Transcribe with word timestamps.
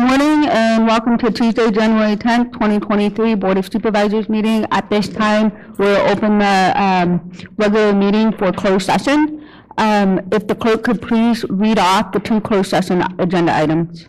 morning 0.00 0.48
and 0.48 0.86
welcome 0.86 1.18
to 1.18 1.30
Tuesday, 1.30 1.70
January 1.70 2.16
10th, 2.16 2.54
2023 2.54 3.34
Board 3.34 3.58
of 3.58 3.70
Supervisors 3.70 4.30
meeting. 4.30 4.64
At 4.70 4.88
this 4.88 5.08
time, 5.08 5.52
we'll 5.76 6.00
open 6.08 6.38
the 6.38 6.72
um, 6.74 7.30
regular 7.58 7.92
meeting 7.92 8.32
for 8.32 8.50
closed 8.50 8.86
session. 8.86 9.46
Um, 9.76 10.26
If 10.32 10.46
the 10.46 10.54
clerk 10.54 10.84
could 10.84 11.02
please 11.02 11.44
read 11.50 11.78
off 11.78 12.12
the 12.12 12.18
two 12.18 12.40
closed 12.40 12.70
session 12.70 13.04
agenda 13.18 13.54
items. 13.54 14.08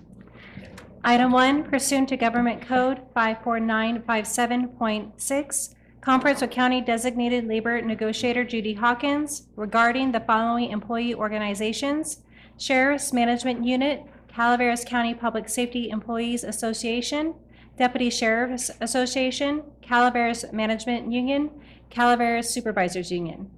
Item 1.03 1.33
one 1.33 1.63
pursuant 1.63 2.07
to 2.09 2.15
Government 2.15 2.61
Code 2.61 3.01
54957.6, 3.13 5.75
conference 5.99 6.39
with 6.39 6.51
County 6.51 6.79
Designated 6.79 7.47
Labor 7.47 7.81
Negotiator 7.81 8.45
Judy 8.45 8.75
Hawkins 8.75 9.47
regarding 9.57 10.13
the 10.13 10.21
following 10.21 10.71
employee 10.71 11.13
organizations: 11.13 12.19
Sheriff's 12.57 13.11
Management 13.11 13.65
Unit, 13.65 14.05
Calaveras 14.33 14.85
County 14.85 15.13
Public 15.13 15.49
Safety 15.49 15.89
Employees 15.89 16.45
Association, 16.45 17.35
Deputy 17.77 18.09
Sheriff's 18.09 18.71
Association, 18.79 19.63
Calaveras 19.81 20.45
Management 20.53 21.11
Union, 21.11 21.49
Calaveras 21.89 22.49
Supervisors 22.49 23.11
Union. 23.11 23.51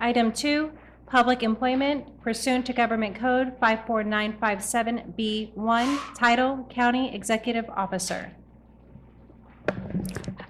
Item 0.00 0.32
two, 0.32 0.72
public 1.06 1.44
employment 1.44 2.20
pursuant 2.20 2.66
to 2.66 2.72
Government 2.72 3.14
Code 3.14 3.56
54957B1, 3.60 6.14
Title 6.14 6.66
County 6.68 7.14
Executive 7.14 7.70
Officer. 7.70 8.32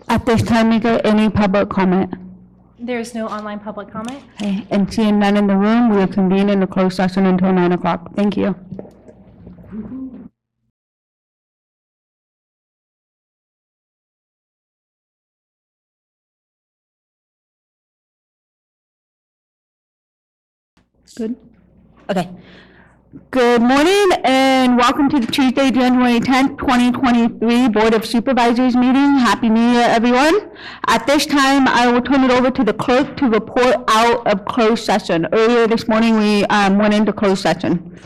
At 0.09 0.25
this 0.25 0.43
time, 0.43 0.73
is 0.73 0.83
there 0.83 1.07
any 1.07 1.29
public 1.29 1.69
comment? 1.69 2.15
There 2.79 3.01
is 3.01 3.15
no 3.15 3.27
online 3.27 3.61
public 3.61 3.91
comment. 3.91 4.23
Okay, 4.37 4.67
And 4.71 4.93
seeing 4.93 5.19
none 5.19 5.37
in 5.37 5.47
the 5.47 5.57
room, 5.57 5.91
we 5.91 5.99
will 5.99 6.07
convene 6.07 6.49
in 6.49 6.61
the 6.61 6.67
closed 6.67 6.97
session 6.97 7.27
until 7.27 7.53
9 7.53 7.73
o'clock. 7.73 8.15
Thank 8.15 8.37
you. 8.37 8.55
Good? 21.17 21.37
Okay. 22.11 22.29
Good 23.31 23.63
morning 23.63 24.09
and 24.25 24.77
welcome 24.77 25.09
to 25.09 25.19
the 25.19 25.27
Tuesday, 25.27 25.71
January 25.71 26.21
10th, 26.21 26.59
2023 26.59 27.71
Board 27.71 27.95
of 27.95 28.05
Supervisors 28.05 28.77
meeting. 28.77 29.17
Happy 29.17 29.49
New 29.49 29.73
Year, 29.73 29.87
everyone. 29.89 30.51
At 30.87 31.07
this 31.07 31.25
time, 31.25 31.67
I 31.67 31.91
will 31.91 32.03
turn 32.03 32.25
it 32.25 32.31
over 32.31 32.51
to 32.51 32.63
the 32.63 32.75
clerk 32.75 33.17
to 33.17 33.27
report 33.29 33.77
out 33.89 34.27
of 34.27 34.45
closed 34.45 34.85
session. 34.85 35.27
Earlier 35.33 35.67
this 35.67 35.89
morning, 35.89 36.19
we 36.19 36.45
um, 36.47 36.77
went 36.77 36.93
into 36.93 37.15
closed 37.15 37.41
session. 37.41 37.99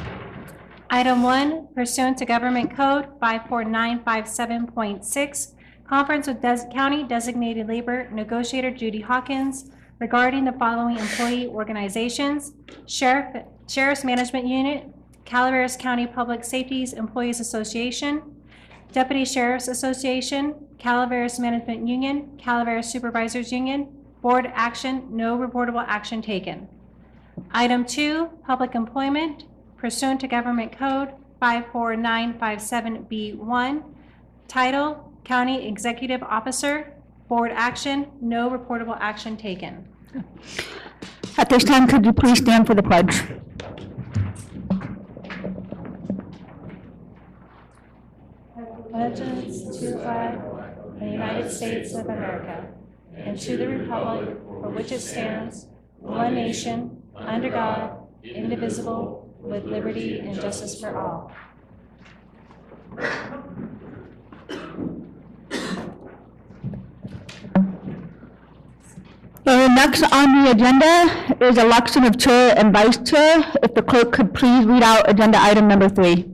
Item 0.90 1.24
one 1.24 1.66
pursuant 1.74 2.18
to 2.18 2.24
Government 2.24 2.76
Code 2.76 3.08
54957.6, 3.20 5.54
conference 5.88 6.28
with 6.28 6.40
County 6.72 7.02
Designated 7.02 7.66
Labor 7.66 8.08
Negotiator 8.10 8.70
Judy 8.70 9.00
Hawkins 9.00 9.72
regarding 10.02 10.44
the 10.44 10.52
following 10.58 10.98
employee 10.98 11.46
organizations: 11.46 12.52
Sheriff, 12.86 13.44
Sheriff's 13.68 14.02
Management 14.02 14.48
Unit, 14.48 14.88
Calaveras 15.24 15.76
County 15.76 16.08
Public 16.08 16.42
Safety's 16.42 16.92
Employees 16.92 17.38
Association, 17.38 18.20
Deputy 18.90 19.24
Sheriff's 19.24 19.68
Association, 19.68 20.56
Calaveras 20.78 21.38
Management 21.38 21.86
Union, 21.86 22.36
Calaveras 22.36 22.90
Supervisors 22.90 23.52
Union, 23.52 23.86
Board 24.22 24.50
action, 24.54 25.06
no 25.08 25.38
reportable 25.38 25.84
action 25.86 26.20
taken. 26.20 26.66
Item 27.52 27.84
two, 27.84 28.28
public 28.44 28.74
employment 28.74 29.44
pursuant 29.76 30.20
to 30.20 30.26
Government 30.26 30.76
Code 30.76 31.10
54957B1, 31.40 33.84
Title 34.48 35.12
County 35.22 35.68
Executive 35.68 36.24
Officer, 36.24 36.92
Board 37.28 37.52
action, 37.54 38.10
no 38.20 38.50
reportable 38.50 38.98
action 39.00 39.36
taken. 39.36 39.86
At 41.38 41.48
this 41.48 41.64
time, 41.64 41.88
could 41.88 42.04
you 42.04 42.12
please 42.12 42.38
stand 42.38 42.66
for 42.66 42.74
the 42.74 42.82
pledge? 42.82 43.22
Allegiance 48.94 49.78
to 49.78 49.86
the 49.86 50.62
the 50.98 51.10
United 51.10 51.50
States 51.50 51.94
of 51.94 52.06
America 52.06 52.68
and 53.16 53.38
to 53.40 53.56
the 53.56 53.66
republic 53.66 54.38
for 54.46 54.70
which 54.70 54.92
it 54.92 55.00
stands, 55.00 55.66
one 55.98 56.34
nation, 56.34 57.02
under 57.14 57.50
God, 57.50 57.98
indivisible, 58.22 59.34
with 59.40 59.64
liberty 59.64 60.20
and 60.20 60.34
justice 60.40 60.80
for 60.80 60.96
all. 60.96 61.32
Uh, 69.44 69.68
Next 69.74 70.04
on 70.12 70.44
the 70.44 70.50
agenda 70.52 71.44
is 71.44 71.58
election 71.58 72.04
of 72.04 72.16
chair 72.16 72.54
and 72.56 72.72
vice 72.72 72.96
chair. 72.98 73.42
If 73.62 73.74
the 73.74 73.82
clerk 73.82 74.12
could 74.12 74.32
please 74.32 74.64
read 74.64 74.82
out 74.82 75.10
agenda 75.10 75.38
item 75.40 75.66
number 75.66 75.88
three. 75.88 76.28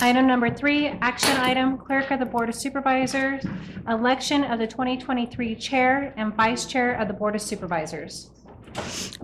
Item 0.00 0.26
number 0.26 0.50
three, 0.50 0.88
action 1.00 1.36
item, 1.36 1.78
clerk 1.78 2.10
of 2.10 2.18
the 2.18 2.26
Board 2.26 2.48
of 2.48 2.54
Supervisors, 2.54 3.44
election 3.88 4.44
of 4.44 4.58
the 4.58 4.66
2023 4.66 5.54
chair 5.56 6.12
and 6.16 6.34
vice 6.34 6.66
chair 6.66 6.94
of 6.94 7.08
the 7.08 7.14
Board 7.14 7.34
of 7.34 7.40
Supervisors. 7.42 8.30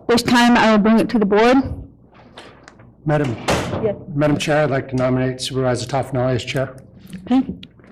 This 0.09 0.23
time, 0.23 0.57
I 0.57 0.71
will 0.71 0.79
bring 0.79 0.99
it 1.01 1.09
to 1.11 1.19
the 1.19 1.27
board. 1.27 1.57
Madam, 3.07 3.35
Madam 4.15 4.37
Chair, 4.37 4.65
I'd 4.65 4.71
like 4.71 4.89
to 4.91 4.97
nominate 4.97 5.41
Supervisor 5.41 5.87
Tofanelli 5.87 6.35
as 6.35 6.45
chair. 6.45 6.77
Okay, 7.23 7.43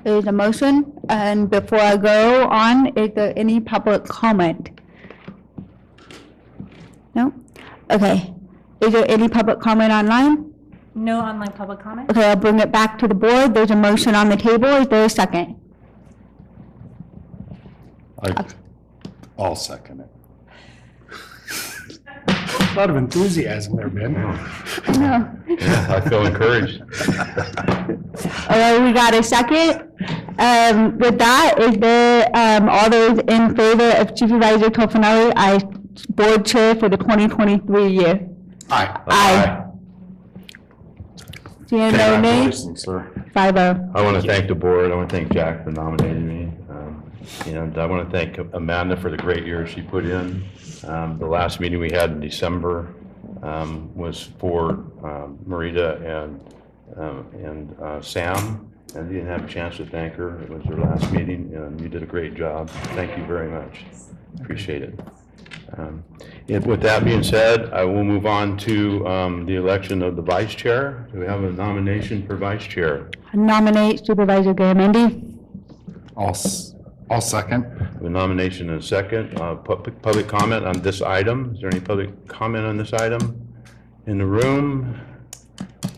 there 0.06 0.18
is 0.18 0.26
a 0.28 0.32
motion, 0.32 0.92
and 1.08 1.50
before 1.50 1.80
I 1.80 1.96
go 1.96 2.46
on, 2.48 2.96
is 2.96 3.10
there 3.16 3.32
any 3.36 3.58
public 3.58 4.04
comment? 4.04 4.70
No? 7.16 7.34
Okay. 7.90 8.32
Is 8.80 8.92
there 8.92 9.04
any 9.08 9.28
public 9.28 9.58
comment 9.58 9.92
online? 9.92 10.54
No 10.94 11.18
online 11.18 11.50
public 11.50 11.80
comment? 11.80 12.08
Okay, 12.08 12.24
I'll 12.24 12.36
bring 12.36 12.60
it 12.60 12.70
back 12.70 13.00
to 13.00 13.08
the 13.08 13.16
board. 13.16 13.52
There's 13.52 13.72
a 13.72 13.76
motion 13.76 14.14
on 14.14 14.28
the 14.28 14.36
table. 14.36 14.68
Is 14.68 14.86
there 14.86 15.04
a 15.06 15.08
second? 15.10 15.56
I- 18.22 18.44
I'll 19.36 19.56
second 19.56 20.02
it. 20.02 20.10
A 22.76 22.80
lot 22.80 22.90
of 22.90 22.96
enthusiasm 22.96 23.76
there, 23.76 23.88
Ben. 23.88 24.12
No. 24.12 25.30
Yeah, 25.48 25.86
I 25.88 26.06
feel 26.06 26.26
encouraged. 26.26 26.82
All 28.50 28.58
right, 28.58 28.78
we 28.82 28.92
got 28.92 29.14
a 29.14 29.22
second. 29.22 29.80
Um, 30.38 30.98
with 30.98 31.18
that, 31.18 31.54
is 31.58 31.78
there, 31.78 32.28
um, 32.34 32.68
all 32.68 32.90
those 32.90 33.18
in 33.28 33.56
favor 33.56 33.92
of 33.92 34.18
Supervisor 34.18 34.68
Tofanelli 34.68 35.32
as 35.36 35.62
board 36.10 36.44
chair 36.44 36.74
for 36.74 36.90
the 36.90 36.98
2023 36.98 37.88
year? 37.88 38.28
Aye. 38.68 39.00
Aye. 39.06 39.62
Seeing 41.68 41.92
no 41.92 42.20
nays, 42.20 42.60
Congratulations, 42.62 42.82
sir. 42.82 43.10
five 43.32 43.56
oh. 43.56 43.90
I 43.94 44.02
want 44.02 44.20
to 44.20 44.28
thank 44.28 44.48
the 44.48 44.54
board, 44.54 44.92
I 44.92 44.94
want 44.96 45.08
to 45.08 45.16
thank 45.16 45.32
Jack 45.32 45.64
for 45.64 45.70
nominating 45.70 46.28
me. 46.28 46.52
um, 46.68 47.10
And 47.46 47.78
I 47.78 47.86
want 47.86 48.10
to 48.10 48.14
thank 48.14 48.36
Amanda 48.54 48.98
for 48.98 49.10
the 49.10 49.16
great 49.16 49.46
year 49.46 49.66
she 49.66 49.80
put 49.80 50.04
in. 50.04 50.44
Um, 50.84 51.18
The 51.18 51.26
last 51.26 51.60
meeting 51.60 51.78
we 51.80 51.90
had 51.90 52.10
in 52.10 52.20
December 52.20 52.94
um, 53.42 53.94
was 53.94 54.28
for 54.38 54.70
um, 55.02 55.38
Marita 55.46 56.00
and, 56.04 56.40
um, 56.96 57.26
and 57.34 57.76
uh, 57.80 58.00
Sam. 58.02 58.70
And 58.94 59.08
we 59.08 59.14
didn't 59.16 59.28
have 59.28 59.44
a 59.44 59.48
chance 59.48 59.76
to 59.78 59.84
thank 59.86 60.14
her. 60.14 60.40
It 60.42 60.48
was 60.48 60.64
her 60.64 60.76
last 60.76 61.10
meeting, 61.12 61.52
and 61.54 61.78
you 61.80 61.88
did 61.88 62.02
a 62.02 62.06
great 62.06 62.34
job. 62.34 62.70
Thank 62.94 63.16
you 63.18 63.24
very 63.24 63.48
much. 63.50 63.84
Appreciate 64.40 64.82
it. 64.82 65.00
Um, 65.76 66.02
and 66.48 66.64
With 66.64 66.80
that 66.82 67.04
being 67.04 67.24
said, 67.24 67.72
I 67.74 67.84
will 67.84 68.04
move 68.04 68.24
on 68.24 68.56
to 68.58 69.06
um, 69.06 69.44
the 69.46 69.56
election 69.56 70.00
of 70.02 70.14
the 70.16 70.22
vice 70.22 70.54
chair. 70.54 71.08
Do 71.12 71.18
we 71.18 71.26
have 71.26 71.42
a 71.42 71.50
nomination 71.50 72.24
for 72.26 72.36
vice 72.36 72.62
chair? 72.64 73.10
Nominate 73.34 74.06
Supervisor 74.06 74.54
Garamendi. 74.54 75.36
I'll, 76.16 76.28
s- 76.30 76.75
I'll 77.10 77.20
second. 77.20 77.64
The 78.00 78.10
nomination 78.10 78.70
and 78.70 78.80
a 78.80 78.82
second. 78.82 79.40
Uh, 79.40 79.54
Public 79.56 80.02
public 80.02 80.26
comment 80.28 80.64
on 80.66 80.80
this 80.82 81.02
item. 81.02 81.52
Is 81.54 81.60
there 81.60 81.70
any 81.70 81.80
public 81.80 82.26
comment 82.26 82.64
on 82.66 82.76
this 82.76 82.92
item? 82.92 83.54
In 84.06 84.18
the 84.18 84.26
room? 84.26 85.00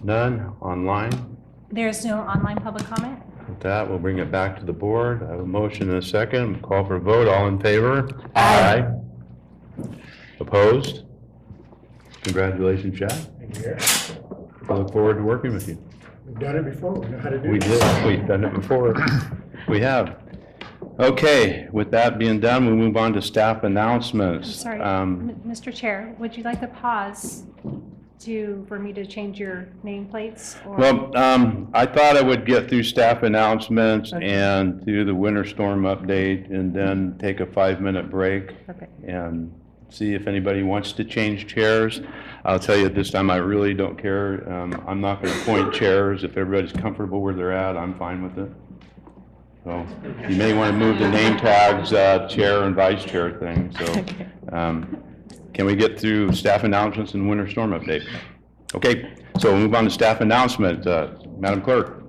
None? 0.02 0.52
Online? 0.60 1.36
There 1.70 1.88
is 1.88 2.04
no 2.04 2.20
online 2.20 2.56
public 2.58 2.84
comment? 2.86 3.18
With 3.48 3.60
that, 3.60 3.88
we'll 3.88 3.98
bring 3.98 4.18
it 4.18 4.30
back 4.30 4.58
to 4.60 4.64
the 4.66 4.72
board. 4.72 5.22
I 5.22 5.30
have 5.32 5.40
a 5.40 5.46
motion 5.46 5.88
and 5.88 5.98
a 5.98 6.02
second. 6.06 6.62
Call 6.62 6.84
for 6.84 6.96
a 6.96 7.00
vote. 7.00 7.26
All 7.28 7.48
in 7.48 7.58
favor? 7.58 8.08
Aye. 8.36 8.86
Opposed? 10.40 11.04
Congratulations, 12.22 12.98
Jack. 12.98 13.12
I 14.68 14.74
look 14.74 14.92
forward 14.92 15.14
to 15.16 15.22
working 15.22 15.54
with 15.54 15.66
you. 15.68 15.82
We've 16.26 16.38
done 16.38 16.56
it 16.56 16.64
before, 16.70 16.92
we 16.92 17.08
know 17.08 17.18
how 17.18 17.30
to 17.30 17.38
do 17.38 17.44
it. 17.48 17.52
We 17.52 17.58
did, 17.58 18.06
we've 18.06 18.26
done 18.26 18.44
it 18.44 18.52
before. 18.52 18.94
We 19.66 19.80
have. 19.80 20.18
Okay, 20.98 21.68
with 21.70 21.92
that 21.92 22.18
being 22.18 22.40
done, 22.40 22.66
we 22.66 22.72
move 22.72 22.96
on 22.96 23.12
to 23.12 23.22
staff 23.22 23.62
announcements. 23.62 24.52
Sorry, 24.56 24.80
Um, 24.80 25.30
M- 25.44 25.50
Mr. 25.52 25.72
Chair, 25.72 26.12
would 26.18 26.36
you 26.36 26.42
like 26.42 26.60
to 26.60 26.66
pause 26.66 27.44
to, 28.20 28.64
for 28.66 28.80
me 28.80 28.92
to 28.94 29.06
change 29.06 29.38
your 29.38 29.68
nameplates? 29.84 30.56
or- 30.66 30.76
Well, 30.76 31.16
um, 31.16 31.68
I 31.72 31.86
thought 31.86 32.16
I 32.16 32.22
would 32.22 32.44
get 32.44 32.68
through 32.68 32.82
staff 32.82 33.22
announcements 33.22 34.12
and 34.12 34.84
do 34.84 35.04
the 35.04 35.14
winter 35.14 35.44
storm 35.44 35.82
update 35.82 36.50
and 36.50 36.74
then 36.74 37.14
take 37.20 37.38
a 37.38 37.46
five-minute 37.46 38.10
break 38.10 38.54
Okay. 38.68 38.86
and 39.06 39.52
see 39.90 40.14
if 40.14 40.26
anybody 40.26 40.64
wants 40.64 40.90
to 40.94 41.04
change 41.04 41.46
chairs. 41.46 42.00
I'll 42.44 42.58
tell 42.58 42.76
you, 42.76 42.86
at 42.86 42.96
this 42.96 43.10
time, 43.12 43.30
I 43.30 43.36
really 43.36 43.72
don't 43.72 43.96
care. 43.96 44.52
Um, 44.52 44.82
I'm 44.86 45.00
not 45.00 45.22
gonna 45.22 45.34
point 45.44 45.72
chairs. 45.72 46.24
If 46.24 46.36
everybody's 46.36 46.72
comfortable 46.72 47.22
where 47.22 47.34
they're 47.34 47.52
at, 47.52 47.76
I'm 47.76 47.94
fine 47.94 48.20
with 48.24 48.36
it. 48.36 48.50
So 49.68 49.86
you 50.26 50.36
may 50.36 50.54
wanna 50.54 50.72
move 50.72 50.98
the 50.98 51.10
name 51.10 51.36
tags, 51.36 51.92
uh, 51.92 52.26
chair 52.26 52.62
and 52.62 52.74
vice 52.74 53.04
chair 53.04 53.38
thing, 53.38 53.70
so. 53.78 54.04
um, 54.56 54.96
Can 55.52 55.66
we 55.66 55.76
get 55.76 56.00
through 56.00 56.32
staff 56.32 56.64
announcements 56.64 57.12
and 57.12 57.28
winter 57.28 57.46
storm 57.50 57.72
update? 57.72 58.02
Okay, 58.74 59.12
so 59.38 59.52
we'll 59.52 59.60
move 59.60 59.74
on 59.74 59.84
to 59.84 59.90
staff 59.90 60.22
announcement. 60.22 60.86
Uh, 60.86 61.08
Madam 61.36 61.60
Clerk? 61.60 62.02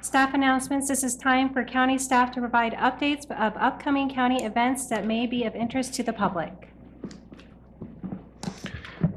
Staff 0.00 0.32
announcements, 0.32 0.88
this 0.88 1.04
is 1.04 1.14
time 1.14 1.52
for 1.52 1.62
county 1.62 1.98
staff 1.98 2.32
to 2.32 2.40
provide 2.40 2.72
updates 2.72 3.30
of 3.30 3.52
upcoming 3.58 4.08
county 4.08 4.42
events 4.44 4.86
that 4.86 5.04
may 5.04 5.26
be 5.26 5.44
of 5.44 5.54
interest 5.54 5.92
to 5.92 6.02
the 6.02 6.12
public. 6.14 6.70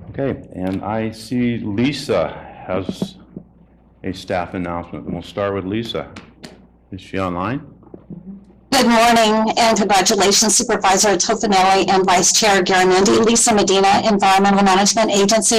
Okay, 0.10 0.46
and 0.54 0.84
I 0.84 1.12
see 1.12 1.60
Lisa 1.60 2.34
has 2.68 3.16
a 4.04 4.13
staff 4.13 4.54
announcement, 4.54 5.06
and 5.06 5.13
we'll 5.13 5.24
start 5.24 5.54
with 5.54 5.66
Lisa. 5.66 6.12
Is 6.92 7.01
she 7.01 7.19
online? 7.19 7.60
Good 8.72 8.88
morning 8.88 9.54
and 9.57 9.78
congratulations 9.78 10.56
Supervisor 10.56 11.18
Tofanelli 11.18 11.90
and 11.90 12.06
Vice 12.06 12.31
Chair 12.31 12.63
Garamendi. 12.63 13.25
Lisa 13.25 13.54
Medina, 13.54 14.01
Environmental 14.06 14.63
Management 14.63 15.12
Agency. 15.12 15.57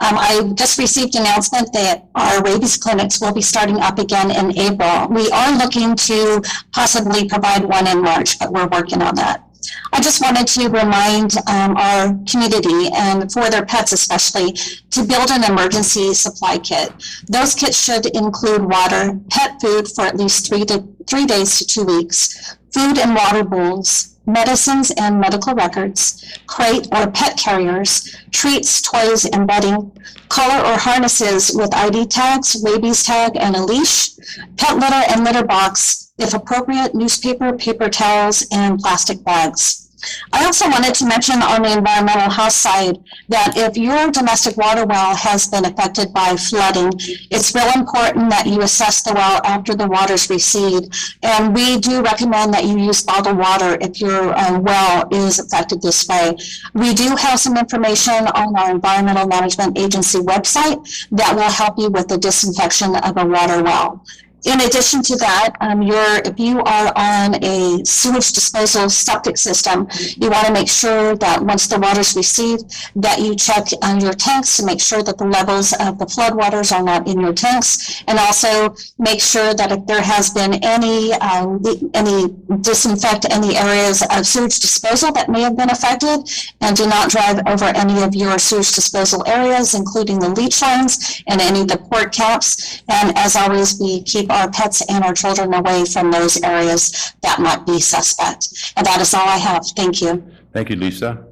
Um, 0.00 0.18
I 0.18 0.50
just 0.54 0.76
received 0.76 1.14
announcement 1.14 1.72
that 1.74 2.08
our 2.16 2.42
rabies 2.42 2.76
clinics 2.76 3.20
will 3.20 3.32
be 3.32 3.42
starting 3.42 3.78
up 3.78 3.98
again 4.00 4.30
in 4.32 4.58
April. 4.58 5.08
We 5.08 5.30
are 5.30 5.56
looking 5.56 5.94
to 5.94 6.42
possibly 6.72 7.28
provide 7.28 7.64
one 7.64 7.86
in 7.86 8.02
March, 8.02 8.38
but 8.40 8.50
we're 8.52 8.66
working 8.66 9.02
on 9.02 9.14
that. 9.14 9.47
I 9.92 10.00
just 10.00 10.20
wanted 10.20 10.46
to 10.46 10.68
remind 10.68 11.36
um, 11.48 11.76
our 11.76 12.14
community 12.30 12.90
and 12.94 13.30
for 13.32 13.50
their 13.50 13.64
pets 13.66 13.92
especially 13.92 14.52
to 14.90 15.04
build 15.04 15.30
an 15.30 15.44
emergency 15.44 16.14
supply 16.14 16.58
kit. 16.58 16.92
Those 17.26 17.54
kits 17.54 17.82
should 17.82 18.06
include 18.06 18.64
water, 18.64 19.18
pet 19.30 19.60
food 19.60 19.88
for 19.88 20.02
at 20.02 20.16
least 20.16 20.48
three 20.48 20.64
to 20.66 20.86
three 21.06 21.26
days 21.26 21.58
to 21.58 21.66
two 21.66 21.84
weeks, 21.84 22.56
food 22.72 22.98
and 22.98 23.14
water 23.14 23.44
bowls, 23.44 24.16
medicines 24.26 24.92
and 24.92 25.18
medical 25.18 25.54
records, 25.54 26.38
crate 26.46 26.86
or 26.92 27.10
pet 27.10 27.38
carriers, 27.38 28.14
treats, 28.30 28.82
toys, 28.82 29.24
and 29.24 29.46
bedding, 29.46 29.90
collar 30.28 30.64
or 30.66 30.78
harnesses 30.78 31.50
with 31.54 31.74
ID 31.74 32.06
tags, 32.06 32.62
rabies 32.62 33.02
tag, 33.02 33.32
and 33.36 33.56
a 33.56 33.62
leash, 33.62 34.10
pet 34.56 34.76
litter 34.76 35.02
and 35.10 35.24
litter 35.24 35.44
box, 35.44 36.07
if 36.18 36.34
appropriate, 36.34 36.94
newspaper, 36.94 37.52
paper 37.52 37.88
towels, 37.88 38.46
and 38.52 38.78
plastic 38.78 39.22
bags. 39.24 39.88
I 40.32 40.44
also 40.44 40.68
wanted 40.68 40.94
to 40.96 41.06
mention 41.06 41.42
on 41.42 41.62
the 41.62 41.76
environmental 41.76 42.30
health 42.30 42.52
side 42.52 42.98
that 43.28 43.54
if 43.56 43.76
your 43.76 44.10
domestic 44.10 44.56
water 44.56 44.84
well 44.86 45.16
has 45.16 45.48
been 45.48 45.64
affected 45.64 46.12
by 46.12 46.36
flooding, 46.36 46.92
it's 47.30 47.54
real 47.54 47.70
important 47.74 48.30
that 48.30 48.46
you 48.46 48.62
assess 48.62 49.02
the 49.02 49.12
well 49.12 49.40
after 49.44 49.74
the 49.74 49.88
waters 49.88 50.30
recede. 50.30 50.92
And 51.22 51.54
we 51.54 51.78
do 51.78 52.02
recommend 52.02 52.54
that 52.54 52.64
you 52.64 52.78
use 52.78 53.02
bottled 53.02 53.38
water 53.38 53.76
if 53.80 54.00
your 54.00 54.34
uh, 54.34 54.60
well 54.60 55.08
is 55.10 55.38
affected 55.38 55.82
this 55.82 56.06
way. 56.06 56.36
We 56.74 56.94
do 56.94 57.16
have 57.16 57.40
some 57.40 57.56
information 57.56 58.28
on 58.28 58.56
our 58.56 58.70
Environmental 58.70 59.26
Management 59.26 59.78
Agency 59.78 60.18
website 60.18 60.78
that 61.10 61.34
will 61.34 61.50
help 61.50 61.78
you 61.78 61.90
with 61.90 62.08
the 62.08 62.18
disinfection 62.18 62.94
of 62.96 63.16
a 63.16 63.26
water 63.26 63.62
well. 63.62 64.04
In 64.44 64.60
addition 64.60 65.02
to 65.02 65.16
that, 65.16 65.56
um, 65.60 65.82
if 65.82 66.38
you 66.38 66.60
are 66.60 66.92
on 66.94 67.42
a 67.42 67.84
sewage 67.84 68.32
disposal 68.32 68.88
septic 68.88 69.36
system, 69.36 69.88
you 70.16 70.30
want 70.30 70.46
to 70.46 70.52
make 70.52 70.68
sure 70.68 71.16
that 71.16 71.44
once 71.44 71.66
the 71.66 71.78
water's 71.78 72.14
received, 72.14 72.62
that 72.96 73.18
you 73.20 73.34
check 73.34 73.66
on 73.82 74.00
your 74.00 74.12
tanks 74.12 74.56
to 74.56 74.64
make 74.64 74.80
sure 74.80 75.02
that 75.02 75.18
the 75.18 75.24
levels 75.24 75.72
of 75.80 75.98
the 75.98 76.06
floodwaters 76.06 76.72
are 76.72 76.82
not 76.82 77.08
in 77.08 77.20
your 77.20 77.32
tanks. 77.32 78.02
And 78.06 78.18
also 78.18 78.74
make 78.98 79.20
sure 79.20 79.54
that 79.54 79.72
if 79.72 79.86
there 79.86 80.02
has 80.02 80.30
been 80.30 80.54
any, 80.62 81.10
the- 81.10 81.90
any 81.94 82.28
disinfect 82.60 83.26
any 83.30 83.56
areas 83.56 84.02
of 84.10 84.26
sewage 84.26 84.58
disposal 84.60 85.12
that 85.12 85.28
may 85.28 85.40
have 85.40 85.56
been 85.56 85.70
affected. 85.70 86.30
And 86.60 86.76
do 86.76 86.86
not 86.86 87.10
drive 87.10 87.40
over 87.46 87.64
any 87.64 88.02
of 88.02 88.14
your 88.14 88.38
sewage 88.38 88.72
disposal 88.72 89.24
areas, 89.26 89.74
including 89.74 90.20
the 90.20 90.28
leach 90.30 90.62
lines 90.62 91.22
and 91.26 91.40
any 91.40 91.62
of 91.62 91.68
the 91.68 91.78
port 91.78 92.12
caps. 92.12 92.82
And 92.88 93.16
as 93.18 93.36
always, 93.36 93.78
we 93.80 94.02
keep 94.02 94.27
our 94.30 94.50
pets 94.50 94.82
and 94.88 95.04
our 95.04 95.14
children 95.14 95.54
away 95.54 95.84
from 95.84 96.10
those 96.10 96.42
areas 96.42 97.12
that 97.22 97.40
might 97.40 97.64
be 97.66 97.80
suspect. 97.80 98.72
And 98.76 98.86
that 98.86 99.00
is 99.00 99.14
all 99.14 99.26
I 99.26 99.36
have. 99.38 99.66
Thank 99.76 100.00
you. 100.00 100.24
Thank 100.52 100.70
you, 100.70 100.76
Lisa. 100.76 101.24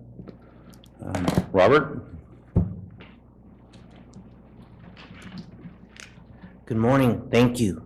Um, 1.03 1.27
Robert? 1.53 2.03
Good 6.67 6.79
morning, 6.79 7.29
thank 7.31 7.61
you. 7.61 7.83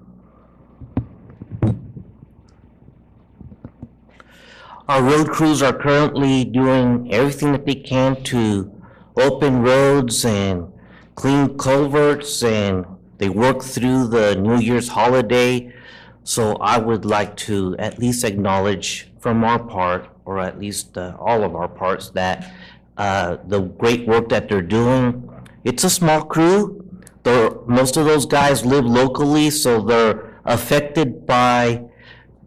Our 4.88 5.02
road 5.02 5.30
crews 5.30 5.62
are 5.62 5.72
currently 5.72 6.44
doing 6.44 7.12
everything 7.12 7.52
that 7.52 7.66
they 7.66 7.74
can 7.74 8.22
to 8.24 8.72
open 9.16 9.62
roads 9.62 10.24
and 10.24 10.72
clean 11.14 11.58
culverts, 11.58 12.42
and 12.42 12.86
they 13.20 13.28
work 13.28 13.62
through 13.62 14.08
the 14.08 14.34
New 14.34 14.58
Year's 14.58 14.88
holiday. 14.88 15.72
So 16.24 16.56
I 16.56 16.78
would 16.78 17.04
like 17.04 17.36
to 17.48 17.76
at 17.78 17.98
least 17.98 18.24
acknowledge 18.24 19.12
from 19.20 19.44
our 19.44 19.58
part, 19.58 20.08
or 20.24 20.40
at 20.40 20.58
least 20.58 20.96
uh, 20.96 21.16
all 21.20 21.44
of 21.44 21.54
our 21.54 21.68
parts, 21.68 22.08
that 22.10 22.50
uh, 22.96 23.36
the 23.46 23.60
great 23.60 24.08
work 24.08 24.30
that 24.30 24.48
they're 24.48 24.62
doing. 24.62 25.28
It's 25.64 25.84
a 25.84 25.90
small 25.90 26.24
crew, 26.24 26.82
the, 27.22 27.62
most 27.66 27.98
of 27.98 28.06
those 28.06 28.24
guys 28.24 28.64
live 28.64 28.86
locally, 28.86 29.50
so 29.50 29.82
they're 29.82 30.40
affected 30.46 31.26
by, 31.26 31.84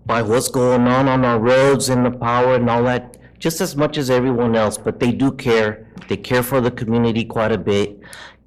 by 0.07 0.23
what's 0.23 0.49
going 0.49 0.87
on 0.87 1.07
on 1.07 1.23
our 1.23 1.39
roads 1.39 1.89
and 1.89 2.03
the 2.03 2.11
power 2.11 2.55
and 2.55 2.67
all 2.67 2.83
that, 2.83 3.17
just 3.37 3.61
as 3.61 3.75
much 3.75 3.99
as 3.99 4.09
everyone 4.09 4.55
else, 4.55 4.79
but 4.79 4.99
they 4.99 5.11
do 5.11 5.31
care. 5.31 5.87
They 6.09 6.17
care 6.17 6.41
for 6.41 6.61
the 6.61 6.71
community 6.71 7.25
quite 7.25 7.51
a 7.51 7.57
bit. 7.59 7.99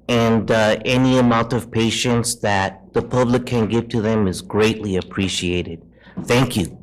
And, 0.07 0.49
uh, 0.49 0.77
any 0.85 1.17
amount 1.19 1.53
of 1.53 1.69
patience 1.71 2.35
that 2.35 2.93
the 2.93 3.01
public 3.01 3.45
can 3.45 3.67
give 3.67 3.89
to 3.89 4.01
them 4.01 4.27
is 4.27 4.41
greatly 4.41 4.95
appreciated. 4.95 5.85
Thank 6.23 6.55
you. 6.55 6.77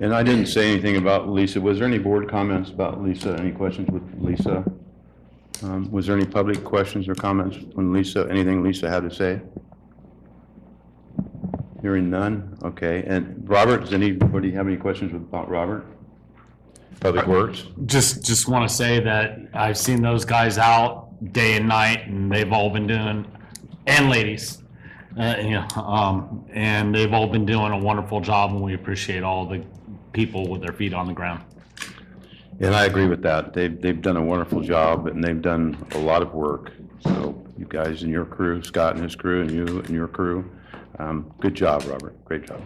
And 0.00 0.14
I 0.14 0.22
didn't 0.22 0.46
say 0.46 0.70
anything 0.70 0.96
about 0.96 1.28
Lisa. 1.28 1.60
Was 1.60 1.78
there 1.78 1.86
any 1.86 1.98
board 1.98 2.28
comments 2.28 2.70
about 2.70 3.02
Lisa? 3.02 3.36
Any 3.38 3.52
questions 3.52 3.88
with 3.90 4.02
Lisa? 4.18 4.64
Um, 5.62 5.90
Was 5.92 6.06
there 6.06 6.16
any 6.16 6.26
public 6.26 6.64
questions 6.64 7.08
or 7.08 7.14
comments 7.14 7.56
on 7.76 7.92
Lisa, 7.92 8.26
anything 8.28 8.62
Lisa 8.62 8.90
had 8.90 9.08
to 9.08 9.14
say? 9.14 9.40
Hearing 11.82 12.10
none? 12.10 12.58
Okay. 12.64 13.04
And 13.06 13.48
Robert, 13.48 13.82
does 13.82 13.92
anybody 13.92 14.50
have 14.52 14.66
any 14.66 14.76
questions 14.76 15.12
about 15.14 15.48
Robert? 15.48 15.86
Public 17.00 17.26
Works? 17.26 17.66
just 17.86 18.24
just 18.24 18.48
want 18.48 18.68
to 18.68 18.74
say 18.74 19.00
that 19.00 19.38
I've 19.54 19.78
seen 19.78 20.02
those 20.02 20.24
guys 20.24 20.58
out 20.58 21.11
day 21.30 21.56
and 21.56 21.68
night, 21.68 22.06
and 22.06 22.30
they've 22.30 22.52
all 22.52 22.70
been 22.70 22.86
doing, 22.86 23.26
and 23.86 24.10
ladies, 24.10 24.62
uh, 25.18 25.36
you 25.38 25.50
know, 25.50 25.66
um, 25.76 26.44
and 26.52 26.94
they've 26.94 27.12
all 27.12 27.28
been 27.28 27.46
doing 27.46 27.72
a 27.72 27.78
wonderful 27.78 28.20
job, 28.20 28.50
and 28.50 28.60
we 28.60 28.74
appreciate 28.74 29.22
all 29.22 29.46
the 29.46 29.62
people 30.12 30.48
with 30.48 30.62
their 30.62 30.72
feet 30.72 30.94
on 30.94 31.06
the 31.06 31.12
ground. 31.12 31.42
And 32.60 32.74
I 32.74 32.84
agree 32.84 33.06
with 33.06 33.22
that. 33.22 33.52
They've, 33.52 33.80
they've 33.80 34.00
done 34.00 34.16
a 34.16 34.22
wonderful 34.22 34.60
job 34.60 35.06
and 35.08 35.22
they've 35.24 35.40
done 35.40 35.84
a 35.92 35.98
lot 35.98 36.22
of 36.22 36.32
work. 36.32 36.72
So 37.00 37.42
you 37.58 37.66
guys 37.66 38.02
and 38.02 38.12
your 38.12 38.24
crew, 38.24 38.62
Scott 38.62 38.94
and 38.94 39.02
his 39.02 39.16
crew 39.16 39.40
and 39.40 39.50
you 39.50 39.80
and 39.80 39.90
your 39.90 40.06
crew, 40.06 40.50
um, 40.98 41.32
good 41.40 41.54
job, 41.54 41.84
Robert. 41.86 42.22
Great 42.24 42.46
job. 42.46 42.62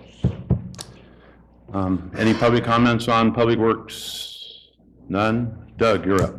Um, 1.73 2.11
any 2.17 2.35
public 2.35 2.65
comments 2.65 3.09
on 3.09 3.33
Public 3.33 3.59
Works? 3.59 4.69
None? 5.09 5.73
Doug, 5.79 6.05
you're 6.05 6.23
up. 6.23 6.35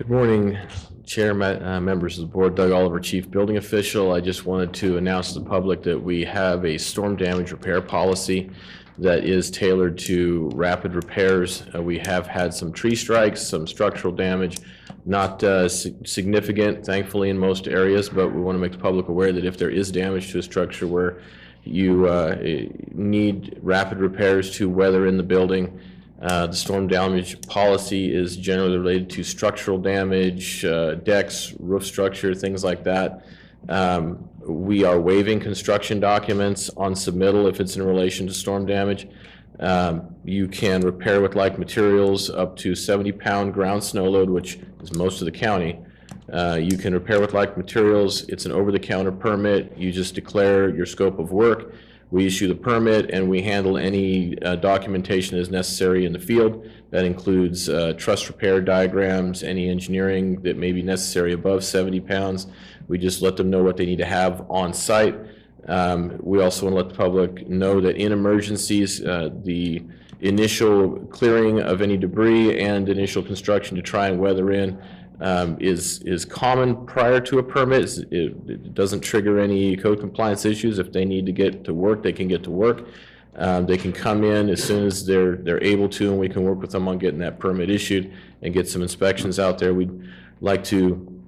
Good 0.00 0.08
morning, 0.08 0.56
Chair, 1.04 1.32
uh, 1.32 1.78
members 1.78 2.18
of 2.18 2.22
the 2.22 2.32
board. 2.32 2.54
Doug 2.54 2.70
Oliver, 2.72 2.98
Chief 3.00 3.30
Building 3.30 3.58
Official. 3.58 4.12
I 4.14 4.22
just 4.22 4.46
wanted 4.46 4.72
to 4.76 4.96
announce 4.96 5.34
to 5.34 5.40
the 5.40 5.44
public 5.44 5.82
that 5.82 6.02
we 6.02 6.24
have 6.24 6.64
a 6.64 6.78
storm 6.78 7.16
damage 7.16 7.52
repair 7.52 7.82
policy 7.82 8.48
that 8.96 9.24
is 9.24 9.50
tailored 9.50 9.98
to 9.98 10.50
rapid 10.54 10.94
repairs. 10.94 11.64
Uh, 11.74 11.82
We 11.82 11.98
have 11.98 12.26
had 12.26 12.54
some 12.54 12.72
tree 12.72 12.94
strikes, 12.96 13.42
some 13.46 13.66
structural 13.66 14.14
damage, 14.14 14.56
not 15.04 15.44
uh, 15.44 15.68
si- 15.68 15.94
significant 16.06 16.82
thankfully 16.82 17.28
in 17.28 17.36
most 17.38 17.68
areas, 17.68 18.08
but 18.08 18.30
we 18.30 18.40
want 18.40 18.56
to 18.56 18.58
make 18.58 18.72
the 18.72 18.78
public 18.78 19.08
aware 19.08 19.32
that 19.34 19.44
if 19.44 19.58
there 19.58 19.68
is 19.68 19.92
damage 19.92 20.32
to 20.32 20.38
a 20.38 20.42
structure 20.42 20.86
where 20.86 21.20
you 21.64 22.06
uh, 22.06 22.36
need 22.92 23.58
rapid 23.60 23.98
repairs 23.98 24.50
to 24.52 24.66
weather 24.70 25.06
in 25.06 25.18
the 25.18 25.22
building, 25.22 25.78
Uh, 26.20 26.46
The 26.46 26.56
storm 26.56 26.86
damage 26.86 27.40
policy 27.46 28.14
is 28.14 28.36
generally 28.36 28.76
related 28.76 29.10
to 29.10 29.22
structural 29.22 29.78
damage, 29.78 30.64
uh, 30.64 30.94
decks, 30.96 31.54
roof 31.58 31.84
structure, 31.84 32.34
things 32.34 32.62
like 32.64 32.84
that. 32.84 33.24
Um, 33.68 34.28
We 34.46 34.84
are 34.84 34.98
waiving 35.00 35.38
construction 35.40 36.00
documents 36.00 36.70
on 36.76 36.94
submittal 36.94 37.48
if 37.48 37.60
it's 37.60 37.76
in 37.76 37.82
relation 37.82 38.26
to 38.26 38.32
storm 38.34 38.66
damage. 38.66 39.06
Um, 39.60 40.14
You 40.24 40.48
can 40.48 40.80
repair 40.82 41.20
with 41.20 41.34
like 41.36 41.58
materials 41.58 42.30
up 42.30 42.56
to 42.56 42.72
70-pound 42.72 43.52
ground 43.54 43.82
snow 43.84 44.08
load, 44.08 44.30
which 44.30 44.58
is 44.82 44.92
most 44.94 45.20
of 45.20 45.26
the 45.26 45.32
county. 45.32 45.78
Uh, 46.32 46.58
You 46.60 46.76
can 46.78 46.92
repair 46.94 47.20
with 47.20 47.32
like 47.34 47.56
materials. 47.56 48.28
It's 48.28 48.44
an 48.46 48.52
over-the-counter 48.52 49.12
permit. 49.12 49.72
You 49.76 49.90
just 49.92 50.14
declare 50.14 50.68
your 50.74 50.86
scope 50.86 51.18
of 51.18 51.32
work. 51.32 51.72
We 52.10 52.26
issue 52.26 52.48
the 52.48 52.56
permit, 52.56 53.10
and 53.10 53.30
we 53.30 53.42
handle 53.42 53.78
any 53.78 54.40
uh, 54.42 54.56
documentation 54.56 55.38
as 55.38 55.48
necessary 55.48 56.04
in 56.04 56.12
the 56.12 56.18
field. 56.18 56.68
That 56.90 57.04
includes 57.04 57.68
uh, 57.68 57.92
truss 57.96 58.26
repair 58.26 58.60
diagrams, 58.60 59.44
any 59.44 59.68
engineering 59.68 60.42
that 60.42 60.56
may 60.56 60.72
be 60.72 60.82
necessary 60.82 61.32
above 61.32 61.62
70 61.62 62.00
pounds. 62.00 62.48
We 62.88 62.98
just 62.98 63.22
let 63.22 63.36
them 63.36 63.48
know 63.48 63.62
what 63.62 63.76
they 63.76 63.86
need 63.86 63.98
to 63.98 64.06
have 64.06 64.44
on 64.50 64.72
site. 64.72 65.16
Um, 65.68 66.18
We 66.20 66.42
also 66.42 66.66
want 66.66 66.74
to 66.74 66.82
let 66.82 66.88
the 66.88 66.96
public 66.96 67.48
know 67.48 67.80
that 67.80 67.96
in 67.96 68.10
emergencies, 68.10 69.04
uh, 69.04 69.30
the 69.44 69.84
initial 70.20 70.98
clearing 71.06 71.60
of 71.60 71.80
any 71.80 71.96
debris 71.96 72.60
and 72.60 72.88
initial 72.88 73.22
construction 73.22 73.76
to 73.76 73.82
try 73.82 74.08
and 74.08 74.18
weather 74.18 74.50
in 74.50 74.78
um, 75.20 75.56
is, 75.60 76.02
is 76.02 76.24
common 76.24 76.86
prior 76.86 77.20
to 77.20 77.38
a 77.38 77.42
permit. 77.42 77.98
It 78.10 78.34
it 78.48 78.74
doesn't 78.74 79.00
trigger 79.00 79.38
any 79.38 79.76
code 79.76 80.00
compliance 80.00 80.44
issues. 80.44 80.78
If 80.78 80.92
they 80.92 81.04
need 81.04 81.26
to 81.26 81.32
get 81.32 81.64
to 81.64 81.74
work, 81.74 82.02
they 82.02 82.12
can 82.12 82.28
get 82.28 82.42
to 82.44 82.50
work. 82.50 82.88
Um, 83.36 83.66
They 83.66 83.76
can 83.76 83.92
come 83.92 84.24
in 84.24 84.48
as 84.50 84.62
soon 84.62 84.86
as 84.86 85.06
they're, 85.06 85.36
they're 85.36 85.62
able 85.62 85.88
to, 85.90 86.10
and 86.10 86.18
we 86.18 86.28
can 86.28 86.42
work 86.42 86.60
with 86.60 86.72
them 86.72 86.88
on 86.88 86.98
getting 86.98 87.20
that 87.20 87.38
permit 87.38 87.70
issued 87.70 88.12
and 88.42 88.52
get 88.52 88.68
some 88.68 88.82
inspections 88.82 89.38
out 89.38 89.58
there. 89.58 89.72
We'd 89.72 90.08
like 90.40 90.64
to 90.64 91.19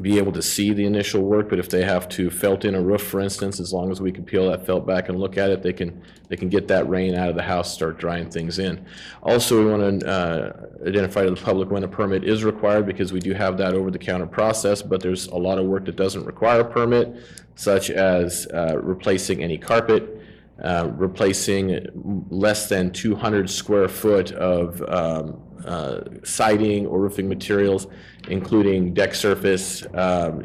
be 0.00 0.18
able 0.18 0.32
to 0.32 0.42
see 0.42 0.74
the 0.74 0.84
initial 0.84 1.22
work, 1.22 1.48
but 1.48 1.58
if 1.58 1.70
they 1.70 1.82
have 1.82 2.06
to 2.06 2.28
felt 2.28 2.66
in 2.66 2.74
a 2.74 2.80
roof, 2.80 3.02
for 3.02 3.20
instance, 3.20 3.58
as 3.58 3.72
long 3.72 3.90
as 3.90 3.98
we 4.00 4.12
can 4.12 4.24
peel 4.24 4.50
that 4.50 4.66
felt 4.66 4.86
back 4.86 5.08
and 5.08 5.18
look 5.18 5.38
at 5.38 5.48
it, 5.48 5.62
they 5.62 5.72
can, 5.72 6.02
they 6.28 6.36
can 6.36 6.50
get 6.50 6.68
that 6.68 6.86
rain 6.86 7.14
out 7.14 7.30
of 7.30 7.34
the 7.34 7.42
house, 7.42 7.72
start 7.72 7.96
drying 7.98 8.28
things 8.28 8.58
in. 8.58 8.84
Also, 9.22 9.58
we 9.58 9.70
want 9.70 10.00
to 10.00 10.68
identify 10.86 11.24
to 11.24 11.30
the 11.30 11.40
public 11.40 11.70
when 11.70 11.82
a 11.82 11.88
permit 11.88 12.24
is 12.24 12.44
required, 12.44 12.84
because 12.84 13.10
we 13.10 13.20
do 13.20 13.32
have 13.32 13.56
that 13.56 13.72
over-the-counter 13.72 14.26
process, 14.26 14.82
but 14.82 15.00
there's 15.00 15.28
a 15.28 15.36
lot 15.36 15.58
of 15.58 15.64
work 15.64 15.86
that 15.86 15.96
doesn't 15.96 16.26
require 16.26 16.60
a 16.60 16.64
permit, 16.70 17.16
such 17.54 17.88
as 17.88 18.46
uh, 18.52 18.78
replacing 18.82 19.42
any 19.42 19.56
carpet, 19.56 20.20
uh, 20.62 20.90
replacing 20.94 22.26
less 22.30 22.68
than 22.68 22.90
200 22.90 23.48
square 23.48 23.88
foot 23.88 24.32
of 24.32 24.82
um, 24.88 25.42
uh, 25.66 26.00
siding 26.22 26.86
or 26.86 27.00
roofing 27.00 27.28
materials, 27.28 27.86
including 28.28 28.94
deck 28.94 29.14
surface, 29.14 29.84
um, 29.94 30.40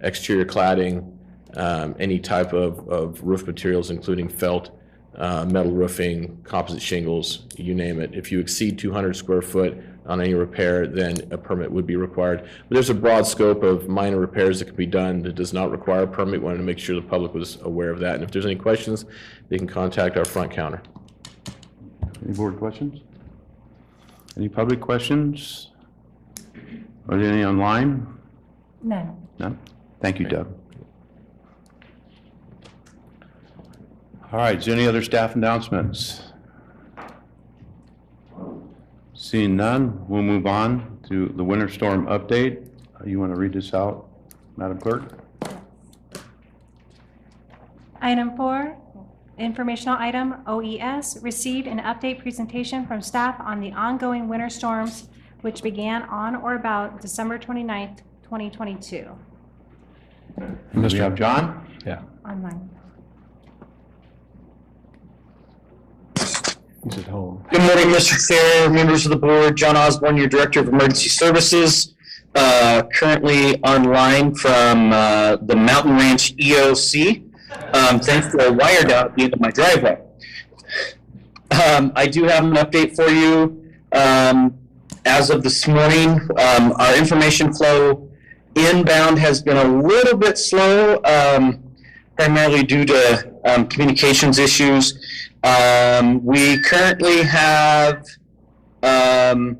exterior 0.00 0.44
cladding, 0.44 1.12
um, 1.56 1.94
any 1.98 2.18
type 2.18 2.52
of, 2.52 2.86
of 2.88 3.22
roof 3.22 3.46
materials, 3.46 3.90
including 3.90 4.28
felt, 4.28 4.70
uh, 5.16 5.46
metal 5.46 5.72
roofing, 5.72 6.38
composite 6.44 6.82
shingles, 6.82 7.46
you 7.56 7.74
name 7.74 8.00
it. 8.00 8.14
If 8.14 8.30
you 8.30 8.38
exceed 8.38 8.78
200 8.78 9.16
square 9.16 9.40
foot 9.40 9.78
on 10.04 10.20
any 10.20 10.34
repair, 10.34 10.86
then 10.86 11.16
a 11.30 11.38
permit 11.38 11.70
would 11.70 11.86
be 11.86 11.96
required. 11.96 12.42
But 12.42 12.74
there's 12.74 12.90
a 12.90 12.94
broad 12.94 13.26
scope 13.26 13.62
of 13.62 13.88
minor 13.88 14.18
repairs 14.18 14.58
that 14.58 14.66
can 14.66 14.76
be 14.76 14.86
done 14.86 15.22
that 15.22 15.34
does 15.34 15.52
not 15.52 15.70
require 15.70 16.02
a 16.02 16.06
permit. 16.06 16.42
Wanted 16.42 16.58
to 16.58 16.64
make 16.64 16.78
sure 16.78 16.94
the 16.94 17.02
public 17.02 17.32
was 17.34 17.58
aware 17.62 17.90
of 17.90 17.98
that. 18.00 18.16
And 18.16 18.24
if 18.24 18.30
there's 18.30 18.44
any 18.44 18.56
questions, 18.56 19.06
they 19.48 19.56
can 19.56 19.66
contact 19.66 20.16
our 20.16 20.24
front 20.24 20.50
counter. 20.52 20.82
Any 22.24 22.34
board 22.34 22.58
questions? 22.58 23.00
Any 24.36 24.48
public 24.48 24.80
questions? 24.80 25.70
Are 27.08 27.16
there 27.18 27.32
any 27.32 27.44
online? 27.44 28.06
None. 28.82 29.16
None? 29.38 29.58
Thank 30.00 30.18
you, 30.18 30.26
Doug. 30.26 30.52
All 34.32 34.40
right, 34.40 34.58
is 34.58 34.64
there 34.64 34.74
any 34.74 34.86
other 34.86 35.02
staff 35.02 35.36
announcements? 35.36 36.22
Seeing 39.14 39.56
none, 39.56 40.06
we'll 40.08 40.22
move 40.22 40.46
on 40.46 40.98
to 41.08 41.32
the 41.36 41.44
winter 41.44 41.68
storm 41.68 42.06
update. 42.06 42.68
Uh, 43.00 43.04
You 43.06 43.20
want 43.20 43.32
to 43.34 43.40
read 43.40 43.52
this 43.52 43.72
out, 43.72 44.08
Madam 44.56 44.78
Clerk? 44.78 45.18
Item 48.02 48.36
four, 48.36 48.76
informational 49.38 49.96
item, 49.98 50.34
OES, 50.46 51.18
received 51.22 51.66
an 51.66 51.78
update 51.80 52.18
presentation 52.20 52.86
from 52.86 53.00
staff 53.00 53.36
on 53.40 53.60
the 53.60 53.72
ongoing 53.72 54.28
winter 54.28 54.50
storms 54.50 55.08
which 55.46 55.62
began 55.62 56.02
on 56.02 56.34
or 56.34 56.56
about 56.56 57.00
December 57.00 57.38
29th, 57.38 57.98
2022. 58.24 59.06
We 60.74 60.98
have 60.98 61.14
John? 61.14 61.64
Yeah. 61.86 62.02
Online. 62.28 62.68
He's 66.16 66.98
at 66.98 67.04
home. 67.04 67.46
Good 67.48 67.62
morning, 67.62 67.94
Mr. 67.94 68.26
Chair, 68.26 68.68
members 68.70 69.06
of 69.06 69.10
the 69.10 69.16
board. 69.16 69.56
John 69.56 69.76
Osborne, 69.76 70.16
your 70.16 70.26
Director 70.26 70.58
of 70.58 70.66
Emergency 70.66 71.10
Services. 71.10 71.94
Uh, 72.34 72.82
Currently 72.92 73.62
online 73.62 74.34
from 74.34 74.92
uh, 74.92 75.36
the 75.36 75.54
Mountain 75.54 75.92
Ranch 75.92 76.36
EOC, 76.38 77.22
um, 77.72 78.00
thanks 78.00 78.34
to 78.34 78.48
a 78.48 78.52
wire 78.52 78.82
down 78.82 79.06
at 79.06 79.14
the 79.14 79.22
end 79.22 79.32
of 79.32 79.40
my 79.40 79.52
driveway. 79.52 80.02
Um, 81.52 81.92
I 81.94 82.08
do 82.08 82.24
have 82.24 82.44
an 82.44 82.54
update 82.54 82.96
for 82.96 83.08
you. 83.08 83.62
Um, 83.92 84.65
As 85.06 85.30
of 85.30 85.44
this 85.44 85.68
morning, 85.68 86.20
um, 86.36 86.72
our 86.78 86.96
information 86.96 87.52
flow 87.52 88.10
inbound 88.56 89.20
has 89.20 89.40
been 89.40 89.56
a 89.56 89.62
little 89.64 90.18
bit 90.18 90.36
slow, 90.36 91.00
um, 91.04 91.62
primarily 92.16 92.64
due 92.64 92.84
to 92.84 93.32
um, 93.44 93.68
communications 93.68 94.40
issues. 94.40 94.98
Um, 95.44 96.24
we 96.24 96.60
currently 96.60 97.22
have, 97.22 98.04
um, 98.82 99.58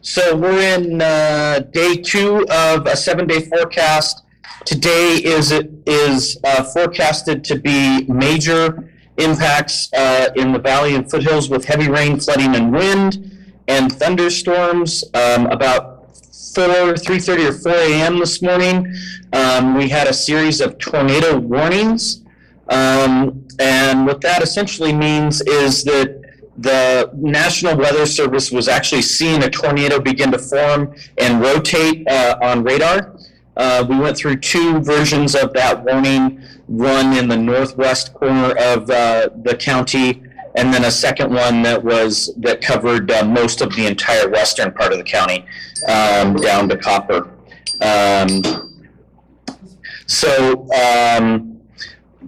so 0.00 0.34
we're 0.34 0.78
in 0.78 1.02
uh, 1.02 1.58
day 1.70 1.96
two 1.96 2.46
of 2.50 2.86
a 2.86 2.96
seven-day 2.96 3.42
forecast. 3.50 4.22
Today 4.64 5.16
is 5.22 5.52
is 5.84 6.38
uh, 6.44 6.64
forecasted 6.64 7.44
to 7.44 7.58
be 7.58 8.04
major 8.04 8.90
impacts 9.18 9.92
uh, 9.92 10.30
in 10.34 10.52
the 10.52 10.58
valley 10.58 10.94
and 10.94 11.10
foothills 11.10 11.50
with 11.50 11.66
heavy 11.66 11.90
rain, 11.90 12.18
flooding, 12.18 12.54
and 12.56 12.72
wind, 12.72 13.41
and 13.72 13.90
thunderstorms. 14.00 15.04
Um, 15.14 15.46
about 15.46 16.14
four, 16.54 16.96
three 16.96 17.20
thirty 17.26 17.44
or 17.50 17.52
four 17.52 17.72
a.m. 17.72 18.18
this 18.18 18.42
morning, 18.42 18.76
um, 19.32 19.64
we 19.78 19.88
had 19.88 20.06
a 20.08 20.12
series 20.28 20.60
of 20.60 20.78
tornado 20.78 21.38
warnings. 21.38 22.02
Um, 22.68 23.46
and 23.58 24.06
what 24.06 24.20
that 24.20 24.42
essentially 24.42 24.92
means 24.92 25.40
is 25.42 25.84
that 25.84 26.08
the 26.58 27.10
National 27.14 27.76
Weather 27.76 28.06
Service 28.06 28.50
was 28.50 28.68
actually 28.68 29.02
seeing 29.02 29.42
a 29.42 29.50
tornado 29.50 29.98
begin 30.00 30.30
to 30.32 30.38
form 30.38 30.94
and 31.18 31.40
rotate 31.40 32.06
uh, 32.08 32.38
on 32.42 32.62
radar. 32.62 33.16
Uh, 33.56 33.84
we 33.88 33.98
went 33.98 34.16
through 34.16 34.36
two 34.36 34.80
versions 34.80 35.34
of 35.34 35.52
that 35.54 35.82
warning, 35.84 36.42
one 36.66 37.08
in 37.16 37.28
the 37.28 37.36
northwest 37.36 38.14
corner 38.14 38.50
of 38.58 38.88
uh, 38.90 39.28
the 39.44 39.54
county, 39.58 40.22
and 40.54 40.72
then 40.72 40.84
a 40.84 40.90
second 40.90 41.32
one 41.32 41.62
that 41.62 41.82
was 41.82 42.32
that 42.38 42.60
covered 42.60 43.10
uh, 43.10 43.24
most 43.24 43.60
of 43.60 43.74
the 43.74 43.86
entire 43.86 44.28
western 44.28 44.72
part 44.72 44.92
of 44.92 44.98
the 44.98 45.04
county, 45.04 45.44
um, 45.88 46.34
down 46.36 46.68
to 46.68 46.76
Copper. 46.76 47.30
Um, 47.80 48.42
so. 50.06 50.68
Um, 50.72 51.48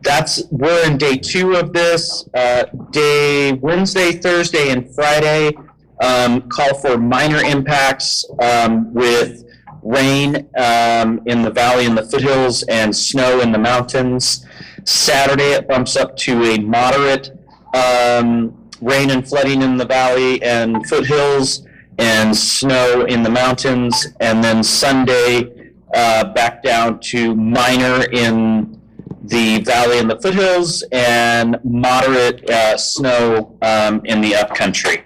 that's 0.02 0.42
we're 0.50 0.86
in 0.86 0.98
day 0.98 1.16
two 1.16 1.54
of 1.54 1.72
this. 1.72 2.28
Uh, 2.34 2.64
day 2.90 3.52
Wednesday, 3.52 4.12
Thursday, 4.12 4.68
and 4.70 4.94
Friday 4.94 5.56
um, 6.00 6.42
call 6.48 6.74
for 6.74 6.98
minor 6.98 7.38
impacts 7.38 8.24
um, 8.40 8.92
with 8.92 9.44
rain 9.82 10.48
um, 10.56 11.20
in 11.26 11.42
the 11.42 11.50
valley 11.50 11.86
and 11.86 11.96
the 11.96 12.04
foothills 12.04 12.62
and 12.64 12.94
snow 12.94 13.40
in 13.40 13.52
the 13.52 13.58
mountains. 13.58 14.46
Saturday 14.84 15.52
it 15.52 15.68
bumps 15.68 15.96
up 15.96 16.16
to 16.16 16.42
a 16.44 16.58
moderate 16.58 17.38
um, 17.74 18.70
rain 18.80 19.10
and 19.10 19.26
flooding 19.28 19.62
in 19.62 19.76
the 19.76 19.84
valley 19.84 20.42
and 20.42 20.86
foothills 20.88 21.66
and 21.98 22.36
snow 22.36 23.04
in 23.04 23.22
the 23.22 23.30
mountains. 23.30 24.08
And 24.20 24.42
then 24.42 24.62
Sunday 24.62 25.72
uh, 25.94 26.32
back 26.32 26.62
down 26.62 27.00
to 27.00 27.34
minor 27.34 28.04
in 28.10 28.80
the 29.22 29.60
valley 29.62 29.98
and 29.98 30.10
the 30.10 30.20
foothills 30.20 30.82
and 30.92 31.58
moderate 31.64 32.48
uh, 32.50 32.76
snow 32.76 33.56
um, 33.62 34.02
in 34.04 34.20
the 34.20 34.34
upcountry. 34.34 35.04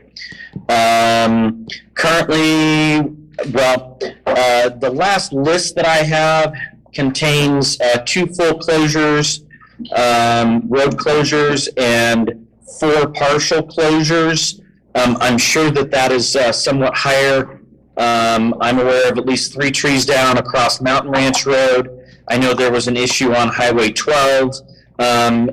Um, 0.68 1.66
currently, 1.94 3.14
well, 3.52 3.98
uh, 4.26 4.70
the 4.70 4.90
last 4.90 5.32
list 5.32 5.76
that 5.76 5.86
I 5.86 5.98
have 5.98 6.54
contains 6.92 7.80
uh, 7.80 8.02
two 8.04 8.26
full 8.26 8.58
closures, 8.58 9.44
um, 9.92 10.68
road 10.68 10.96
closures, 10.96 11.68
and 11.76 12.47
four 12.80 13.08
partial 13.08 13.62
closures 13.62 14.60
Um, 14.94 15.16
I'm 15.20 15.38
sure 15.38 15.70
that 15.70 15.90
that 15.90 16.10
is 16.12 16.34
uh, 16.34 16.50
somewhat 16.50 16.94
higher. 16.96 17.60
Um, 17.96 18.54
I'm 18.60 18.78
aware 18.78 19.10
of 19.12 19.18
at 19.18 19.26
least 19.26 19.52
three 19.52 19.70
trees 19.70 20.04
down 20.06 20.38
across 20.38 20.80
Mountain 20.80 21.12
Ranch 21.12 21.46
Road. 21.46 21.90
I 22.26 22.38
know 22.38 22.54
there 22.54 22.72
was 22.72 22.88
an 22.88 22.96
issue 22.96 23.32
on 23.34 23.48
Highway 23.48 23.92
12. 23.92 24.54
Um, 24.98 25.50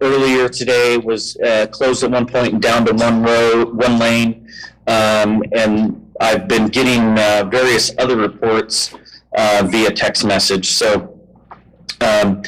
earlier 0.00 0.48
today 0.48 0.96
was 0.98 1.36
uh, 1.36 1.66
closed 1.70 2.02
at 2.04 2.10
one 2.10 2.26
point 2.26 2.54
and 2.54 2.62
down 2.62 2.84
to 2.86 2.92
one 2.94 3.22
road, 3.22 3.74
one 3.76 3.98
lane. 3.98 4.48
Um, 4.86 5.42
and 5.52 6.12
I've 6.20 6.48
been 6.48 6.68
getting 6.68 7.18
uh, 7.18 7.48
various 7.50 7.92
other 7.98 8.16
reports 8.16 8.94
uh, 9.36 9.66
via 9.70 9.90
text 9.90 10.24
message. 10.24 10.72
So 10.72 11.18
um, 12.00 12.42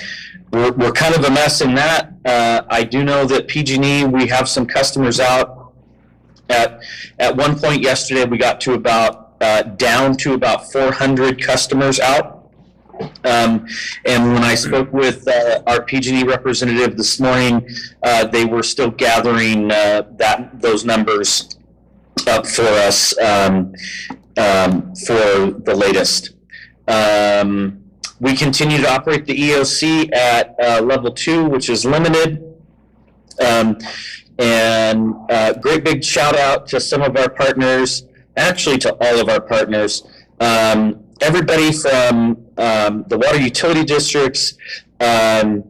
we're, 0.56 0.72
we're 0.72 0.92
kind 0.92 1.14
of 1.14 1.22
a 1.24 1.30
mess 1.30 1.60
in 1.60 1.74
that. 1.74 2.12
Uh, 2.24 2.62
I 2.68 2.82
do 2.82 3.04
know 3.04 3.26
that 3.26 3.46
PG&E, 3.46 4.04
we 4.04 4.26
have 4.28 4.48
some 4.48 4.66
customers 4.66 5.20
out. 5.20 5.74
At, 6.48 6.82
at 7.18 7.36
one 7.36 7.58
point 7.58 7.82
yesterday, 7.82 8.24
we 8.24 8.38
got 8.38 8.60
to 8.62 8.72
about, 8.72 9.34
uh, 9.40 9.62
down 9.62 10.16
to 10.18 10.32
about 10.32 10.72
400 10.72 11.42
customers 11.42 12.00
out. 12.00 12.50
Um, 13.24 13.66
and 14.06 14.32
when 14.32 14.42
I 14.42 14.54
spoke 14.54 14.90
with, 14.94 15.28
uh, 15.28 15.62
our 15.66 15.82
PG&E 15.82 16.24
representative 16.24 16.96
this 16.96 17.20
morning, 17.20 17.68
uh, 18.02 18.26
they 18.26 18.46
were 18.46 18.62
still 18.62 18.90
gathering, 18.90 19.70
uh, 19.70 20.04
that, 20.16 20.62
those 20.62 20.86
numbers 20.86 21.58
up 22.26 22.46
for 22.46 22.62
us, 22.62 23.16
um, 23.18 23.74
um, 24.38 24.94
for 24.94 25.50
the 25.50 25.74
latest. 25.76 26.30
Um, 26.88 27.85
we 28.20 28.34
continue 28.34 28.78
to 28.78 28.90
operate 28.90 29.26
the 29.26 29.34
EOC 29.34 30.14
at, 30.14 30.54
uh, 30.62 30.80
level 30.82 31.12
two, 31.12 31.44
which 31.44 31.68
is 31.68 31.84
limited. 31.84 32.42
Um, 33.44 33.78
and, 34.38 35.14
uh, 35.30 35.52
great 35.54 35.84
big 35.84 36.02
shout 36.04 36.36
out 36.36 36.66
to 36.68 36.80
some 36.80 37.02
of 37.02 37.16
our 37.16 37.28
partners, 37.28 38.04
actually 38.36 38.78
to 38.78 38.94
all 39.00 39.20
of 39.20 39.28
our 39.28 39.40
partners. 39.40 40.02
Um, 40.40 41.04
everybody 41.20 41.72
from, 41.72 42.38
um, 42.58 43.04
the 43.08 43.18
water 43.18 43.38
utility 43.38 43.84
districts, 43.84 44.54
um, 45.00 45.64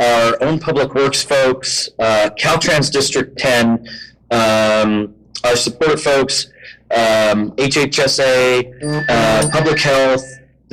our 0.00 0.42
own 0.42 0.58
public 0.58 0.94
works 0.94 1.22
folks, 1.22 1.88
uh, 1.98 2.30
Caltrans 2.38 2.90
District 2.90 3.38
ten, 3.38 3.86
um, 4.30 5.14
our 5.44 5.56
support 5.56 6.00
folks, 6.00 6.48
um, 6.90 7.52
HHSA, 7.52 8.72
uh, 9.08 9.48
public 9.50 9.78
health, 9.80 10.24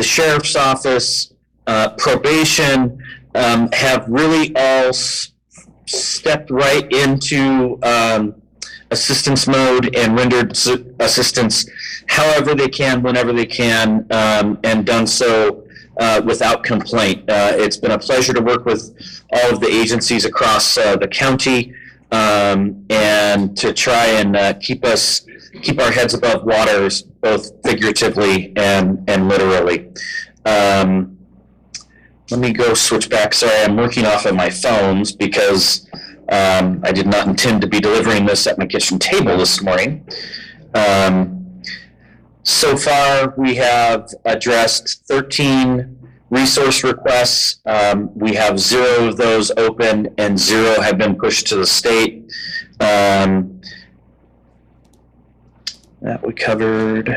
the 0.02 0.08
sheriff's 0.08 0.56
office, 0.56 1.32
uh, 1.68 1.90
probation, 1.90 2.98
um, 3.36 3.70
have 3.72 4.04
really 4.08 4.52
all 4.56 4.88
s- 4.88 5.32
stepped 5.86 6.50
right 6.50 6.92
into, 6.92 7.78
um, 7.84 8.34
assistance 8.90 9.46
mode 9.48 9.96
and 9.96 10.18
rendered 10.18 10.58
assistance 11.00 11.66
however 12.08 12.56
they 12.56 12.68
can, 12.68 13.04
whenever 13.04 13.32
they 13.32 13.46
can, 13.46 14.04
um, 14.10 14.58
and 14.64 14.88
done 14.88 15.06
so, 15.06 15.64
uh, 16.00 16.20
without 16.26 16.64
complaint. 16.64 17.20
Uh, 17.30 17.52
it's 17.64 17.78
been 17.78 17.92
a 17.92 18.00
pleasure 18.00 18.34
to 18.34 18.42
work 18.42 18.66
with 18.66 18.82
all 19.32 19.54
of 19.54 19.60
the 19.62 19.70
agencies 19.82 20.26
across, 20.26 20.78
uh, 20.80 20.96
the 20.96 21.08
county, 21.08 21.74
um, 22.12 22.84
and 22.90 23.56
to 23.56 23.72
try 23.72 24.08
and, 24.20 24.36
uh, 24.36 24.54
keep 24.54 24.84
us, 24.84 25.22
keep 25.62 25.80
our 25.80 25.92
heads 25.92 26.14
above 26.14 26.44
waters, 26.44 27.02
both 27.02 27.52
figuratively 27.64 28.54
and, 28.56 29.04
and 29.10 29.28
literally. 29.28 29.92
Um, 30.46 31.18
let 32.30 32.40
me 32.40 32.54
go 32.54 32.74
switch 32.74 33.10
back. 33.10 33.34
Sorry, 33.34 33.64
I'm 33.64 33.76
working 33.76 34.06
off 34.06 34.26
of 34.26 34.36
my 34.36 34.50
phones 34.50 35.12
because 35.12 35.88
um, 36.30 36.82
I 36.84 36.92
did 36.92 37.08
not 37.08 37.28
intend 37.28 37.62
to 37.62 37.68
be 37.68 37.80
delivering 37.80 38.26
this 38.26 38.48
at 38.48 38.58
my 38.58 38.66
kitchen 38.66 39.00
table 39.00 39.38
this 39.38 39.62
morning. 39.62 40.08
Um, 40.74 41.62
so 42.44 42.78
far, 42.78 43.34
we 43.38 43.56
have 43.56 44.10
addressed 44.26 45.06
13 45.08 45.98
resource 46.30 46.84
requests. 46.84 47.60
Um, 47.66 48.10
we 48.18 48.34
have 48.36 48.60
zero 48.60 49.10
of 49.10 49.18
those 49.18 49.52
open 49.58 50.14
and 50.18 50.40
zero 50.40 50.82
have 50.82 50.98
been 50.98 51.16
pushed 51.16 51.48
to 51.48 51.58
the 51.58 51.68
state. 51.68 52.32
Um, 52.80 53.62
that 56.02 56.26
we 56.26 56.34
covered. 56.34 57.10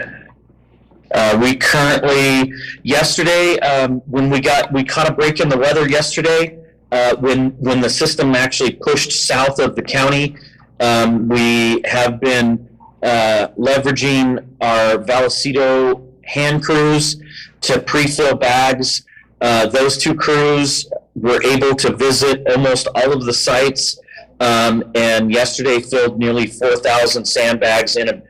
Uh, 1.14 1.38
we 1.40 1.56
currently, 1.56 2.52
yesterday, 2.82 3.58
um, 3.60 4.00
when 4.06 4.30
we 4.30 4.40
got, 4.40 4.72
we 4.72 4.84
caught 4.84 5.08
a 5.08 5.12
break 5.12 5.40
in 5.40 5.48
the 5.48 5.56
weather 5.56 5.88
yesterday, 5.88 6.58
uh, 6.92 7.14
when, 7.16 7.50
when 7.52 7.80
the 7.80 7.88
system 7.88 8.34
actually 8.34 8.72
pushed 8.72 9.12
south 9.12 9.58
of 9.58 9.74
the 9.76 9.82
county. 9.82 10.36
Um, 10.80 11.28
we 11.28 11.82
have 11.86 12.20
been, 12.20 12.68
uh, 13.02 13.48
leveraging 13.58 14.44
our 14.60 14.98
Vallecito 14.98 16.10
hand 16.24 16.62
crews 16.62 17.16
to 17.60 17.80
pre-fill 17.80 18.36
bags. 18.36 19.04
Uh, 19.40 19.66
those 19.66 19.96
two 19.98 20.14
crews 20.14 20.90
were 21.14 21.42
able 21.44 21.74
to 21.76 21.94
visit 21.94 22.46
almost 22.48 22.88
all 22.94 23.12
of 23.12 23.24
the 23.24 23.32
sites. 23.32 23.98
Um, 24.40 24.90
and 24.94 25.32
yesterday 25.32 25.80
filled 25.80 26.18
nearly 26.18 26.46
4,000 26.46 27.24
sandbags 27.24 27.96
in, 27.96 28.08
a, 28.08 28.22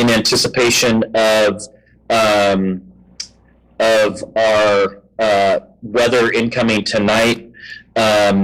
in 0.00 0.08
anticipation 0.10 1.04
of, 1.14 1.62
um, 2.08 2.82
of 3.78 4.10
our, 4.36 5.02
uh, 5.18 5.60
weather 5.82 6.30
incoming 6.32 6.82
tonight. 6.84 7.38
Um, 7.96 8.36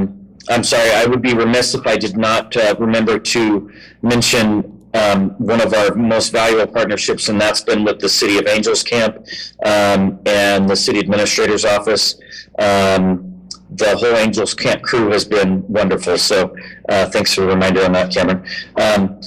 I'm 0.49 0.63
sorry, 0.63 0.91
I 0.93 1.07
would 1.07 1.23
be 1.23 1.33
remiss 1.35 1.75
if 1.75 1.87
I 1.87 1.97
did 1.97 2.17
not, 2.17 2.57
uh, 2.57 2.75
remember 2.79 3.19
to 3.19 3.71
mention, 4.03 4.47
um, 4.95 5.31
one 5.53 5.61
of 5.61 5.73
our 5.75 5.95
most 5.95 6.31
valuable 6.31 6.71
partnerships, 6.73 7.29
and 7.31 7.41
that's 7.41 7.63
been 7.63 7.85
with 7.85 7.99
the 8.01 8.09
City 8.09 8.39
of 8.39 8.47
Angels 8.47 8.83
Camp, 8.83 9.17
um, 9.65 10.19
and 10.27 10.69
the 10.69 10.77
City 10.77 11.01
Administrator's 11.01 11.65
Office. 11.65 12.17
Um, 12.59 13.33
the 13.71 13.97
whole 13.97 14.17
Angels 14.17 14.55
Camp 14.55 14.83
crew 14.83 15.11
has 15.11 15.25
been 15.25 15.67
wonderful, 15.69 16.17
so, 16.19 16.55
uh, 16.89 17.07
thanks 17.11 17.35
for 17.35 17.43
the 17.43 17.49
reminder 17.49 17.83
on 17.85 17.93
that, 17.93 18.13
Cameron. 18.13 18.45
Um, 18.77 19.21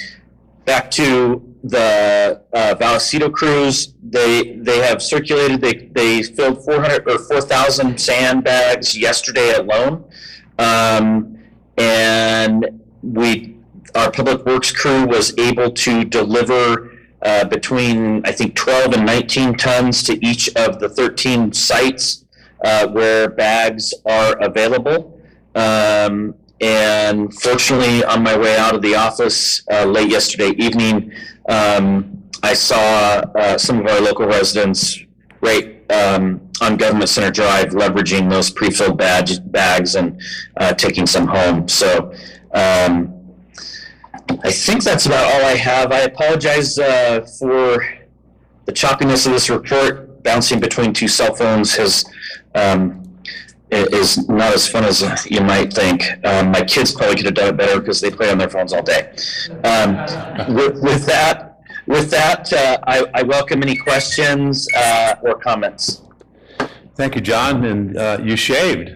back 0.66 0.90
to 0.92 1.49
the 1.64 2.42
uh, 2.54 2.76
Vallecito 2.76 3.32
crews, 3.32 3.94
they, 4.02 4.58
they 4.58 4.80
have 4.80 5.02
circulated, 5.02 5.62
they, 5.62 5.90
they 5.94 6.24
filled 6.24 6.64
400 6.64 7.10
or 7.10 7.20
4,000 7.20 8.00
sandbags 8.00 8.98
yesterday 8.98 9.54
alone. 9.56 10.06
Um, 10.58 11.38
and 11.78 12.82
we, 13.02 13.58
our 13.96 14.12
public 14.12 14.46
works 14.46 14.72
crew 14.72 15.06
was 15.06 15.38
able 15.38 15.72
to 15.72 16.06
deliver 16.06 16.98
uh, 17.22 17.46
between, 17.46 18.26
I 18.26 18.32
think, 18.32 18.56
12 18.56 18.94
and 18.94 19.06
19 19.06 19.56
tons 19.56 20.04
to 20.04 20.26
each 20.26 20.50
of 20.56 20.80
the 20.80 20.90
13 20.90 21.52
sites 21.52 22.26
uh, 22.64 22.88
where 22.88 23.30
bags 23.30 23.94
are 24.06 24.38
available. 24.40 25.20
Um, 25.56 26.36
and 26.62 27.34
fortunately, 27.34 28.04
on 28.04 28.24
my 28.24 28.38
way 28.38 28.58
out 28.58 28.76
of 28.76 28.82
the 28.82 28.96
office 28.96 29.64
uh, 29.72 29.86
late 29.86 30.10
yesterday 30.10 30.50
evening, 30.58 31.12
um, 31.48 32.24
I 32.44 32.54
saw 32.54 33.22
uh, 33.36 33.58
some 33.58 33.80
of 33.80 33.88
our 33.88 34.02
local 34.02 34.26
residents 34.26 35.00
right 35.42 35.80
um, 35.92 36.42
on 36.62 36.78
Government 36.78 37.10
Center 37.10 37.32
Drive 37.32 37.70
leveraging 37.70 38.30
those 38.30 38.50
pre-filled 38.50 38.98
badge, 38.98 39.40
bags 39.52 39.96
and 39.96 40.22
uh, 40.58 40.74
taking 40.74 41.08
some 41.08 41.28
home. 41.28 41.68
So 41.68 42.14
um, 42.54 43.14
I 44.44 44.52
think 44.52 44.84
that's 44.84 45.06
about 45.06 45.26
all 45.34 45.46
I 45.46 45.56
have. 45.56 45.92
I 45.92 46.02
apologize 46.02 46.78
uh, 46.78 47.26
for 47.40 47.88
the 48.66 48.74
choppiness 48.74 49.26
of 49.26 49.32
this 49.32 49.50
report. 49.50 50.24
Bouncing 50.24 50.60
between 50.60 50.94
two 50.94 51.08
cell 51.08 51.34
phones 51.34 51.76
has 51.76 52.04
um, 52.54 53.09
i- 53.72 53.88
is 53.92 54.28
not 54.30 54.54
as 54.54 54.68
fun 54.68 54.84
as 54.86 55.02
you 55.30 55.42
might 55.42 55.72
think. 55.74 56.04
Um, 56.26 56.52
my 56.52 56.62
kids 56.64 56.92
probably 56.94 57.16
could 57.16 57.26
have 57.26 57.34
done 57.36 57.50
it 57.50 57.58
better 57.58 57.80
because 57.80 58.02
they 58.02 58.12
play 58.12 58.30
on 58.32 58.38
their 58.38 58.50
phones 58.50 58.74
all 58.74 58.82
day. 58.84 59.12
Um, 59.64 59.96
with, 60.56 60.82
with 60.82 61.06
that, 61.06 61.62
with 61.88 62.10
that, 62.12 62.52
uh, 62.54 62.78
I, 62.88 63.06
I 63.14 63.24
welcome 63.24 63.64
any 63.64 63.76
questions 63.76 64.68
uh, 64.76 65.16
or 65.24 65.36
comments. 65.40 66.02
Thank 66.96 67.16
you, 67.16 67.22
John, 67.22 67.66
and 67.66 67.98
uh, 67.98 68.20
you 68.22 68.36
shaved. 68.36 68.96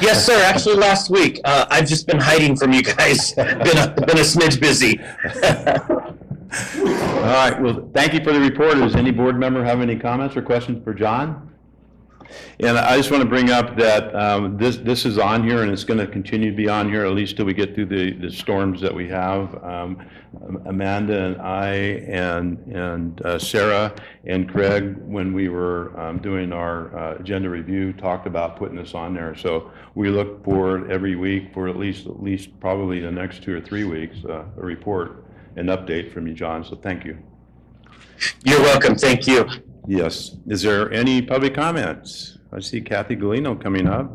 Yes, 0.00 0.24
sir. 0.24 0.42
Actually, 0.44 0.76
last 0.76 1.10
week 1.10 1.40
uh, 1.44 1.66
I've 1.70 1.86
just 1.86 2.06
been 2.06 2.18
hiding 2.20 2.56
from 2.56 2.72
you 2.72 2.82
guys. 2.82 3.32
been 3.34 3.48
a, 3.78 3.88
been 3.94 4.18
a 4.18 4.22
smidge 4.22 4.60
busy. 4.60 5.00
All 6.54 7.30
right, 7.30 7.60
well, 7.60 7.88
thank 7.94 8.12
you 8.12 8.22
for 8.22 8.32
the 8.32 8.40
report. 8.40 8.74
Does 8.74 8.94
any 8.94 9.10
board 9.10 9.38
member 9.38 9.64
have 9.64 9.80
any 9.80 9.96
comments 9.98 10.36
or 10.36 10.42
questions 10.42 10.82
for 10.84 10.94
John? 10.94 11.53
And 12.60 12.78
I 12.78 12.96
just 12.96 13.10
want 13.10 13.22
to 13.22 13.28
bring 13.28 13.50
up 13.50 13.76
that 13.76 14.14
um, 14.14 14.56
this, 14.56 14.76
this 14.76 15.04
is 15.04 15.18
on 15.18 15.46
here 15.46 15.62
and 15.62 15.70
it's 15.70 15.84
going 15.84 15.98
to 15.98 16.06
continue 16.06 16.50
to 16.50 16.56
be 16.56 16.68
on 16.68 16.88
here 16.88 17.04
at 17.04 17.12
least 17.12 17.36
till 17.36 17.46
we 17.46 17.54
get 17.54 17.74
through 17.74 17.86
the, 17.86 18.12
the 18.12 18.30
storms 18.30 18.80
that 18.80 18.94
we 18.94 19.08
have. 19.08 19.62
Um, 19.62 20.06
Amanda 20.66 21.26
and 21.26 21.40
I 21.40 21.74
and, 21.74 22.58
and 22.66 23.22
uh, 23.22 23.38
Sarah 23.38 23.94
and 24.24 24.50
Craig, 24.50 24.96
when 24.98 25.32
we 25.32 25.48
were 25.48 25.98
um, 25.98 26.18
doing 26.18 26.52
our 26.52 26.96
uh, 26.96 27.14
agenda 27.16 27.48
review, 27.48 27.92
talked 27.92 28.26
about 28.26 28.56
putting 28.56 28.76
this 28.76 28.94
on 28.94 29.14
there. 29.14 29.36
So 29.36 29.70
we 29.94 30.08
look 30.08 30.44
for 30.44 30.90
every 30.90 31.16
week 31.16 31.52
for 31.52 31.68
at 31.68 31.76
least, 31.76 32.06
at 32.06 32.22
least 32.22 32.58
probably 32.60 33.00
the 33.00 33.12
next 33.12 33.42
two 33.42 33.56
or 33.56 33.60
three 33.60 33.84
weeks, 33.84 34.16
uh, 34.24 34.44
a 34.56 34.60
report, 34.60 35.24
an 35.56 35.66
update 35.66 36.12
from 36.12 36.26
you, 36.26 36.34
John. 36.34 36.64
So 36.64 36.76
thank 36.76 37.04
you. 37.04 37.18
You're 38.44 38.60
welcome. 38.60 38.96
Thank 38.96 39.26
you. 39.26 39.48
Yes. 39.86 40.36
Is 40.46 40.62
there 40.62 40.90
any 40.92 41.20
public 41.20 41.54
comments? 41.54 42.38
I 42.52 42.60
see 42.60 42.80
Kathy 42.80 43.16
Gallino 43.16 43.60
coming 43.60 43.86
up. 43.86 44.10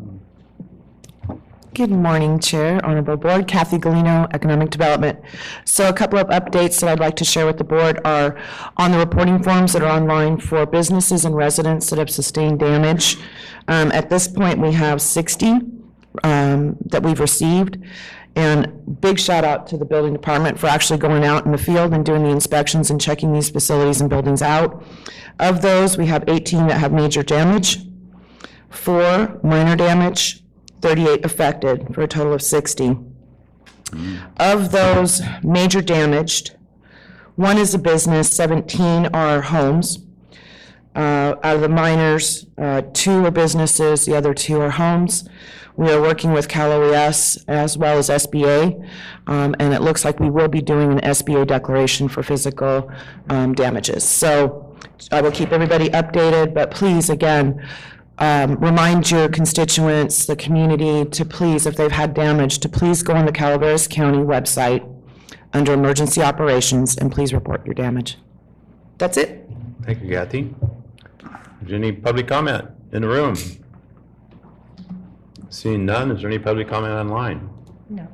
Good 1.76 1.92
morning, 1.92 2.40
Chair, 2.40 2.84
Honorable 2.84 3.16
Board. 3.16 3.48
Kathy 3.48 3.78
Gallino, 3.78 4.28
Economic 4.34 4.72
Development. 4.72 5.20
So 5.66 5.88
a 5.88 5.94
couple 5.94 6.18
of 6.18 6.28
updates 6.28 6.82
that 6.82 6.90
I'd 6.90 7.00
like 7.00 7.16
to 7.18 7.24
share 7.24 7.46
with 7.46 7.58
the 7.58 7.64
board 7.64 8.02
are 8.04 8.38
on 8.78 8.92
the 8.92 8.98
reporting 8.98 9.42
forms 9.44 9.74
that 9.74 9.84
are 9.84 9.96
online 9.96 10.40
for 10.40 10.66
businesses 10.66 11.26
and 11.26 11.36
residents 11.36 11.90
that 11.92 12.00
have 12.00 12.10
sustained 12.10 12.60
damage. 12.60 13.18
Um, 13.68 13.92
At 13.92 14.10
this 14.10 14.28
point, 14.28 14.60
we 14.60 14.72
have 14.74 15.00
60 15.02 15.60
um, 16.24 16.78
that 16.86 17.04
we've 17.04 17.20
received. 17.20 17.78
And 18.36 19.02
big 19.02 19.20
shout 19.20 19.44
out 19.44 19.68
to 19.68 19.78
the 19.78 19.86
building 19.86 20.14
department 20.14 20.60
for 20.60 20.68
actually 20.68 21.00
going 21.00 21.24
out 21.26 21.46
in 21.46 21.52
the 21.52 21.58
field 21.58 21.94
and 21.94 22.06
doing 22.06 22.24
the 22.24 22.30
inspections 22.30 22.90
and 22.90 23.02
checking 23.02 23.34
these 23.34 23.50
facilities 23.50 24.02
and 24.02 24.10
buildings 24.10 24.42
out. 24.42 24.84
Of 25.40 25.62
those, 25.62 25.98
we 25.98 26.06
have 26.08 26.24
18 26.28 26.68
that 26.68 26.78
have 26.78 26.94
major 26.94 27.24
damage, 27.24 27.80
four 28.70 29.40
minor 29.44 29.76
damage, 29.76 30.44
38 30.82 31.26
affected, 31.26 31.94
for 31.94 32.02
a 32.02 32.08
total 32.08 32.34
of 32.34 32.42
60. 32.42 32.98
Of 34.38 34.72
those 34.72 35.22
major 35.44 35.82
damaged, 35.82 36.56
one 37.36 37.58
is 37.58 37.74
a 37.74 37.80
business, 37.80 38.30
17 38.36 39.08
are 39.08 39.42
homes. 39.42 40.00
Uh, 40.96 41.36
Out 41.44 41.56
of 41.56 41.62
the 41.62 41.70
minors, 41.70 42.48
uh, 42.58 42.82
two 42.94 43.26
are 43.26 43.32
businesses, 43.32 44.06
the 44.06 44.16
other 44.16 44.34
two 44.34 44.60
are 44.60 44.72
homes. 44.72 45.28
We 45.78 45.90
are 45.92 46.02
working 46.02 46.34
with 46.34 46.50
Cal 46.50 46.72
OES 46.74 47.46
as 47.48 47.78
well 47.78 47.98
as 47.98 48.10
SBA, 48.10 48.86
um, 49.28 49.56
and 49.60 49.74
it 49.74 49.82
looks 49.82 50.04
like 50.04 50.20
we 50.20 50.30
will 50.30 50.50
be 50.50 50.62
doing 50.62 50.92
an 50.92 51.00
SBA 51.00 51.48
declaration 51.48 52.10
for 52.10 52.22
physical 52.22 52.92
um, 53.30 53.54
damages. 53.54 54.04
So 54.04 54.76
I 55.12 55.22
will 55.22 55.32
keep 55.32 55.54
everybody 55.54 55.88
updated, 55.90 56.54
but 56.54 56.72
please, 56.72 57.10
again, 57.10 57.66
um, 58.18 58.56
remind 58.56 59.10
your 59.10 59.30
constituents, 59.30 60.26
the 60.26 60.36
community, 60.36 61.06
to 61.12 61.24
please, 61.24 61.66
if 61.66 61.78
they've 61.78 61.92
had 61.92 62.14
damage, 62.14 62.60
to 62.60 62.68
please 62.68 63.02
go 63.02 63.14
on 63.14 63.26
the 63.26 63.32
Calaveras 63.32 63.88
County 63.88 64.18
website 64.18 64.86
under 65.54 65.72
Emergency 65.72 66.22
Operations, 66.22 66.98
and 66.98 67.10
please 67.10 67.34
report 67.34 67.66
your 67.66 67.76
damage. 67.76 68.18
That's 68.98 69.16
it. 69.16 69.50
Thank 69.86 70.04
you, 70.04 70.10
Kathy. 70.10 70.54
Is 71.62 71.68
there 71.68 71.76
any 71.76 71.92
public 71.92 72.28
comment 72.28 72.66
in 72.92 73.02
the 73.02 73.08
room? 73.08 73.36
Seeing 75.50 75.86
none, 75.86 76.12
is 76.12 76.22
there 76.22 76.30
any 76.30 76.40
public 76.40 76.70
comment 76.70 76.94
online? 76.94 77.50
No. 77.90 78.08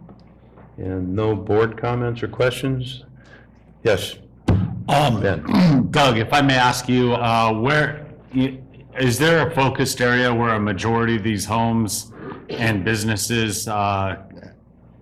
And 0.78 1.16
no 1.16 1.36
board 1.36 1.78
comments 1.78 2.24
or 2.24 2.28
questions? 2.28 3.04
Yes, 3.84 4.16
Um, 4.88 5.20
Ben. 5.22 5.88
Doug, 5.92 6.18
if 6.18 6.32
I 6.32 6.42
may 6.42 6.56
ask 6.56 6.88
you, 6.88 7.14
uh, 7.14 7.52
where, 7.54 8.06
y- 8.36 8.60
is 9.00 9.18
there 9.18 9.48
a 9.48 9.54
focused 9.56 10.00
area 10.00 10.34
where 10.34 10.56
a 10.56 10.60
majority 10.60 11.16
of 11.18 11.24
these 11.24 11.46
homes 11.46 12.12
and 12.50 12.86
businesses 12.86 13.68
uh, 13.68 14.18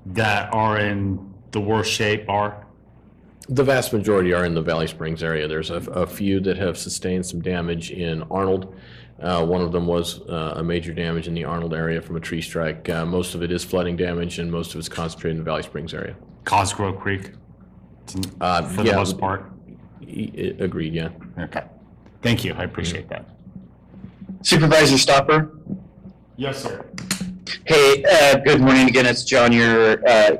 that 0.07 0.53
are 0.53 0.79
in 0.79 1.33
the 1.51 1.59
worst 1.59 1.91
shape 1.91 2.27
are? 2.29 2.65
The 3.49 3.63
vast 3.63 3.91
majority 3.91 4.33
are 4.33 4.45
in 4.45 4.53
the 4.53 4.61
Valley 4.61 4.87
Springs 4.87 5.21
area. 5.21 5.47
There's 5.47 5.69
a, 5.69 5.75
a 5.91 6.07
few 6.07 6.39
that 6.41 6.57
have 6.57 6.77
sustained 6.77 7.25
some 7.25 7.41
damage 7.41 7.91
in 7.91 8.23
Arnold. 8.23 8.73
Uh, 9.21 9.45
one 9.45 9.61
of 9.61 9.71
them 9.71 9.85
was, 9.85 10.21
uh, 10.29 10.53
a 10.57 10.63
major 10.63 10.93
damage 10.93 11.27
in 11.27 11.33
the 11.33 11.43
Arnold 11.43 11.73
area 11.73 12.01
from 12.01 12.15
a 12.15 12.19
tree 12.19 12.41
strike. 12.41 12.87
Uh, 12.89 13.05
most 13.05 13.35
of 13.35 13.43
it 13.43 13.51
is 13.51 13.63
flooding 13.63 13.95
damage 13.97 14.39
and 14.39 14.49
most 14.51 14.73
of 14.73 14.79
it's 14.79 14.89
concentrated 14.89 15.37
in 15.37 15.43
the 15.43 15.43
Valley 15.43 15.63
Springs 15.63 15.93
area. 15.93 16.15
Cosgrove 16.45 16.99
Creek, 16.99 17.31
Uh, 18.41 18.61
for 18.63 18.83
the 18.83 18.89
yeah, 18.89 18.95
most 18.95 19.17
part? 19.17 19.49
e- 20.01 20.31
e- 20.33 20.55
Agreed, 20.59 20.93
yeah. 20.93 21.09
Okay. 21.39 21.63
Thank 22.21 22.43
you, 22.45 22.53
I 22.53 22.63
appreciate 22.63 23.07
that. 23.09 23.25
Supervisor 24.41 24.97
Stopper? 24.97 25.57
Yes, 26.37 26.63
sir. 26.63 26.85
Hey, 27.65 28.03
uh, 28.09 28.37
good 28.39 28.61
morning 28.61 28.87
again. 28.87 29.05
It's 29.05 29.23
John, 29.23 29.51
your 29.53 30.05
uh, 30.07 30.37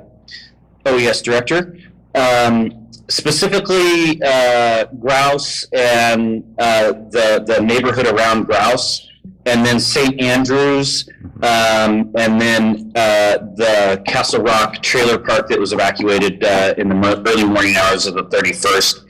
OES 0.86 1.22
director. 1.22 1.78
Um, 2.16 2.83
Specifically, 3.10 4.22
uh, 4.24 4.86
Grouse 5.00 5.66
and 5.74 6.44
uh, 6.58 6.94
the 7.12 7.44
the 7.46 7.62
neighborhood 7.62 8.08
around 8.08 8.46
Grouse, 8.46 9.10
and 9.46 9.66
then 9.66 9.80
St. 9.80 10.22
Andrews, 10.22 11.10
um, 11.42 12.12
and 12.16 12.40
then 12.40 12.92
uh, 12.96 13.38
the 13.56 14.02
Castle 14.08 14.42
Rock 14.42 14.82
trailer 14.82 15.18
park 15.18 15.50
that 15.50 15.60
was 15.60 15.74
evacuated 15.74 16.44
uh, 16.44 16.74
in 16.78 16.88
the 16.90 17.24
early 17.28 17.44
morning 17.44 17.76
hours 17.76 18.06
of 18.06 18.16
the 18.16 18.24
31st. 18.24 19.04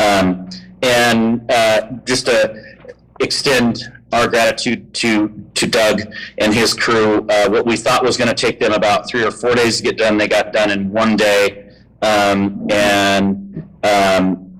Um, 0.00 0.48
And 0.82 1.50
uh, 1.50 1.90
just 2.06 2.26
to 2.26 2.54
extend 3.20 3.92
our 4.12 4.26
gratitude 4.28 4.92
to, 4.94 5.28
to 5.54 5.66
Doug 5.66 6.02
and 6.38 6.52
his 6.52 6.74
crew. 6.74 7.26
Uh, 7.28 7.48
what 7.48 7.66
we 7.66 7.76
thought 7.76 8.02
was 8.02 8.16
going 8.16 8.28
to 8.28 8.34
take 8.34 8.58
them 8.58 8.72
about 8.72 9.08
three 9.08 9.24
or 9.24 9.30
four 9.30 9.54
days 9.54 9.76
to 9.76 9.82
get 9.82 9.98
done, 9.98 10.18
they 10.18 10.28
got 10.28 10.52
done 10.52 10.70
in 10.70 10.90
one 10.90 11.16
day. 11.16 11.69
Um, 12.02 12.66
and 12.70 13.68
um, 13.84 14.58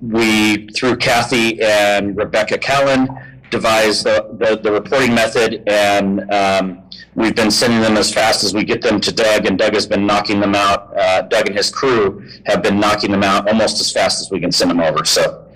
we, 0.00 0.68
through 0.68 0.96
Kathy 0.96 1.60
and 1.60 2.16
Rebecca 2.16 2.58
Callen, 2.58 3.08
devised 3.50 4.04
the, 4.04 4.28
the, 4.38 4.60
the 4.62 4.70
reporting 4.70 5.14
method, 5.14 5.62
and 5.66 6.30
um, 6.32 6.82
we've 7.14 7.34
been 7.34 7.50
sending 7.50 7.80
them 7.80 7.96
as 7.96 8.12
fast 8.12 8.44
as 8.44 8.54
we 8.54 8.64
get 8.64 8.80
them 8.80 9.00
to 9.00 9.12
Doug, 9.12 9.46
and 9.46 9.58
Doug 9.58 9.74
has 9.74 9.86
been 9.86 10.06
knocking 10.06 10.40
them 10.40 10.54
out. 10.54 10.96
Uh, 10.96 11.22
Doug 11.22 11.48
and 11.48 11.56
his 11.56 11.70
crew 11.70 12.26
have 12.46 12.62
been 12.62 12.78
knocking 12.78 13.10
them 13.10 13.24
out 13.24 13.48
almost 13.48 13.80
as 13.80 13.92
fast 13.92 14.20
as 14.20 14.30
we 14.30 14.38
can 14.40 14.52
send 14.52 14.70
them 14.70 14.80
over. 14.80 15.04
So 15.04 15.46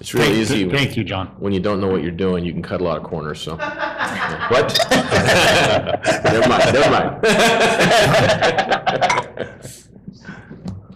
It's 0.00 0.14
really 0.14 0.26
Thank- 0.28 0.38
easy. 0.38 0.68
Thank 0.70 0.96
you, 0.96 1.02
John. 1.04 1.28
When 1.38 1.52
you 1.52 1.60
don't 1.60 1.80
know 1.80 1.88
what 1.88 2.02
you're 2.02 2.10
doing, 2.12 2.44
you 2.44 2.52
can 2.52 2.62
cut 2.62 2.80
a 2.80 2.84
lot 2.84 2.96
of 2.98 3.04
corners, 3.04 3.40
so. 3.40 3.56
What? 4.48 4.78
Never 6.24 6.48
mind, 6.48 6.72
never 6.72 6.90
mind. 6.90 7.24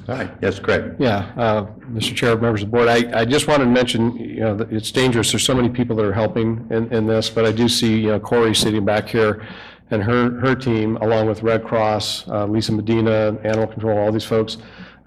Hi, 0.06 0.28
yes, 0.42 0.58
Craig. 0.58 0.96
Yeah, 0.98 1.32
uh, 1.36 1.66
Mr. 1.92 2.14
Chair, 2.14 2.36
members 2.36 2.62
of 2.62 2.70
the 2.70 2.76
board, 2.76 2.88
I, 2.88 3.20
I 3.20 3.24
just 3.24 3.46
wanted 3.46 3.64
to 3.64 3.70
mention, 3.70 4.16
you 4.16 4.40
know, 4.40 4.56
that 4.56 4.72
it's 4.72 4.90
dangerous, 4.90 5.30
there's 5.30 5.44
so 5.44 5.54
many 5.54 5.68
people 5.68 5.94
that 5.96 6.04
are 6.04 6.12
helping 6.12 6.66
in, 6.70 6.92
in 6.92 7.06
this, 7.06 7.30
but 7.30 7.44
I 7.46 7.52
do 7.52 7.68
see, 7.68 8.00
you 8.00 8.08
know, 8.08 8.18
Corey 8.20 8.54
sitting 8.54 8.84
back 8.84 9.08
here 9.08 9.46
and 9.90 10.02
her, 10.02 10.40
her 10.40 10.54
team, 10.56 10.96
along 10.96 11.28
with 11.28 11.42
Red 11.42 11.64
Cross, 11.64 12.26
uh, 12.28 12.46
Lisa 12.46 12.72
Medina, 12.72 13.38
Animal 13.44 13.68
Control, 13.68 13.96
all 13.98 14.10
these 14.10 14.24
folks. 14.24 14.56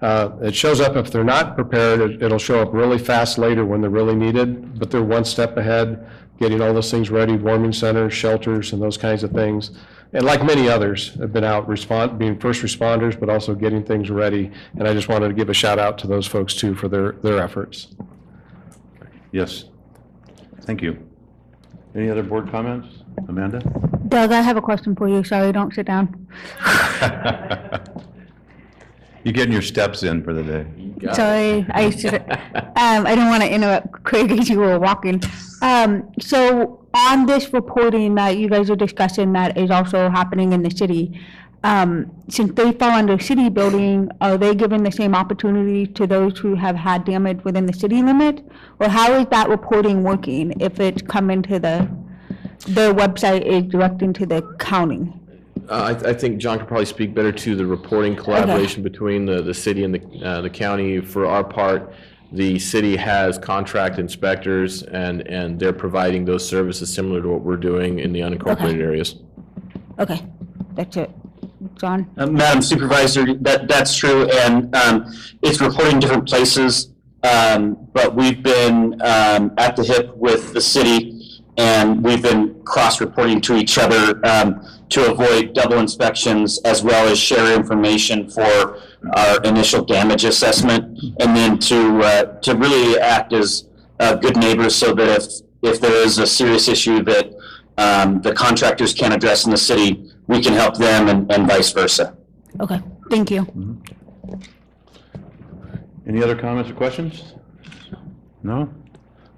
Uh, 0.02 0.30
It 0.42 0.54
shows 0.54 0.80
up, 0.80 0.94
if 0.96 1.10
they're 1.10 1.24
not 1.24 1.54
prepared, 1.56 2.00
it- 2.00 2.22
it'll 2.22 2.38
show 2.38 2.60
up 2.60 2.72
really 2.74 2.98
fast 2.98 3.38
later 3.38 3.64
when 3.64 3.80
they're 3.80 3.90
really 3.90 4.14
needed, 4.14 4.78
but 4.78 4.90
they're 4.90 5.02
one 5.02 5.24
step 5.24 5.56
ahead, 5.56 6.04
getting 6.38 6.60
all 6.60 6.74
those 6.74 6.90
things 6.90 7.10
ready, 7.10 7.34
warming 7.36 7.72
centers, 7.72 8.12
shelters, 8.12 8.72
and 8.74 8.82
those 8.82 8.98
kinds 8.98 9.22
of 9.24 9.30
things. 9.32 9.70
And 10.12 10.24
like 10.24 10.44
many 10.44 10.68
others, 10.68 11.14
have 11.18 11.32
been 11.32 11.44
out 11.44 11.66
respond, 11.68 12.18
being 12.18 12.38
first 12.38 12.62
responders, 12.62 13.18
but 13.18 13.28
also 13.30 13.54
getting 13.54 13.82
things 13.82 14.10
ready. 14.10 14.50
And 14.78 14.86
I 14.86 14.92
just 14.92 15.08
wanted 15.08 15.28
to 15.28 15.34
give 15.34 15.48
a 15.48 15.54
shout 15.54 15.78
out 15.78 15.96
to 15.98 16.06
those 16.06 16.26
folks 16.26 16.54
too 16.54 16.74
for 16.74 16.88
their, 16.88 17.12
their 17.22 17.38
efforts. 17.40 17.88
Yes. 19.32 19.64
Thank 20.62 20.82
you. 20.82 20.98
Any 21.94 22.10
other 22.10 22.22
board 22.22 22.50
comments? 22.50 22.88
Amanda? 23.28 23.60
Doug, 24.08 24.30
I 24.30 24.42
have 24.42 24.56
a 24.58 24.62
question 24.62 24.94
for 24.94 25.08
you. 25.08 25.24
Sorry, 25.24 25.50
don't 25.52 25.72
sit 25.74 25.86
down. 25.86 26.26
You 29.26 29.32
getting 29.32 29.52
your 29.52 29.60
steps 29.60 30.04
in 30.04 30.22
for 30.22 30.32
the 30.32 30.44
day? 30.44 31.12
Sorry, 31.12 31.66
I 31.70 31.90
should, 31.90 32.14
um, 32.14 33.06
I 33.08 33.16
didn't 33.16 33.26
want 33.26 33.42
to 33.42 33.52
interrupt 33.52 34.04
Craig 34.04 34.30
as 34.30 34.48
you 34.48 34.60
were 34.60 34.78
walking. 34.78 35.20
Um, 35.62 36.12
so 36.20 36.86
on 36.94 37.26
this 37.26 37.52
reporting 37.52 38.14
that 38.14 38.38
you 38.38 38.48
guys 38.48 38.70
are 38.70 38.76
discussing 38.76 39.32
that 39.32 39.58
is 39.58 39.68
also 39.68 40.08
happening 40.10 40.52
in 40.52 40.62
the 40.62 40.70
city, 40.70 41.20
um, 41.64 42.08
since 42.28 42.52
they 42.52 42.70
fall 42.70 42.92
under 42.92 43.18
city 43.18 43.48
building, 43.48 44.08
are 44.20 44.38
they 44.38 44.54
given 44.54 44.84
the 44.84 44.92
same 44.92 45.12
opportunity 45.12 45.88
to 45.88 46.06
those 46.06 46.38
who 46.38 46.54
have 46.54 46.76
had 46.76 47.04
damage 47.04 47.42
within 47.42 47.66
the 47.66 47.72
city 47.72 48.02
limit? 48.02 48.44
Or 48.78 48.88
how 48.88 49.12
is 49.14 49.26
that 49.32 49.48
reporting 49.48 50.04
working 50.04 50.60
if 50.60 50.78
it's 50.78 51.02
coming 51.02 51.42
to 51.42 51.58
the, 51.58 51.90
their 52.68 52.94
website 52.94 53.42
is 53.42 53.64
directing 53.64 54.12
to 54.12 54.24
the 54.24 54.42
county? 54.60 55.12
Uh, 55.68 55.96
I, 56.04 56.10
I 56.10 56.14
think 56.14 56.38
John 56.38 56.58
could 56.58 56.68
probably 56.68 56.86
speak 56.86 57.14
better 57.14 57.32
to 57.32 57.56
the 57.56 57.66
reporting 57.66 58.14
collaboration 58.14 58.82
between 58.82 59.26
the, 59.26 59.42
the 59.42 59.54
city 59.54 59.84
and 59.84 59.94
the, 59.94 60.24
uh, 60.24 60.40
the 60.40 60.50
county. 60.50 61.00
For 61.00 61.26
our 61.26 61.42
part, 61.42 61.92
the 62.32 62.58
city 62.58 62.96
has 62.96 63.38
contract 63.38 63.98
inspectors, 63.98 64.82
and, 64.82 65.22
and 65.22 65.58
they're 65.58 65.72
providing 65.72 66.24
those 66.24 66.46
services 66.46 66.92
similar 66.92 67.22
to 67.22 67.28
what 67.28 67.42
we're 67.42 67.56
doing 67.56 67.98
in 67.98 68.12
the 68.12 68.20
unincorporated 68.20 68.80
areas. 68.80 69.16
Okay, 69.98 70.24
that's 70.74 70.96
it. 70.96 71.10
John? 71.76 72.08
Uh, 72.16 72.26
Madam 72.26 72.62
Supervisor, 72.62 73.34
that, 73.34 73.68
that's 73.68 73.96
true, 73.96 74.28
and 74.30 74.74
um, 74.74 75.12
it's 75.42 75.60
reporting 75.60 75.98
different 75.98 76.28
places, 76.28 76.90
um, 77.22 77.88
but 77.92 78.14
we've 78.14 78.42
been 78.42 79.00
um, 79.02 79.52
at 79.58 79.74
the 79.74 79.82
hip 79.84 80.16
with 80.16 80.52
the 80.52 80.60
city, 80.60 81.40
and 81.56 82.04
we've 82.04 82.22
been 82.22 82.62
cross-reporting 82.64 83.40
to 83.40 83.56
each 83.56 83.78
other 83.78 84.20
um, 84.26 84.60
to 84.90 85.10
avoid 85.10 85.52
double 85.54 85.78
inspections, 85.78 86.60
as 86.64 86.82
well 86.82 87.08
as 87.08 87.18
share 87.18 87.54
information 87.54 88.30
for 88.30 88.80
our 89.16 89.40
initial 89.42 89.84
damage 89.84 90.24
assessment, 90.24 90.82
and 91.20 91.36
then 91.36 91.58
to, 91.58 91.98
uh, 92.00 92.24
to 92.40 92.54
really 92.54 92.98
act 92.98 93.32
as 93.32 93.68
uh, 94.00 94.14
good 94.14 94.36
neighbors 94.36 94.74
so 94.74 94.94
that 94.94 95.08
if, 95.08 95.24
if 95.62 95.80
there 95.80 95.96
is 96.04 96.18
a 96.18 96.26
serious 96.26 96.68
issue 96.68 97.02
that 97.02 97.34
um, 97.78 98.20
the 98.22 98.32
contractors 98.32 98.94
can't 98.94 99.12
address 99.12 99.44
in 99.44 99.50
the 99.50 99.56
city, 99.56 100.12
we 100.28 100.40
can 100.40 100.52
help 100.52 100.76
them 100.76 101.08
and, 101.08 101.30
and 101.32 101.46
vice 101.48 101.72
versa. 101.72 102.16
Okay, 102.60 102.80
thank 103.10 103.30
you. 103.30 103.46
Any 106.06 106.22
other 106.22 106.36
comments 106.36 106.70
or 106.70 106.74
questions? 106.74 107.34
No? 108.42 108.72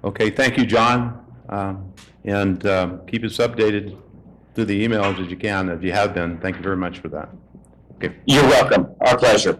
Okay, 0.03 0.29
thank 0.29 0.57
you, 0.57 0.65
John. 0.65 1.25
Um, 1.49 1.93
And 2.25 2.65
um, 2.67 3.05
keep 3.07 3.23
us 3.23 3.37
updated 3.37 3.97
through 4.55 4.65
the 4.65 4.87
emails 4.87 5.23
as 5.23 5.29
you 5.29 5.37
can, 5.37 5.69
If 5.69 5.83
you 5.83 5.91
have 5.91 6.13
been. 6.13 6.37
Thank 6.39 6.57
you 6.57 6.63
very 6.63 6.77
much 6.77 6.99
for 6.99 7.09
that. 7.09 7.29
Okay, 7.95 8.15
You're 8.25 8.43
welcome. 8.43 8.87
Our 9.01 9.17
pleasure. 9.17 9.59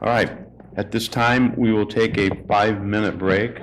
all 0.00 0.08
right. 0.08 0.38
At 0.76 0.90
this 0.90 1.06
time, 1.08 1.54
we 1.56 1.72
will 1.72 1.86
take 1.86 2.16
a 2.16 2.30
five-minute 2.46 3.18
break. 3.18 3.58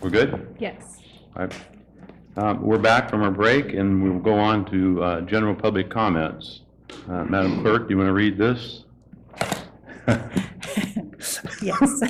We're 0.00 0.10
good? 0.10 0.54
Yes. 0.58 0.98
All 1.34 1.46
right. 1.46 1.54
Um, 2.36 2.62
We're 2.62 2.78
back 2.78 3.08
from 3.08 3.22
our 3.22 3.30
break, 3.30 3.74
and 3.74 4.02
we'll 4.02 4.18
go 4.18 4.34
on 4.34 4.64
to 4.66 5.02
uh, 5.02 5.20
general 5.20 5.54
public 5.54 5.88
comments. 5.88 6.62
Uh, 7.08 7.24
Madam 7.24 7.62
Clerk, 7.62 7.86
do 7.86 7.94
you 7.94 7.98
want 7.98 8.08
to 8.08 8.12
read 8.12 8.36
this? 8.36 8.84
Yes. 11.62 12.02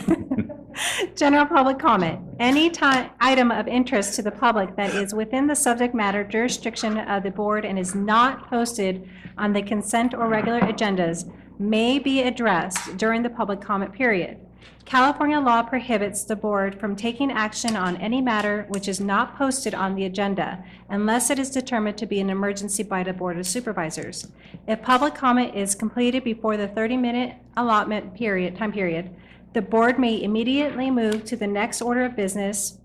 General 1.16 1.46
public 1.46 1.78
comment. 1.78 2.18
Any 2.40 2.72
item 3.20 3.52
of 3.52 3.68
interest 3.68 4.14
to 4.16 4.22
the 4.22 4.32
public 4.32 4.74
that 4.74 4.92
is 4.94 5.14
within 5.14 5.46
the 5.46 5.54
subject 5.54 5.94
matter 5.94 6.24
jurisdiction 6.24 6.98
of 6.98 7.22
the 7.22 7.30
board 7.30 7.64
and 7.64 7.78
is 7.78 7.94
not 7.94 8.50
posted 8.50 9.08
on 9.38 9.52
the 9.52 9.62
consent 9.62 10.14
or 10.14 10.28
regular 10.28 10.60
agendas 10.60 11.30
may 11.60 12.00
be 12.00 12.22
addressed 12.22 12.96
during 12.96 13.22
the 13.22 13.30
public 13.30 13.60
comment 13.60 13.92
period. 13.92 14.43
California 14.85 15.40
law 15.40 15.62
prohibits 15.62 16.24
the 16.24 16.37
board 16.37 16.79
from 16.79 16.94
taking 16.94 17.33
action 17.33 17.74
on 17.74 17.96
any 17.96 18.20
matter 18.20 18.66
which 18.68 18.87
is 18.87 19.00
not 19.00 19.37
posted 19.37 19.74
on 19.74 19.94
the 19.94 20.05
agenda 20.05 20.62
unless 20.90 21.31
it 21.31 21.38
is 21.38 21.50
determined 21.50 21.96
to 21.96 22.07
be 22.07 22.20
an 22.20 22.29
emergency 22.29 22.83
by 22.83 23.03
the 23.03 23.12
Board 23.12 23.38
of 23.38 23.46
Supervisors. 23.46 24.29
If 24.68 24.83
public 24.83 25.14
comment 25.14 25.55
is 25.55 25.74
completed 25.74 26.22
before 26.22 26.57
the 26.57 26.68
30-minute 26.68 27.35
allotment 27.57 28.14
period, 28.14 28.57
time 28.57 28.72
period, 28.72 29.11
the 29.55 29.62
board 29.62 29.98
may 29.98 30.22
immediately 30.22 30.90
move 30.90 31.24
to 31.27 31.37
the 31.37 31.46
next 31.46 31.81
order 31.81 32.05
of 32.05 32.14
business. 32.14 32.79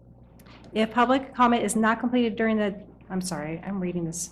If 0.74 0.92
public 0.92 1.34
comment 1.36 1.64
is 1.64 1.76
not 1.76 2.00
completed 2.00 2.36
during 2.36 2.58
the, 2.58 2.76
I'm 3.10 3.22
sorry, 3.22 3.62
I'm 3.66 3.80
reading 3.80 4.06
this. 4.06 4.32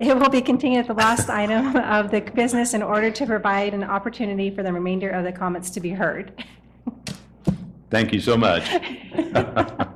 It 0.00 0.16
will 0.16 0.30
be 0.30 0.40
continued 0.40 0.80
at 0.80 0.86
the 0.86 0.94
last 0.94 1.28
item 1.44 1.76
of 1.76 2.10
the 2.10 2.20
business 2.20 2.74
in 2.74 2.82
order 2.82 3.10
to 3.10 3.26
provide 3.26 3.74
an 3.74 3.84
opportunity 3.84 4.50
for 4.50 4.62
the 4.62 4.72
remainder 4.72 5.10
of 5.10 5.24
the 5.24 5.32
comments 5.32 5.70
to 5.70 5.80
be 5.80 5.90
heard. 5.90 6.44
Thank 7.90 8.12
you 8.12 8.20
so 8.20 8.36
much. 8.36 8.64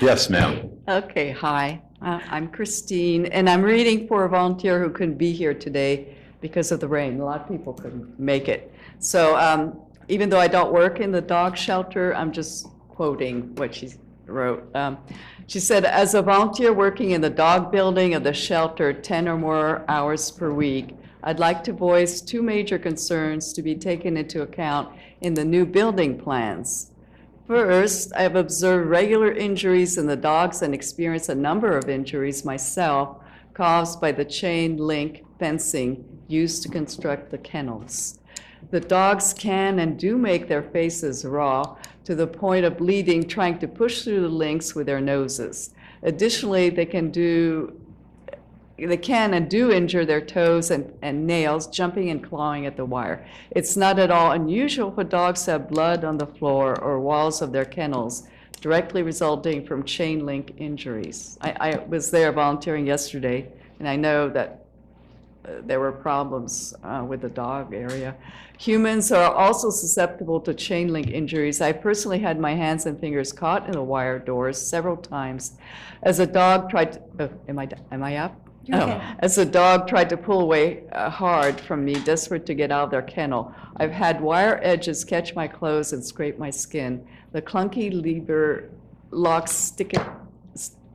Yes, 0.00 0.28
ma'am. 0.28 0.70
Okay, 0.88 1.30
hi, 1.30 1.80
Uh, 2.02 2.20
I'm 2.28 2.48
Christine, 2.48 3.26
and 3.26 3.48
I'm 3.48 3.62
reading 3.62 4.06
for 4.06 4.24
a 4.24 4.28
volunteer 4.28 4.78
who 4.82 4.90
couldn't 4.90 5.16
be 5.16 5.32
here 5.32 5.54
today 5.54 6.14
because 6.42 6.72
of 6.72 6.80
the 6.80 6.88
rain. 6.88 7.20
A 7.20 7.24
lot 7.24 7.40
of 7.42 7.48
people 7.48 7.72
couldn't 7.72 8.18
make 8.18 8.48
it. 8.48 8.70
So 8.98 9.36
um, 9.38 9.78
even 10.08 10.28
though 10.28 10.40
I 10.40 10.48
don't 10.48 10.72
work 10.72 11.00
in 11.00 11.10
the 11.12 11.22
dog 11.22 11.56
shelter, 11.56 12.14
I'm 12.14 12.32
just 12.32 12.66
quoting 12.88 13.54
what 13.54 13.74
she 13.74 13.92
wrote. 14.26 14.68
Um, 14.74 14.98
She 15.46 15.60
said, 15.60 15.84
"As 15.84 16.14
a 16.14 16.22
volunteer 16.22 16.72
working 16.72 17.12
in 17.12 17.20
the 17.20 17.30
dog 17.30 17.70
building 17.70 18.14
of 18.14 18.24
the 18.24 18.34
shelter 18.34 18.92
10 18.92 19.28
or 19.28 19.38
more 19.38 19.84
hours 19.88 20.30
per 20.30 20.50
week, 20.52 20.96
I'd 21.26 21.38
like 21.38 21.64
to 21.64 21.72
voice 21.72 22.20
two 22.20 22.42
major 22.42 22.78
concerns 22.78 23.54
to 23.54 23.62
be 23.62 23.74
taken 23.74 24.18
into 24.18 24.42
account 24.42 24.94
in 25.22 25.32
the 25.32 25.44
new 25.44 25.64
building 25.64 26.18
plans. 26.18 26.90
First, 27.46 28.12
I 28.14 28.22
have 28.22 28.36
observed 28.36 28.90
regular 28.90 29.32
injuries 29.32 29.96
in 29.96 30.06
the 30.06 30.16
dogs 30.16 30.60
and 30.60 30.74
experienced 30.74 31.30
a 31.30 31.34
number 31.34 31.78
of 31.78 31.88
injuries 31.88 32.44
myself 32.44 33.16
caused 33.54 34.02
by 34.02 34.12
the 34.12 34.24
chain 34.26 34.76
link 34.76 35.24
fencing 35.38 36.04
used 36.28 36.62
to 36.62 36.68
construct 36.68 37.30
the 37.30 37.38
kennels. 37.38 38.18
The 38.70 38.80
dogs 38.80 39.32
can 39.32 39.78
and 39.78 39.98
do 39.98 40.18
make 40.18 40.46
their 40.46 40.62
faces 40.62 41.24
raw 41.24 41.76
to 42.04 42.14
the 42.14 42.26
point 42.26 42.66
of 42.66 42.76
bleeding 42.76 43.26
trying 43.26 43.58
to 43.60 43.68
push 43.68 44.02
through 44.02 44.20
the 44.20 44.28
links 44.28 44.74
with 44.74 44.86
their 44.86 45.00
noses. 45.00 45.70
Additionally, 46.02 46.68
they 46.68 46.84
can 46.84 47.10
do 47.10 47.80
they 48.76 48.96
can 48.96 49.34
and 49.34 49.48
do 49.48 49.70
injure 49.70 50.04
their 50.04 50.20
toes 50.20 50.70
and, 50.70 50.92
and 51.00 51.26
nails, 51.26 51.68
jumping 51.68 52.10
and 52.10 52.22
clawing 52.22 52.66
at 52.66 52.76
the 52.76 52.84
wire. 52.84 53.24
It's 53.50 53.76
not 53.76 53.98
at 53.98 54.10
all 54.10 54.32
unusual 54.32 54.90
for 54.90 55.04
dogs 55.04 55.44
to 55.44 55.52
have 55.52 55.70
blood 55.70 56.04
on 56.04 56.18
the 56.18 56.26
floor 56.26 56.80
or 56.80 56.98
walls 57.00 57.40
of 57.40 57.52
their 57.52 57.64
kennels, 57.64 58.26
directly 58.60 59.02
resulting 59.02 59.64
from 59.64 59.84
chain 59.84 60.26
link 60.26 60.54
injuries. 60.56 61.38
I, 61.40 61.56
I 61.60 61.76
was 61.86 62.10
there 62.10 62.32
volunteering 62.32 62.86
yesterday, 62.86 63.48
and 63.78 63.88
I 63.88 63.94
know 63.94 64.28
that 64.30 64.66
uh, 65.44 65.60
there 65.62 65.78
were 65.78 65.92
problems 65.92 66.74
uh, 66.82 67.04
with 67.06 67.20
the 67.20 67.28
dog 67.28 67.74
area. 67.74 68.16
Humans 68.58 69.12
are 69.12 69.34
also 69.34 69.70
susceptible 69.70 70.40
to 70.40 70.54
chain 70.54 70.92
link 70.92 71.10
injuries. 71.10 71.60
I 71.60 71.72
personally 71.72 72.20
had 72.20 72.40
my 72.40 72.54
hands 72.54 72.86
and 72.86 72.98
fingers 72.98 73.32
caught 73.32 73.66
in 73.66 73.72
the 73.72 73.82
wire 73.82 74.18
doors 74.18 74.60
several 74.60 74.96
times. 74.96 75.58
As 76.02 76.18
a 76.18 76.26
dog 76.26 76.70
tried 76.70 76.92
to, 76.92 77.00
oh, 77.20 77.30
am 77.48 77.58
I, 77.58 77.68
am 77.92 78.02
I 78.02 78.16
up? 78.16 78.43
You're 78.66 78.78
Oh. 78.80 78.84
okay. 78.84 79.02
As 79.18 79.38
a 79.38 79.44
dog 79.44 79.86
tried 79.88 80.08
to 80.10 80.16
pull 80.16 80.40
away 80.40 80.84
uh, 80.92 81.10
hard 81.10 81.60
from 81.60 81.84
me, 81.84 81.94
desperate 81.94 82.46
to 82.46 82.54
get 82.54 82.70
out 82.72 82.84
of 82.84 82.90
their 82.90 83.02
kennel, 83.02 83.52
I've 83.76 83.92
had 83.92 84.20
wire 84.20 84.58
edges 84.62 85.04
catch 85.04 85.34
my 85.34 85.46
clothes 85.48 85.92
and 85.92 86.04
scrape 86.04 86.38
my 86.38 86.50
skin. 86.50 87.04
The 87.32 87.42
clunky 87.42 87.92
lever 87.92 88.70
locks 89.10 89.52
stick, 89.52 89.94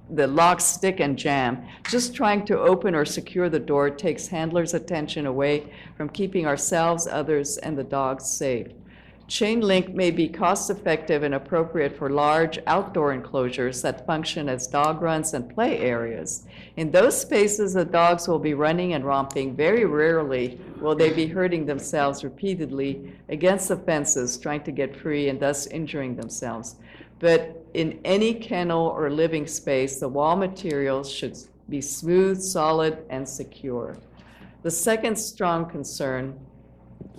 the 0.10 0.28
locks 0.28 0.64
stick 0.64 1.00
and 1.00 1.18
jam. 1.18 1.64
Just 1.90 2.16
trying 2.16 2.46
to 2.46 2.58
open 2.60 2.96
or 2.96 3.06
secure 3.06 3.50
the 3.50 3.60
door 3.60 3.90
takes 3.90 4.28
handlers' 4.28 4.74
attention 4.74 5.26
away 5.28 5.72
from 5.96 6.10
keeping 6.10 6.48
ourselves, 6.48 7.08
others, 7.08 7.58
and 7.58 7.78
the 7.78 7.84
dogs 7.84 8.26
safe. 8.26 8.68
Chain 9.30 9.62
link 9.62 9.94
may 9.94 10.10
be 10.10 10.28
cost-effective 10.28 11.22
and 11.22 11.36
appropriate 11.36 11.96
for 11.96 12.10
large 12.10 12.58
outdoor 12.66 13.14
enclosures 13.14 13.84
that 13.84 14.08
function 14.08 14.50
as 14.50 14.66
dog 14.66 15.04
runs 15.04 15.36
and 15.36 15.54
play 15.54 15.78
areas. 15.78 16.48
In 16.78 16.90
those 16.90 17.22
spaces, 17.22 17.76
the 17.76 17.86
dogs 17.86 18.28
will 18.28 18.40
be 18.40 18.56
running 18.56 18.94
and 18.94 19.06
romping. 19.06 19.56
Very 19.56 19.86
rarely 19.86 20.60
will 20.82 20.96
they 20.96 21.14
be 21.14 21.28
hurting 21.28 21.68
themselves 21.68 22.24
repeatedly 22.24 23.14
against 23.30 23.68
the 23.68 23.78
fences, 23.78 24.36
trying 24.36 24.64
to 24.64 24.72
get 24.72 24.96
free 24.96 25.30
and 25.30 25.40
thus 25.40 25.68
injuring 25.68 26.16
themselves. 26.16 26.78
But 27.20 27.64
in 27.76 28.00
any 28.04 28.34
kennel 28.34 28.88
or 28.88 29.12
living 29.12 29.46
space, 29.46 30.00
the 30.00 30.10
wall 30.10 30.38
materials 30.38 31.12
should 31.12 31.38
be 31.70 31.82
smooth, 31.82 32.42
solid, 32.42 33.06
and 33.12 33.30
secure. 33.30 33.96
The 34.64 34.72
second 34.72 35.18
strong 35.18 35.70
concern 35.70 36.40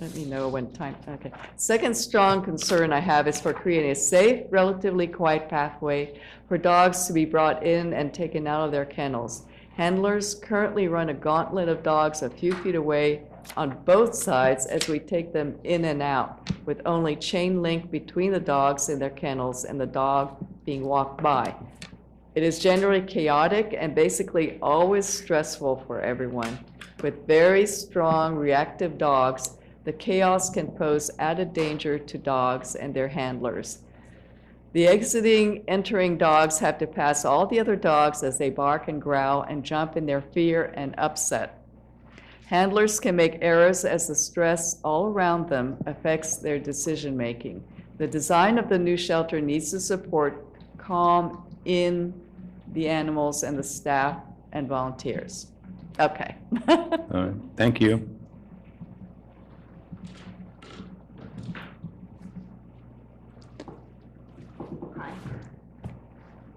let 0.01 0.15
me 0.15 0.25
know 0.25 0.49
when 0.49 0.73
time, 0.73 0.97
okay. 1.09 1.31
Second 1.57 1.95
strong 1.95 2.43
concern 2.43 2.93
I 2.93 3.01
have 3.01 3.29
is 3.29 3.39
for 3.39 3.53
creating 3.53 3.91
a 3.91 3.95
safe, 3.95 4.47
relatively 4.51 5.07
quiet 5.07 5.49
pathway 5.49 6.19
for 6.49 6.57
dogs 6.57 7.07
to 7.07 7.13
be 7.13 7.27
brought 7.27 7.63
in 7.63 7.93
and 7.93 8.13
taken 8.13 8.47
out 8.47 8.65
of 8.65 8.73
their 8.73 8.87
kennels. 8.87 9.45
Handlers 9.77 10.35
currently 10.35 10.89
run 10.89 11.11
a 11.11 11.15
gauntlet 11.15 11.69
of 11.69 11.83
dogs 11.83 12.23
a 12.23 12.31
few 12.31 12.53
feet 12.57 12.75
away 12.75 13.23
on 13.57 13.79
both 13.85 14.15
sides 14.15 14.67
as 14.67 14.89
we 14.89 14.99
take 14.99 15.33
them 15.33 15.59
in 15.65 15.85
and 15.85 16.03
out, 16.03 16.51
with 16.65 16.81
only 16.87 17.15
chain 17.17 17.63
link 17.63 17.91
between 17.91 18.33
the 18.33 18.41
dogs 18.41 18.89
in 18.89 18.99
their 18.99 19.11
kennels 19.11 19.65
and 19.65 19.81
the 19.81 19.87
dog 19.87 20.37
being 20.65 20.85
walked 20.85 21.23
by. 21.23 21.55
It 22.35 22.43
is 22.43 22.59
generally 22.59 23.03
chaotic 23.03 23.75
and 23.79 23.95
basically 23.95 24.59
always 24.63 25.07
stressful 25.07 25.85
for 25.87 26.01
everyone, 26.01 26.59
with 27.03 27.27
very 27.27 27.67
strong 27.67 28.35
reactive 28.37 28.97
dogs 28.97 29.59
The 29.85 29.93
chaos 29.93 30.51
can 30.51 30.69
pose 30.69 31.11
added 31.19 31.53
danger 31.53 31.99
to 31.99 32.19
dogs 32.19 32.75
and 32.75 32.93
their 32.93 33.09
handlers. 33.09 33.79
The 34.73 34.87
exiting, 34.87 35.65
entering 35.67 36.17
dogs 36.17 36.59
have 36.61 36.79
to 36.79 36.87
pass 36.87 37.25
all 37.25 37.47
the 37.47 37.59
other 37.59 37.77
dogs 37.77 38.23
as 38.23 38.39
they 38.39 38.51
bark 38.51 38.89
and 38.89 39.03
growl 39.03 39.43
and 39.43 39.65
jump 39.65 39.97
in 39.97 40.07
their 40.07 40.21
fear 40.21 40.73
and 40.77 40.95
upset. 40.97 41.61
Handlers 42.47 43.01
can 43.01 43.17
make 43.17 43.39
errors 43.41 43.85
as 43.85 44.07
the 44.07 44.15
stress 44.15 44.81
all 44.85 45.07
around 45.07 45.49
them 45.49 45.77
affects 45.87 46.37
their 46.37 46.59
decision-making. 46.59 47.65
The 47.99 48.07
design 48.07 48.59
of 48.59 48.69
the 48.69 48.79
new 48.79 48.97
shelter 48.97 49.41
needs 49.41 49.71
to 49.71 49.81
support 49.81 50.47
calm 50.77 51.45
in 51.65 52.15
the 52.73 52.89
animals 52.89 53.43
and 53.43 53.59
the 53.59 53.63
staff 53.63 54.19
and 54.53 54.69
volunteers. 54.69 55.49
Okay. 55.99 56.35
All 56.69 56.97
right, 57.13 57.35
Thank 57.57 57.81
you. 57.81 58.09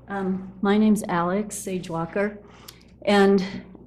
Um, 0.08 0.52
My 0.62 0.78
name's 0.78 1.04
Alex 1.08 1.56
Sage 1.58 1.90
Walker, 1.90 2.38
and 3.04 3.44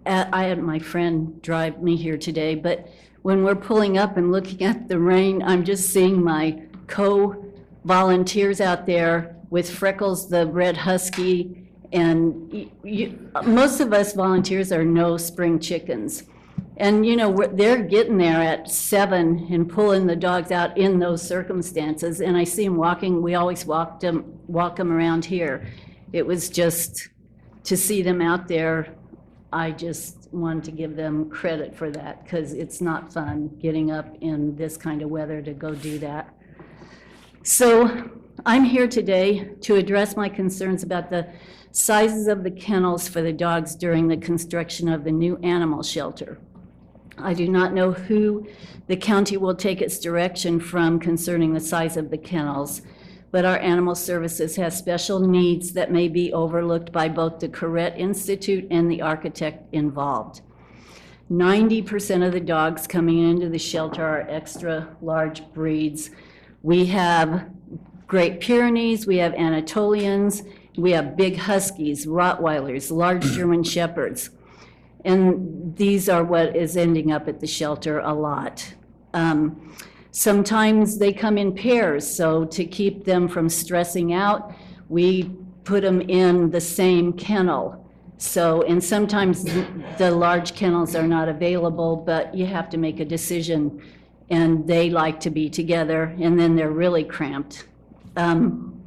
uh, 0.07 0.26
I 0.33 0.44
had 0.44 0.62
my 0.62 0.79
friend 0.79 1.40
drive 1.42 1.83
me 1.83 1.96
here 1.96 2.16
today, 2.16 2.55
but 2.55 2.88
when 3.22 3.44
we're 3.44 3.55
pulling 3.57 3.98
up 3.98 4.16
and 4.16 4.33
looking 4.33 4.62
at 4.62 4.88
the 4.88 4.98
rain, 4.98 5.42
I'm 5.42 5.64
just 5.64 5.90
seeing 5.90 6.22
my 6.22 6.62
co-volunteers 6.87 8.61
out 8.61 8.87
there 8.87 9.37
with 9.50 9.68
Freckles, 9.70 10.29
the 10.29 10.46
red 10.46 10.76
husky, 10.76 11.68
and 11.92 12.70
you, 12.83 13.31
most 13.44 13.81
of 13.81 13.92
us 13.92 14.12
volunteers 14.12 14.72
are 14.72 14.85
no 14.85 15.16
spring 15.16 15.59
chickens. 15.61 16.24
And, 16.79 17.07
you 17.07 17.16
know, 17.16 17.31
we're- 17.31 17.50
they're 17.55 17.83
getting 17.83 18.18
there 18.18 18.40
at 18.40 18.70
seven 18.70 19.46
and 19.50 19.68
pulling 19.68 20.07
the 20.07 20.16
dogs 20.16 20.50
out 20.50 20.76
in 20.76 20.98
those 20.98 21.22
circumstances. 21.22 22.20
And 22.20 22.37
I 22.37 22.44
see 22.44 22.64
them 22.64 22.76
walking, 22.76 23.22
we 23.22 23.35
always 23.35 23.64
walk 23.64 24.00
them, 24.00 24.24
walk 24.46 24.76
them 24.76 24.92
around 24.92 25.24
here. 25.24 25.62
It 26.12 26.27
was 26.27 26.49
just, 26.49 27.09
to 27.64 27.77
see 27.77 28.03
them 28.03 28.21
out 28.21 28.49
there, 28.49 28.95
I 29.53 29.71
just 29.71 30.29
wanted 30.33 30.64
to 30.64 30.71
give 30.73 30.97
them 30.97 31.31
credit 31.31 31.75
for 31.75 31.90
that 31.90 32.25
because 32.25 32.53
it's 32.53 32.81
not 32.81 33.12
fun 33.12 33.49
getting 33.61 33.90
up 33.90 34.07
in 34.21 34.57
this 34.57 34.77
kind 34.77 35.03
of 35.03 35.11
weather 35.11 35.40
to 35.42 35.53
go 35.53 35.75
do 35.75 35.99
that. 36.01 36.35
So 37.42 38.11
I'm 38.45 38.64
here 38.64 38.88
today 38.88 39.51
to 39.62 39.77
address 39.77 40.16
my 40.16 40.29
concerns 40.29 40.83
about 40.83 41.11
the 41.11 41.29
sizes 41.71 42.27
of 42.27 42.42
the 42.42 42.51
kennels 42.51 43.09
for 43.09 43.23
the 43.23 43.33
dogs 43.33 43.75
during 43.75 44.09
the 44.09 44.16
construction 44.16 44.88
of 44.88 45.05
the 45.05 45.12
new 45.12 45.37
animal 45.38 45.83
shelter. 45.83 46.38
I 47.19 47.33
do 47.35 47.49
not 47.49 47.73
know 47.73 47.92
who 47.92 48.47
the 48.88 48.97
county 48.97 49.37
will 49.37 49.55
take 49.55 49.81
its 49.81 49.99
direction 49.99 50.61
from 50.61 50.99
concerning 50.99 51.55
the 51.55 51.61
size 51.61 51.97
of 51.97 52.11
the 52.11 52.19
kennels, 52.19 52.83
but 53.31 53.45
our 53.45 53.59
animal 53.59 53.95
services 53.95 54.57
has 54.57 54.77
special 54.77 55.21
needs 55.21 55.73
that 55.73 55.91
may 55.91 56.09
be 56.09 56.33
overlooked 56.33 56.93
by 56.93 57.09
both 57.09 57.41
the 57.41 57.49
Correct 57.49 57.99
Institute 57.99 58.67
and 58.71 58.91
the 58.91 59.03
architect 59.03 59.65
involved. 59.73 60.41
90% 61.31 62.25
of 62.25 62.33
the 62.33 62.41
dogs 62.41 62.87
coming 62.87 63.19
into 63.19 63.49
the 63.49 63.59
shelter 63.59 64.05
are 64.05 64.31
extra-large 64.31 65.53
breeds. 65.53 66.11
We 66.62 66.87
have 66.87 67.51
Great 68.07 68.41
Pyrenees, 68.41 69.07
we 69.07 69.17
have 69.17 69.35
Anatolians, 69.35 70.43
we 70.77 70.93
have 70.93 71.17
big 71.17 71.37
Huskies, 71.37 72.07
Rottweilers, 72.07 72.93
large 72.93 73.25
German 73.25 73.65
Shepherds. 73.65 74.31
And 75.05 75.77
these 75.77 76.09
are 76.09 76.23
what 76.23 76.55
is 76.55 76.77
ending 76.77 77.11
up 77.11 77.29
at 77.29 77.41
the 77.41 77.47
shelter 77.47 77.99
a 77.99 78.12
lot. 78.12 78.75
Um, 79.12 79.75
Sometimes 80.18 80.96
they 80.96 81.12
come 81.12 81.37
in 81.37 81.55
pairs, 81.55 82.07
so 82.07 82.46
to 82.46 82.64
keep 82.64 83.05
them 83.05 83.29
from 83.29 83.50
stressing 83.50 84.14
out, 84.14 84.50
we 84.88 85.24
put 85.64 85.83
them 85.83 86.00
in 86.00 86.50
the 86.50 86.61
same 86.61 87.12
kennel. 87.12 87.87
So, 88.16 88.62
and 88.62 88.83
sometimes 88.83 89.44
the- 89.98 90.11
large 90.11 90.55
kennels 90.55 90.94
are 90.94 91.07
not 91.07 91.29
available, 91.29 91.96
but 91.96 92.35
you 92.35 92.46
have 92.46 92.70
to 92.70 92.79
make 92.79 92.98
a 92.98 93.05
decision, 93.05 93.83
and 94.31 94.66
they 94.66 94.88
like 94.88 95.20
to 95.20 95.29
be 95.29 95.50
together, 95.50 96.16
and 96.18 96.40
then 96.40 96.57
they're 96.57 96.70
really 96.70 97.05
cramped. 97.05 97.66
Um, 98.16 98.83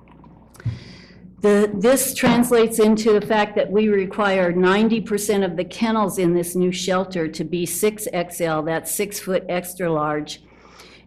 the, 1.41 1.71
this 1.75 2.15
translates 2.15 2.79
into 2.79 3.13
the 3.13 3.23
fact 3.23 3.55
that 3.55 3.69
we 3.71 3.87
require 3.87 4.51
90% 4.51 5.45
of 5.45 5.57
the 5.57 5.63
kennels 5.63 6.17
in 6.17 6.33
this 6.33 6.55
new 6.55 6.71
shelter 6.71 7.27
to 7.27 7.43
be 7.43 7.67
6XL, 7.67 8.65
that's 8.65 8.91
six 8.91 9.19
foot 9.19 9.45
extra 9.47 9.93
large. 9.93 10.41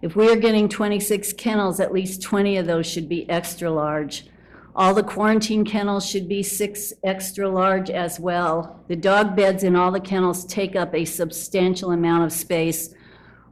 If 0.02 0.16
we 0.16 0.28
are 0.28 0.36
getting 0.36 0.68
26 0.68 1.32
kennels, 1.34 1.78
at 1.78 1.92
least 1.92 2.22
20 2.22 2.56
of 2.56 2.66
those 2.66 2.88
should 2.88 3.08
be 3.08 3.30
extra 3.30 3.70
large. 3.70 4.26
All 4.74 4.94
the 4.94 5.04
quarantine 5.04 5.64
kennels 5.64 6.04
should 6.04 6.28
be 6.28 6.42
six 6.42 6.92
extra 7.04 7.48
large 7.48 7.88
as 7.88 8.18
well. 8.18 8.80
The 8.88 8.96
dog 8.96 9.36
beds 9.36 9.62
in 9.62 9.76
all 9.76 9.92
the 9.92 10.00
kennels 10.00 10.44
take 10.44 10.74
up 10.74 10.92
a 10.92 11.04
substantial 11.04 11.92
amount 11.92 12.24
of 12.24 12.32
space, 12.32 12.92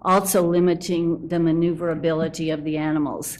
also 0.02 0.44
limiting 0.44 1.28
the 1.28 1.38
maneuverability 1.38 2.50
of 2.50 2.64
the 2.64 2.76
animals. 2.76 3.38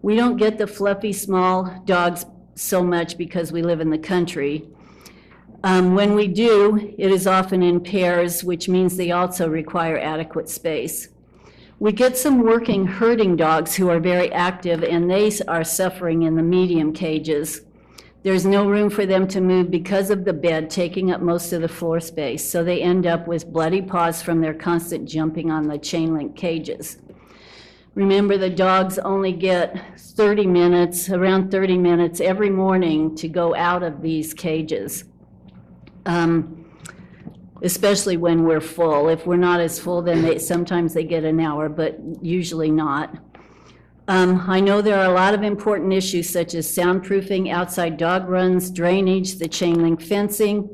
We 0.00 0.16
don't 0.16 0.36
get 0.36 0.58
the 0.58 0.66
fluffy, 0.66 1.12
small 1.12 1.82
dogs 1.84 2.26
so 2.56 2.82
much 2.82 3.16
because 3.16 3.52
we 3.52 3.62
live 3.62 3.80
in 3.80 3.90
the 3.90 3.98
country. 3.98 4.68
Um, 5.62 5.94
When 5.94 6.16
we 6.16 6.26
do, 6.26 6.92
it 6.98 7.12
is 7.12 7.28
often 7.28 7.62
in 7.62 7.78
pairs, 7.78 8.42
which 8.42 8.68
means 8.68 8.96
they 8.96 9.12
also 9.12 9.48
require 9.48 9.96
adequate 9.96 10.48
space. 10.48 11.11
We 11.82 11.90
get 11.90 12.16
some 12.16 12.44
working 12.44 12.86
herding 12.86 13.34
dogs 13.34 13.74
who 13.74 13.88
are 13.88 13.98
very 13.98 14.30
active, 14.30 14.84
and 14.84 15.10
they 15.10 15.32
are 15.48 15.64
suffering 15.64 16.22
in 16.22 16.36
the 16.36 16.42
medium 16.44 16.92
cages. 16.92 17.62
There's 18.22 18.46
no 18.46 18.68
room 18.68 18.88
for 18.88 19.04
them 19.04 19.26
to 19.26 19.40
move 19.40 19.68
because 19.68 20.08
of 20.08 20.24
the 20.24 20.32
bed 20.32 20.70
taking 20.70 21.10
up 21.10 21.20
most 21.20 21.52
of 21.52 21.60
the 21.60 21.66
floor 21.66 21.98
space, 21.98 22.48
so 22.48 22.62
they 22.62 22.80
end 22.80 23.04
up 23.04 23.26
with 23.26 23.52
bloody 23.52 23.82
paws 23.82 24.22
from 24.22 24.40
their 24.40 24.54
constant 24.54 25.08
jumping 25.08 25.50
on 25.50 25.66
the 25.66 25.76
chain 25.76 26.14
link 26.14 26.36
cages. 26.36 26.98
Remember, 27.96 28.38
the 28.38 28.48
dogs 28.48 29.00
only 29.00 29.32
get 29.32 29.98
30 29.98 30.46
minutes, 30.46 31.10
around 31.10 31.50
30 31.50 31.78
minutes 31.78 32.20
every 32.20 32.50
morning 32.50 33.16
to 33.16 33.26
go 33.26 33.56
out 33.56 33.82
of 33.82 34.02
these 34.02 34.32
cages. 34.32 35.02
Um, 36.06 36.61
Especially 37.62 38.16
when 38.16 38.44
we're 38.44 38.60
full. 38.60 39.08
If 39.08 39.26
we're 39.26 39.36
not 39.36 39.60
as 39.60 39.78
full, 39.78 40.02
then 40.02 40.22
they, 40.22 40.38
sometimes 40.38 40.94
they 40.94 41.04
get 41.04 41.24
an 41.24 41.38
hour, 41.40 41.68
but 41.68 41.96
usually 42.20 42.70
not. 42.70 43.16
Um, 44.08 44.44
I 44.48 44.58
know 44.58 44.82
there 44.82 44.98
are 44.98 45.10
a 45.10 45.14
lot 45.14 45.32
of 45.32 45.42
important 45.44 45.92
issues 45.92 46.28
such 46.28 46.54
as 46.54 46.66
soundproofing, 46.66 47.52
outside 47.52 47.96
dog 47.96 48.28
runs, 48.28 48.70
drainage, 48.70 49.36
the 49.36 49.46
chain 49.46 49.80
link 49.80 50.02
fencing 50.02 50.68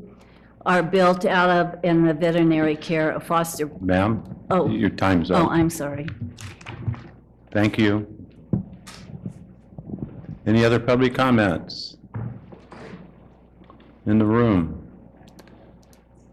are 0.64 0.82
built 0.82 1.24
out 1.24 1.50
of, 1.50 1.78
and 1.84 2.08
the 2.08 2.14
veterinary 2.14 2.76
care 2.76 3.10
of 3.10 3.22
foster. 3.22 3.70
Ma'am? 3.80 4.22
Oh. 4.50 4.68
Your 4.68 4.90
time's 4.90 5.30
up. 5.30 5.42
Oh, 5.42 5.46
up. 5.46 5.52
I'm 5.52 5.70
sorry. 5.70 6.06
Thank 7.50 7.78
you. 7.78 8.06
Any 10.46 10.64
other 10.64 10.78
public 10.80 11.14
comments? 11.14 11.96
In 14.06 14.18
the 14.18 14.24
room? 14.24 14.87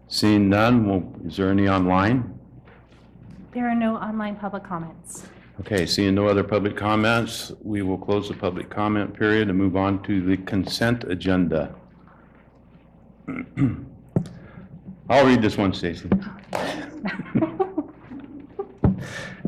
Seeing 0.08 0.48
none, 0.48 0.86
well, 0.86 1.12
is 1.26 1.36
there 1.36 1.50
any 1.50 1.68
online? 1.68 2.38
There 3.52 3.68
are 3.68 3.74
no 3.74 3.96
online 3.96 4.36
public 4.36 4.62
comments. 4.62 5.26
Okay, 5.60 5.86
seeing 5.86 6.14
no 6.14 6.28
other 6.28 6.44
public 6.44 6.76
comments, 6.76 7.50
we 7.62 7.82
will 7.82 7.98
close 7.98 8.28
the 8.28 8.34
public 8.34 8.68
comment 8.70 9.14
period 9.14 9.48
and 9.48 9.58
move 9.58 9.74
on 9.76 10.02
to 10.04 10.22
the 10.22 10.36
consent 10.36 11.04
agenda. 11.04 11.74
I'll 15.08 15.26
read 15.26 15.40
this 15.42 15.56
one, 15.56 15.72
Stacy. 15.72 16.08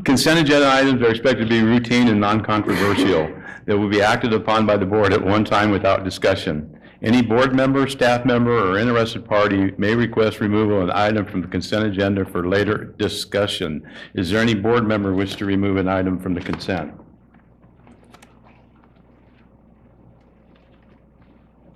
Consent 0.05 0.39
agenda 0.39 0.67
items 0.71 1.01
are 1.01 1.09
expected 1.09 1.49
to 1.49 1.49
be 1.49 1.61
routine 1.61 2.07
and 2.07 2.19
non-controversial, 2.19 3.29
They 3.65 3.75
will 3.75 3.89
be 3.89 4.01
acted 4.01 4.33
upon 4.33 4.65
by 4.65 4.77
the 4.77 4.85
board 4.85 5.13
at 5.13 5.21
one 5.23 5.43
time 5.45 5.69
without 5.71 6.03
discussion. 6.03 6.78
Any 7.01 7.21
board 7.21 7.55
member, 7.55 7.87
staff 7.87 8.25
member, 8.25 8.71
or 8.71 8.77
interested 8.77 9.23
party 9.23 9.71
may 9.77 9.95
request 9.95 10.41
removal 10.41 10.81
of 10.81 10.89
an 10.89 10.95
item 10.95 11.25
from 11.25 11.41
the 11.41 11.47
consent 11.47 11.85
agenda 11.85 12.25
for 12.25 12.45
later 12.45 12.93
discussion. 12.97 13.89
Is 14.15 14.29
there 14.29 14.41
any 14.41 14.53
board 14.53 14.85
member 14.85 15.13
wish 15.13 15.35
to 15.35 15.45
remove 15.45 15.77
an 15.77 15.87
item 15.87 16.19
from 16.19 16.33
the 16.33 16.41
consent? 16.41 16.93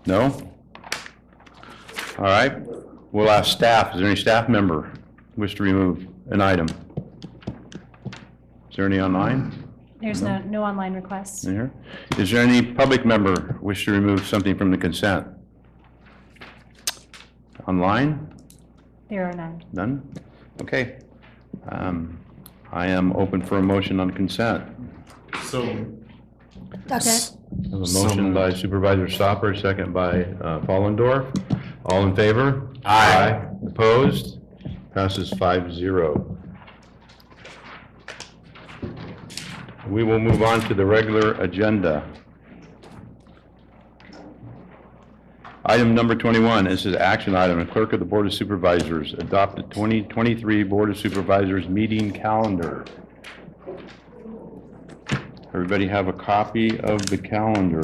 No? 0.06 0.24
All 2.18 2.26
right, 2.26 2.58
we'll 3.14 3.30
ask 3.30 3.50
staff, 3.50 3.93
is 3.93 4.02
there 4.02 4.10
any 4.10 4.20
staff 4.20 4.50
member 4.50 4.91
wish 5.38 5.56
to 5.56 5.64
remove 5.64 6.06
an 6.32 6.41
item? 6.41 6.68
Is 8.70 8.76
there 8.76 8.86
any 8.86 9.00
online? 9.00 9.62
There's 10.04 10.22
no, 10.22 10.39
no 10.39 10.64
online 10.64 10.95
requests. 10.95 11.45
in 11.45 11.54
here? 11.54 11.72
Is 12.18 12.30
there 12.30 12.43
any 12.43 12.62
public 12.62 13.06
member 13.06 13.58
wish 13.62 13.86
to 13.86 13.93
remove 13.93 14.28
something 14.28 14.58
from 14.58 14.70
the 14.70 14.78
consent? 14.78 15.26
Online? 17.70 18.36
There 19.10 19.24
are 19.24 19.32
none. 19.32 19.64
None? 19.72 20.14
Okay. 20.62 20.99
Um, 21.70 22.20
I 22.74 22.88
am 22.88 23.16
open 23.16 23.41
for 23.41 23.60
a 23.60 23.64
motion 23.64 24.01
on 24.01 24.12
consent. 24.12 24.66
So. 25.43 25.64
I 26.89 26.95
have 26.95 27.38
a 27.72 27.78
motion 27.78 28.34
by 28.34 28.51
Supervisor 28.51 29.08
Stopper, 29.08 29.56
second 29.56 29.93
by 29.93 30.24
uh, 30.24 30.60
Folendorf. 30.66 31.34
All 31.86 32.04
in 32.04 32.14
favor? 32.14 32.74
Aye. 32.84 33.39
Opposed? 33.66 34.41
Passes 34.93 35.30
five 35.39 35.74
zero. 35.74 36.33
We 39.88 40.04
will 40.04 40.20
move 40.20 40.42
on 40.42 40.62
to 40.62 40.74
the 40.74 40.86
regular 40.86 41.34
agenda. 41.42 42.08
Item 45.66 45.94
number 45.94 46.16
21, 46.16 46.66
this 46.66 46.86
is 46.86 46.96
action 46.96 47.36
item, 47.36 47.60
The 47.60 47.66
clerk 47.66 47.92
of 47.92 48.00
the 48.00 48.06
Board 48.06 48.26
of 48.26 48.34
Supervisors 48.34 49.14
adopt 49.14 49.58
the 49.58 49.64
2023 49.64 50.64
Board 50.64 50.90
of 50.90 50.98
Supervisors 50.98 51.68
meeting 51.68 52.12
calendar. 52.12 52.86
Everybody 55.54 55.86
have 55.88 56.08
a 56.08 56.14
copy 56.14 56.80
of 56.80 57.06
the 57.08 57.18
calendar. 57.18 57.82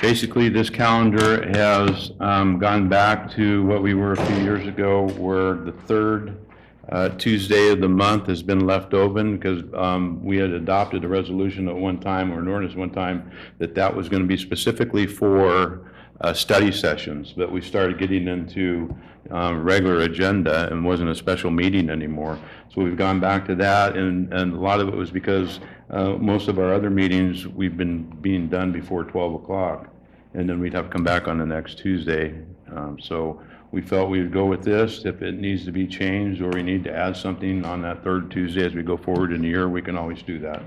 Basically, 0.00 0.48
this 0.48 0.70
calendar 0.70 1.46
has 1.50 2.12
um, 2.20 2.58
gone 2.58 2.88
back 2.88 3.30
to 3.32 3.64
what 3.66 3.82
we 3.82 3.92
were 3.92 4.12
a 4.12 4.26
few 4.26 4.36
years 4.36 4.66
ago, 4.66 5.08
where 5.18 5.54
the 5.54 5.72
third 5.72 6.45
uh, 6.90 7.08
Tuesday 7.10 7.70
of 7.70 7.80
the 7.80 7.88
month 7.88 8.26
has 8.26 8.42
been 8.42 8.66
left 8.66 8.94
open, 8.94 9.36
because 9.36 9.62
um, 9.74 10.22
we 10.24 10.36
had 10.36 10.50
adopted 10.50 11.04
a 11.04 11.08
resolution 11.08 11.68
at 11.68 11.74
one 11.74 11.98
time, 11.98 12.32
or 12.32 12.40
an 12.40 12.48
ordinance 12.48 12.76
one 12.76 12.90
time, 12.90 13.30
that 13.58 13.74
that 13.74 13.94
was 13.94 14.08
going 14.08 14.22
to 14.22 14.28
be 14.28 14.36
specifically 14.36 15.06
for 15.06 15.90
uh, 16.20 16.32
study 16.32 16.72
sessions, 16.72 17.34
but 17.36 17.50
we 17.50 17.60
started 17.60 17.98
getting 17.98 18.28
into 18.28 18.94
um, 19.30 19.62
regular 19.62 20.00
agenda 20.00 20.68
and 20.70 20.84
wasn't 20.84 21.08
a 21.10 21.14
special 21.14 21.50
meeting 21.50 21.90
anymore. 21.90 22.38
So 22.72 22.82
we've 22.82 22.96
gone 22.96 23.20
back 23.20 23.46
to 23.46 23.54
that, 23.56 23.96
and, 23.96 24.32
and 24.32 24.54
a 24.54 24.58
lot 24.58 24.80
of 24.80 24.88
it 24.88 24.94
was 24.94 25.10
because 25.10 25.60
uh, 25.90 26.10
most 26.12 26.48
of 26.48 26.58
our 26.58 26.72
other 26.72 26.90
meetings, 26.90 27.46
we've 27.46 27.76
been 27.76 28.04
being 28.20 28.48
done 28.48 28.72
before 28.72 29.04
12 29.04 29.34
o'clock, 29.34 29.88
and 30.34 30.48
then 30.48 30.60
we'd 30.60 30.72
have 30.74 30.86
to 30.86 30.90
come 30.90 31.04
back 31.04 31.28
on 31.28 31.38
the 31.38 31.46
next 31.46 31.78
Tuesday. 31.78 32.34
Um, 32.74 32.98
So 33.00 33.42
we 33.72 33.82
felt 33.82 34.10
we 34.10 34.20
would 34.20 34.32
go 34.32 34.46
with 34.46 34.62
this. 34.62 35.04
If 35.04 35.22
it 35.22 35.34
needs 35.34 35.64
to 35.64 35.72
be 35.72 35.86
changed, 35.86 36.40
or 36.40 36.50
we 36.50 36.62
need 36.62 36.84
to 36.84 36.94
add 36.94 37.16
something 37.16 37.64
on 37.64 37.82
that 37.82 38.02
third 38.02 38.30
Tuesday 38.30 38.64
as 38.64 38.74
we 38.74 38.82
go 38.82 38.96
forward 38.96 39.32
in 39.32 39.42
the 39.42 39.48
year, 39.48 39.68
we 39.68 39.82
can 39.82 39.96
always 39.96 40.22
do 40.22 40.38
that. 40.40 40.62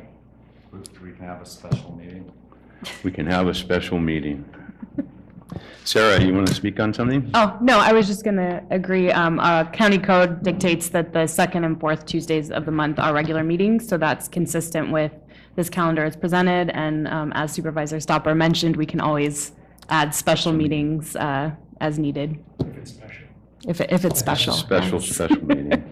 We 0.71 1.11
can 1.11 1.25
have 1.25 1.41
a 1.41 1.45
special 1.45 1.95
meeting. 1.95 2.31
We 3.03 3.11
can 3.11 3.25
have 3.25 3.47
a 3.47 3.53
special 3.53 3.99
meeting. 3.99 4.45
Sarah, 5.83 6.21
you 6.23 6.33
want 6.33 6.47
to 6.47 6.53
speak 6.53 6.79
on 6.79 6.93
something? 6.93 7.31
Oh, 7.33 7.57
no, 7.61 7.79
I 7.79 7.93
was 7.93 8.05
just 8.05 8.23
going 8.23 8.35
to 8.35 8.63
agree. 8.69 9.11
Um, 9.11 9.39
uh, 9.39 9.65
County 9.71 9.97
code 9.97 10.43
dictates 10.43 10.89
that 10.89 11.11
the 11.13 11.25
second 11.25 11.63
and 11.63 11.79
fourth 11.79 12.05
Tuesdays 12.05 12.51
of 12.51 12.65
the 12.65 12.71
month 12.71 12.99
are 12.99 13.11
regular 13.13 13.43
meetings, 13.43 13.87
so 13.87 13.97
that's 13.97 14.27
consistent 14.27 14.91
with 14.91 15.11
this 15.55 15.69
calendar 15.69 16.05
as 16.05 16.15
presented. 16.15 16.69
And 16.69 17.07
um, 17.07 17.33
as 17.33 17.51
Supervisor 17.51 17.99
Stopper 17.99 18.35
mentioned, 18.35 18.75
we 18.75 18.85
can 18.85 19.01
always 19.01 19.53
add 19.89 20.13
special 20.13 20.53
meetings 20.53 21.15
uh, 21.15 21.51
as 21.79 21.97
needed. 21.99 22.43
If 22.59 22.77
it's 22.77 22.91
special. 22.91 23.25
If, 23.67 23.81
it- 23.81 23.91
if 23.91 24.05
it's 24.05 24.19
special. 24.19 24.53
Special, 24.53 24.99
yes. 25.01 25.15
special 25.15 25.45
meeting. 25.45 25.83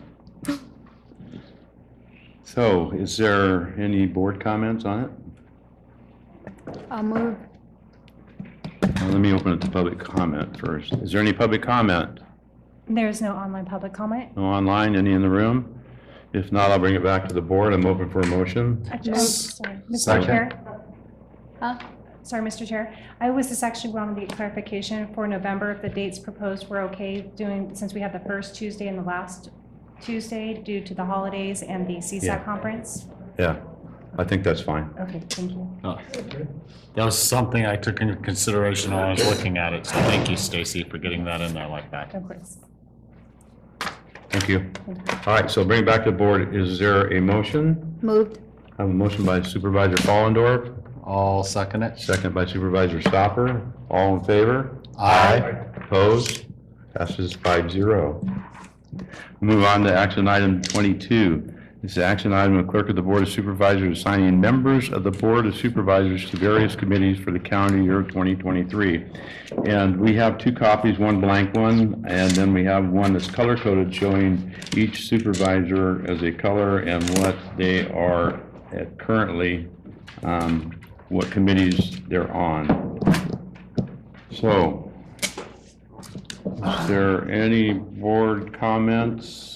So 2.44 2.92
is 2.92 3.18
there 3.18 3.74
any 3.78 4.06
board 4.06 4.40
comments 4.42 4.86
on 4.86 5.04
it? 5.06 5.12
I'll 6.90 7.04
move. 7.04 7.36
Well, 8.82 9.10
Let 9.10 9.20
me 9.20 9.34
open 9.34 9.54
it 9.54 9.62
to 9.62 9.70
public 9.70 10.00
comment 10.00 10.58
first. 10.60 10.94
Is 10.94 11.12
there 11.12 11.22
any 11.22 11.34
public 11.34 11.62
comment? 11.62 12.20
There's 12.90 13.22
no 13.22 13.34
online 13.36 13.66
public 13.66 13.94
comment. 13.94 14.36
No 14.38 14.44
online, 14.46 14.96
any 14.96 15.12
in 15.12 15.22
the 15.22 15.30
room? 15.30 15.74
If 16.34 16.52
not, 16.52 16.72
I'll 16.72 16.80
bring 16.80 16.96
it 16.96 17.04
back 17.04 17.28
to 17.28 17.34
the 17.34 17.42
board. 17.42 17.74
I'm 17.74 17.86
open 17.86 18.10
for 18.10 18.22
a 18.22 18.26
motion. 18.28 18.86
Actually, 18.92 19.18
sorry, 19.20 19.76
Mr. 19.90 19.98
Second. 19.98 20.26
Chair. 20.26 20.64
Huh? 21.60 21.78
Sorry, 22.28 22.42
Mr. 22.46 22.68
Chair. 22.68 22.94
I 23.22 23.30
was 23.30 23.48
just 23.48 23.64
actually 23.64 23.94
wanting 23.94 24.16
to 24.16 24.22
get 24.22 24.36
clarification 24.36 25.08
for 25.14 25.26
November, 25.30 25.72
if 25.72 25.82
the 25.82 25.88
dates 25.88 26.20
proposed 26.20 26.68
were 26.68 26.82
okay 26.82 27.22
doing, 27.38 27.74
since 27.74 27.94
we 27.94 28.02
had 28.02 28.12
the 28.12 28.20
first 28.20 28.54
Tuesday 28.54 28.90
and 28.90 29.00
the 29.00 29.04
last 29.04 29.50
Tuesday 30.02 30.54
due 30.62 30.82
to 30.82 30.94
the 30.94 31.06
holidays 31.06 31.64
and 31.64 31.88
the 31.88 31.94
Yeah. 31.94 32.00
CSAC 32.00 32.44
conference. 32.44 33.08
Yeah, 33.40 33.56
I 34.18 34.26
think 34.26 34.44
that's 34.44 34.60
fine. 34.60 34.90
Okay, 35.00 35.22
thank 35.30 35.52
you. 35.52 35.70
Oh. 35.86 35.98
That 36.96 37.06
was 37.06 37.18
something 37.18 37.66
I 37.66 37.78
took 37.78 38.02
into 38.02 38.18
consideration 38.18 38.94
when 38.94 39.06
I 39.06 39.12
was 39.12 39.26
looking 39.26 39.58
at 39.58 39.72
it, 39.72 39.86
so 39.86 39.96
thank 39.96 40.30
you, 40.30 40.36
Stacy, 40.36 40.84
for 40.84 40.98
getting 40.98 41.24
that 41.24 41.40
in 41.40 41.54
there 41.54 41.70
like 41.70 41.90
that. 41.92 42.14
Of 42.14 42.28
course. 42.28 42.58
Thank 44.32 44.50
you. 44.50 44.70
All 45.26 45.34
right, 45.34 45.50
so 45.50 45.64
bring 45.64 45.84
it 45.84 45.86
back 45.86 46.04
to 46.04 46.12
the 46.12 46.18
board. 46.18 46.54
Is 46.54 46.78
there 46.78 47.08
a 47.14 47.22
motion? 47.22 47.98
Moved. 48.02 48.40
I 48.78 48.82
have 48.82 48.92
a 48.92 48.94
motion 48.94 49.24
by 49.26 49.42
Supervisor 49.44 49.96
Folendorf, 49.96 50.76
I'll 51.08 51.44
second 51.46 51.84
it. 51.84 51.98
second 52.00 52.34
by 52.34 52.46
Supervisor 52.46 53.02
Stopper. 53.02 53.62
All 53.90 54.18
in 54.18 54.24
favor? 54.26 54.78
Aye. 55.00 55.38
Opposed? 55.78 56.46
Passes 56.94 57.32
five 57.34 57.72
zero. 57.72 58.22
Move 59.40 59.64
on 59.64 59.84
to 59.84 59.94
action 59.94 60.28
item 60.28 60.62
22. 60.62 61.54
This 61.82 61.92
is 61.94 61.98
action 62.00 62.34
item 62.34 62.58
of 62.58 62.68
clerk 62.68 62.90
of 62.90 62.96
the 62.98 63.02
Board 63.02 63.22
of 63.22 63.30
Supervisors 63.30 64.00
assigning 64.00 64.42
members 64.42 64.90
of 64.92 65.04
the 65.04 65.12
Board 65.12 65.46
of 65.46 65.56
Supervisors 65.56 66.30
to 66.32 66.38
various 66.38 66.76
committees 66.76 67.20
for 67.20 67.32
the 67.32 67.40
calendar 67.40 67.82
year 67.82 68.02
2023. 68.02 69.06
And 69.66 69.98
we 69.98 70.14
have 70.16 70.38
two 70.40 70.52
copies, 70.52 70.98
one 70.98 71.22
blank 71.22 71.54
one, 71.56 72.04
and 72.08 72.32
then 72.32 72.52
we 72.52 72.66
have 72.66 72.90
one 72.90 73.14
that's 73.14 73.30
color-coded 73.30 73.94
showing 73.94 74.54
each 74.76 75.06
supervisor 75.08 76.04
as 76.10 76.24
a 76.24 76.32
color 76.32 76.80
and 76.80 77.04
what 77.20 77.38
they 77.56 77.88
are 77.92 78.42
at 78.74 78.98
currently, 78.98 79.68
um, 80.24 80.74
what 81.10 81.30
committees 81.32 82.00
they're 82.08 82.32
on. 82.32 83.00
So, 84.32 84.92
is 86.46 86.88
there 86.88 87.30
any 87.30 87.74
board 87.74 88.58
comments? 88.58 89.54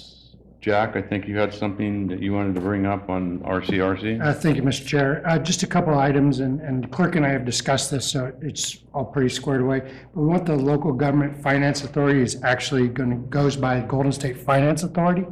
Jack, 0.61 0.95
I 0.95 1.01
think 1.01 1.27
you 1.27 1.35
had 1.37 1.51
something 1.51 2.07
that 2.07 2.19
you 2.21 2.33
wanted 2.33 2.53
to 2.53 2.61
bring 2.61 2.85
up 2.85 3.09
on 3.09 3.39
RCRC? 3.39 4.23
Uh, 4.23 4.31
Thank 4.31 4.57
you, 4.57 4.61
Mr. 4.61 4.85
Chair. 4.85 5.23
Uh, 5.27 5.39
Just 5.39 5.63
a 5.63 5.67
couple 5.67 5.97
items, 5.97 6.39
and 6.39 6.61
and 6.61 6.91
clerk 6.91 7.15
and 7.15 7.25
I 7.25 7.29
have 7.29 7.45
discussed 7.45 7.89
this, 7.89 8.05
so 8.05 8.31
it's 8.41 8.77
all 8.93 9.05
pretty 9.05 9.29
squared 9.29 9.61
away. 9.61 9.79
But 10.13 10.21
we 10.21 10.27
want 10.27 10.45
the 10.45 10.55
local 10.55 10.93
government 10.93 11.35
finance 11.41 11.83
authority 11.83 12.21
is 12.21 12.43
actually 12.43 12.89
going 12.89 13.09
to, 13.09 13.15
goes 13.29 13.55
by 13.55 13.79
Golden 13.81 14.11
State 14.11 14.37
Finance 14.37 14.83
Authority. 14.83 15.25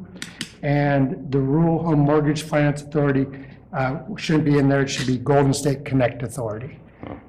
And 0.64 1.32
the 1.32 1.40
rural 1.40 1.84
home 1.84 2.00
mortgage 2.00 2.42
finance 2.42 2.82
authority 2.82 3.28
uh, 3.74 4.00
shouldn't 4.18 4.46
be 4.46 4.58
in 4.58 4.68
there, 4.70 4.82
it 4.82 4.90
should 4.90 5.08
be 5.08 5.18
Golden 5.18 5.54
State 5.54 5.86
Connect 5.86 6.24
Authority. 6.24 6.80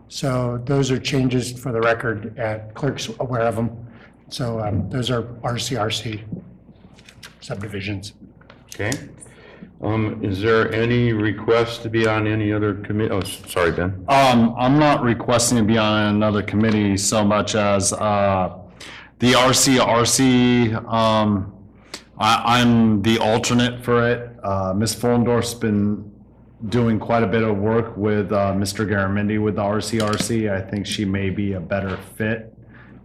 So 0.09 0.61
those 0.65 0.91
are 0.91 0.99
changes 0.99 1.53
for 1.53 1.71
the 1.73 1.81
record, 1.81 2.37
and 2.39 2.75
clerk's 2.75 3.09
aware 3.21 3.43
of 3.43 3.55
them. 3.57 3.71
So 4.29 4.61
um, 4.61 4.89
those 4.91 5.11
are 5.11 5.23
RCRC 5.23 6.23
subdivisions. 7.41 8.15
Okay. 8.75 8.91
Um, 9.83 10.23
Is 10.25 10.41
there 10.43 10.73
any 10.73 11.13
request 11.13 11.83
to 11.85 11.89
be 11.91 12.07
on 12.07 12.27
any 12.27 12.53
other 12.53 12.75
commit, 12.75 13.11
oh, 13.13 13.21
s- 13.21 13.41
sorry, 13.51 13.73
Ben. 13.73 14.05
Um, 14.09 14.55
I'm 14.59 14.79
not 14.79 15.03
requesting 15.03 15.57
to 15.59 15.65
be 15.65 15.79
on 15.79 16.15
another 16.15 16.43
committee 16.43 16.97
so 16.99 17.25
much 17.25 17.55
as, 17.55 17.93
uh, 17.95 18.59
the 19.21 19.33
RCRC, 19.33 20.75
um, 20.93 21.53
I, 22.19 22.61
I'm 22.61 23.01
the 23.03 23.19
alternate 23.19 23.83
for 23.85 24.07
it. 24.11 24.31
Uh, 24.43 24.75
Ms. 24.77 24.95
Folendorf's 24.97 25.55
been 25.55 26.10
doing 26.69 26.99
quite 26.99 27.23
a 27.23 27.27
bit 27.27 27.43
of 27.43 27.57
work 27.57 27.97
with, 27.97 28.33
uh, 28.33 28.53
Mr. 28.53 28.87
Garamendi 28.87 29.43
with 29.43 29.57
the 29.57 29.63
RCRC. 29.63 30.53
I 30.53 30.61
think 30.61 30.87
she 30.87 31.05
may 31.05 31.31
be 31.31 31.55
a 31.55 31.61
better 31.61 31.97
fit, 32.17 32.55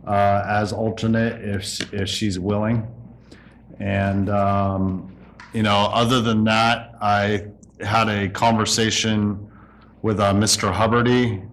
uh, 0.06 0.44
as 0.48 0.74
alternate 0.74 1.42
if, 1.42 1.94
if 1.94 2.10
she's 2.10 2.38
willing. 2.38 2.86
And, 3.80 4.30
um, 4.30 5.16
you 5.54 5.64
know, 5.64 5.90
other 5.94 6.22
than 6.22 6.44
that, 6.46 6.96
I 7.02 7.48
had 7.80 8.10
a 8.10 8.30
conversation 8.30 9.50
with 10.02 10.20
uh, 10.20 10.34
Mr. 10.34 10.74
Huberty 10.74 11.50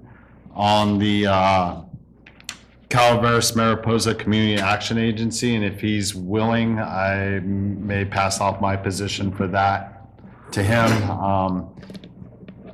on 0.55 0.99
the 0.99 1.27
uh, 1.27 1.81
Calaveras 2.93 3.57
Mariposa 3.57 4.15
Community 4.15 4.61
Action 4.61 4.99
Agency, 4.99 5.55
and 5.55 5.65
if 5.65 5.81
he's 5.81 6.15
willing, 6.15 6.79
I 6.79 7.41
may 7.41 8.05
pass 8.05 8.41
off 8.41 8.61
my 8.61 8.77
position 8.77 9.33
for 9.33 9.47
that 9.49 9.93
to 10.53 10.63
him, 10.63 11.11
um, 11.11 11.72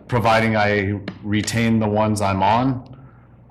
providing 0.08 0.56
I 0.56 1.00
retain 1.22 1.78
the 1.78 1.88
ones 1.88 2.20
I'm 2.20 2.42
on. 2.42 2.96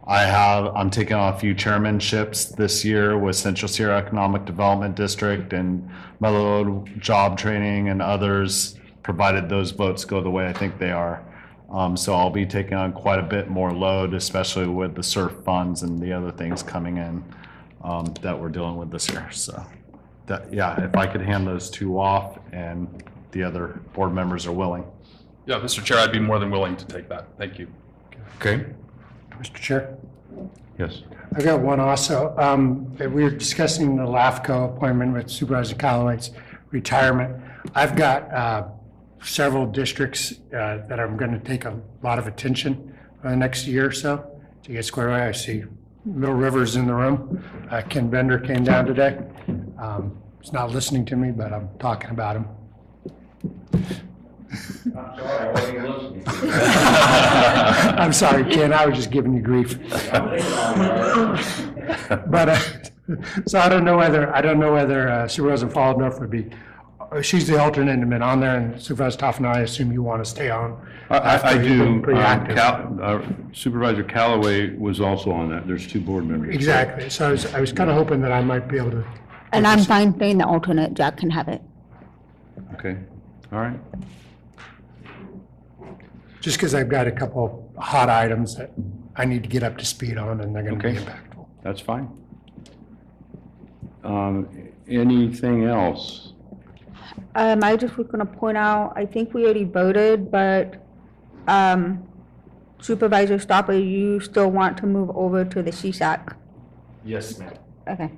I 0.06 0.24
have, 0.24 0.76
I'm 0.76 0.90
taking 0.90 1.16
on 1.16 1.34
a 1.34 1.38
few 1.38 1.54
chairmanships 1.54 2.56
this 2.56 2.84
year 2.86 3.18
with 3.18 3.36
Central 3.36 3.68
Sierra 3.68 3.98
Economic 3.98 4.46
Development 4.46 4.96
District 4.96 5.54
and 5.54 5.90
Mellow 6.20 6.86
Job 6.98 7.38
Training 7.38 7.90
and 7.90 8.02
others, 8.02 8.76
provided 9.04 9.50
those 9.50 9.72
votes 9.72 10.06
go 10.06 10.22
the 10.22 10.30
way 10.30 10.48
I 10.48 10.54
think 10.54 10.80
they 10.80 10.92
are. 10.92 11.24
Um, 11.70 11.98
so 11.98 12.16
I'll 12.16 12.30
be 12.30 12.46
taking 12.46 12.76
on 12.76 12.94
quite 12.94 13.20
a 13.20 13.24
bit 13.24 13.50
more 13.50 13.74
load, 13.74 14.14
especially 14.14 14.68
with 14.68 14.96
the 14.96 15.04
SURF 15.04 15.44
funds 15.44 15.84
and 15.84 16.02
the 16.02 16.14
other 16.14 16.32
things 16.32 16.64
coming 16.64 16.98
in, 16.98 17.24
um, 17.84 18.06
that 18.22 18.40
we're 18.40 18.50
dealing 18.50 18.78
with 18.78 18.90
this 18.90 19.10
year, 19.10 19.30
so. 19.32 19.66
that, 20.28 20.54
yeah, 20.54 20.82
if 20.84 20.96
I 20.96 21.08
could 21.08 21.22
hand 21.22 21.48
those 21.48 21.70
two 21.70 22.00
off 22.00 22.38
and 22.52 23.04
the 23.32 23.44
other 23.44 23.80
board 23.94 24.14
members 24.14 24.46
are 24.46 24.52
willing. 24.52 24.86
Yeah, 25.48 25.60
Mr. 25.60 25.82
Chair, 25.82 26.00
I'd 26.00 26.12
be 26.12 26.20
more 26.20 26.40
than 26.40 26.52
willing 26.52 26.76
to 26.76 26.86
take 26.86 27.08
that. 27.08 27.26
Thank 27.38 27.58
you. 27.58 27.70
Okay, 28.36 28.66
Mr. 29.40 29.56
Chair? 29.56 29.98
yes. 30.78 31.04
I've 31.34 31.44
got 31.44 31.62
one 31.62 31.80
also. 31.80 32.36
Um, 32.38 32.94
We 32.98 33.24
were 33.24 33.30
discussing 33.30 33.96
the 33.96 34.04
LAFCO 34.04 34.76
appointment 34.76 35.14
with 35.14 35.30
Supervisor 35.30 35.76
Callaway's 35.76 36.32
retirement. 36.72 37.42
I've 37.76 37.96
got 37.96 38.30
uh, 38.34 38.68
several 39.24 39.66
districts 39.66 40.34
uh, 40.54 40.86
that 40.90 41.00
I'm 41.00 41.16
going 41.16 41.32
to 41.32 41.40
take 41.40 41.64
a 41.64 41.80
lot 42.04 42.20
of 42.20 42.28
attention 42.28 42.94
for 43.22 43.30
the 43.30 43.36
next 43.38 43.68
year 43.68 43.88
or 43.88 43.92
so 43.94 44.30
to 44.64 44.72
get 44.74 44.84
squared 44.84 45.12
away. 45.12 45.22
I 45.22 45.32
see 45.32 45.64
Middle 46.06 46.36
River's 46.36 46.76
in 46.76 46.88
the 46.88 46.94
room. 46.94 47.42
Uh, 47.72 47.82
Ken 47.84 48.10
Bender 48.10 48.38
came 48.38 48.66
down 48.66 48.86
today. 48.86 49.18
Um, 49.80 50.18
He's 50.42 50.54
not 50.54 50.72
listening 50.72 51.06
to 51.06 51.16
me, 51.16 51.32
but 51.32 51.52
I'm 51.54 51.70
talking 51.80 52.12
about 52.12 52.38
him. 52.38 52.46
I'm 57.98 58.14
sorry, 58.14 58.44
Ken, 58.46 58.74
I 58.74 58.86
was 58.86 58.96
just 58.98 59.12
giving 59.12 59.34
you 59.34 59.42
grief. 59.42 59.78
But, 62.28 62.50
uh, 62.50 62.60
so 63.46 63.60
I 63.60 63.70
don't 63.70 63.84
know 63.86 63.96
whether, 63.98 64.34
I 64.36 64.42
don't 64.42 64.60
know 64.60 64.74
whether 64.74 65.08
uh, 65.10 65.28
Supervisor 65.28 65.68
Folendorf 65.68 66.20
would 66.20 66.30
be, 66.30 66.50
uh, 67.00 67.22
she's 67.22 67.48
the 67.48 67.58
alternate 67.60 67.94
and 68.00 68.10
been 68.10 68.22
on 68.22 68.40
there, 68.42 68.58
and 68.58 68.82
Supervisor 68.82 69.18
Tofanelli, 69.18 69.56
I 69.56 69.60
assume 69.62 69.92
you 69.94 70.04
want 70.04 70.24
to 70.24 70.30
stay 70.30 70.50
on. 70.50 70.86
I- 71.10 71.18
I, 71.18 71.20
I 71.20 71.34
after 71.36 71.64
you've 71.64 71.80
been 71.80 71.96
do. 71.98 72.02
Pretty 72.02 72.20
active. 72.20 72.56
Cal- 72.58 73.00
uh, 73.02 73.22
Supervisor 73.54 74.04
Callaway 74.04 74.76
was 74.76 75.00
also 75.00 75.32
on 75.32 75.50
that. 75.50 75.66
There's 75.68 75.88
two 75.88 76.02
board 76.02 76.26
members. 76.28 76.54
Exactly, 76.54 77.10
so 77.10 77.28
I 77.30 77.32
was, 77.32 77.46
I 77.54 77.62
was 77.62 77.72
kind 77.72 77.90
of 77.90 77.96
hoping 77.96 78.20
that 78.22 78.32
I 78.34 78.42
might 78.42 78.68
be 78.68 78.78
able 78.78 78.92
to, 78.92 79.06
And 79.54 79.66
I'm 79.66 79.80
fine 79.84 80.12
playing 80.14 80.38
the 80.40 80.46
alternate, 80.46 80.94
Jack 80.94 81.18
can 81.18 81.30
have 81.30 81.48
it. 81.48 81.62
Okay, 82.74 82.98
all 83.54 83.60
right. 83.60 83.80
Just 86.48 86.58
because 86.58 86.74
I've 86.74 86.88
got 86.88 87.08
a 87.08 87.12
couple 87.12 87.70
hot 87.78 88.10
items 88.10 88.56
that 88.56 88.72
I 89.18 89.26
need 89.26 89.44
to 89.44 89.50
get 89.50 89.64
up 89.64 89.78
to 89.80 89.86
speed 89.86 90.18
on, 90.18 90.40
and 90.40 90.56
they're 90.56 90.64
going 90.64 90.80
to 90.80 90.82
be 90.82 90.98
Okay. 90.98 91.04
impactful. 91.06 91.46
That's 91.62 91.82
fine. 91.82 92.08
Um, 94.06 94.48
Anything 94.88 95.66
else? 95.66 96.32
Um, 97.36 97.62
I 97.62 97.76
just 97.76 97.98
was 97.98 98.08
gonna 98.08 98.26
point 98.26 98.56
out, 98.56 98.94
I 98.96 99.06
think 99.06 99.34
we 99.34 99.44
already 99.44 99.66
voted, 99.66 100.32
but, 100.32 100.82
um, 101.50 102.02
Supervisor 102.80 103.38
Stopper, 103.40 103.74
you 103.74 104.22
still 104.22 104.50
want 104.50 104.78
to 104.78 104.86
move 104.86 105.10
over 105.10 105.44
to 105.44 105.62
the 105.62 105.72
CSAC? 105.72 106.22
Yes, 107.04 107.38
ma'am. 107.38 107.52
Okay. 107.90 108.10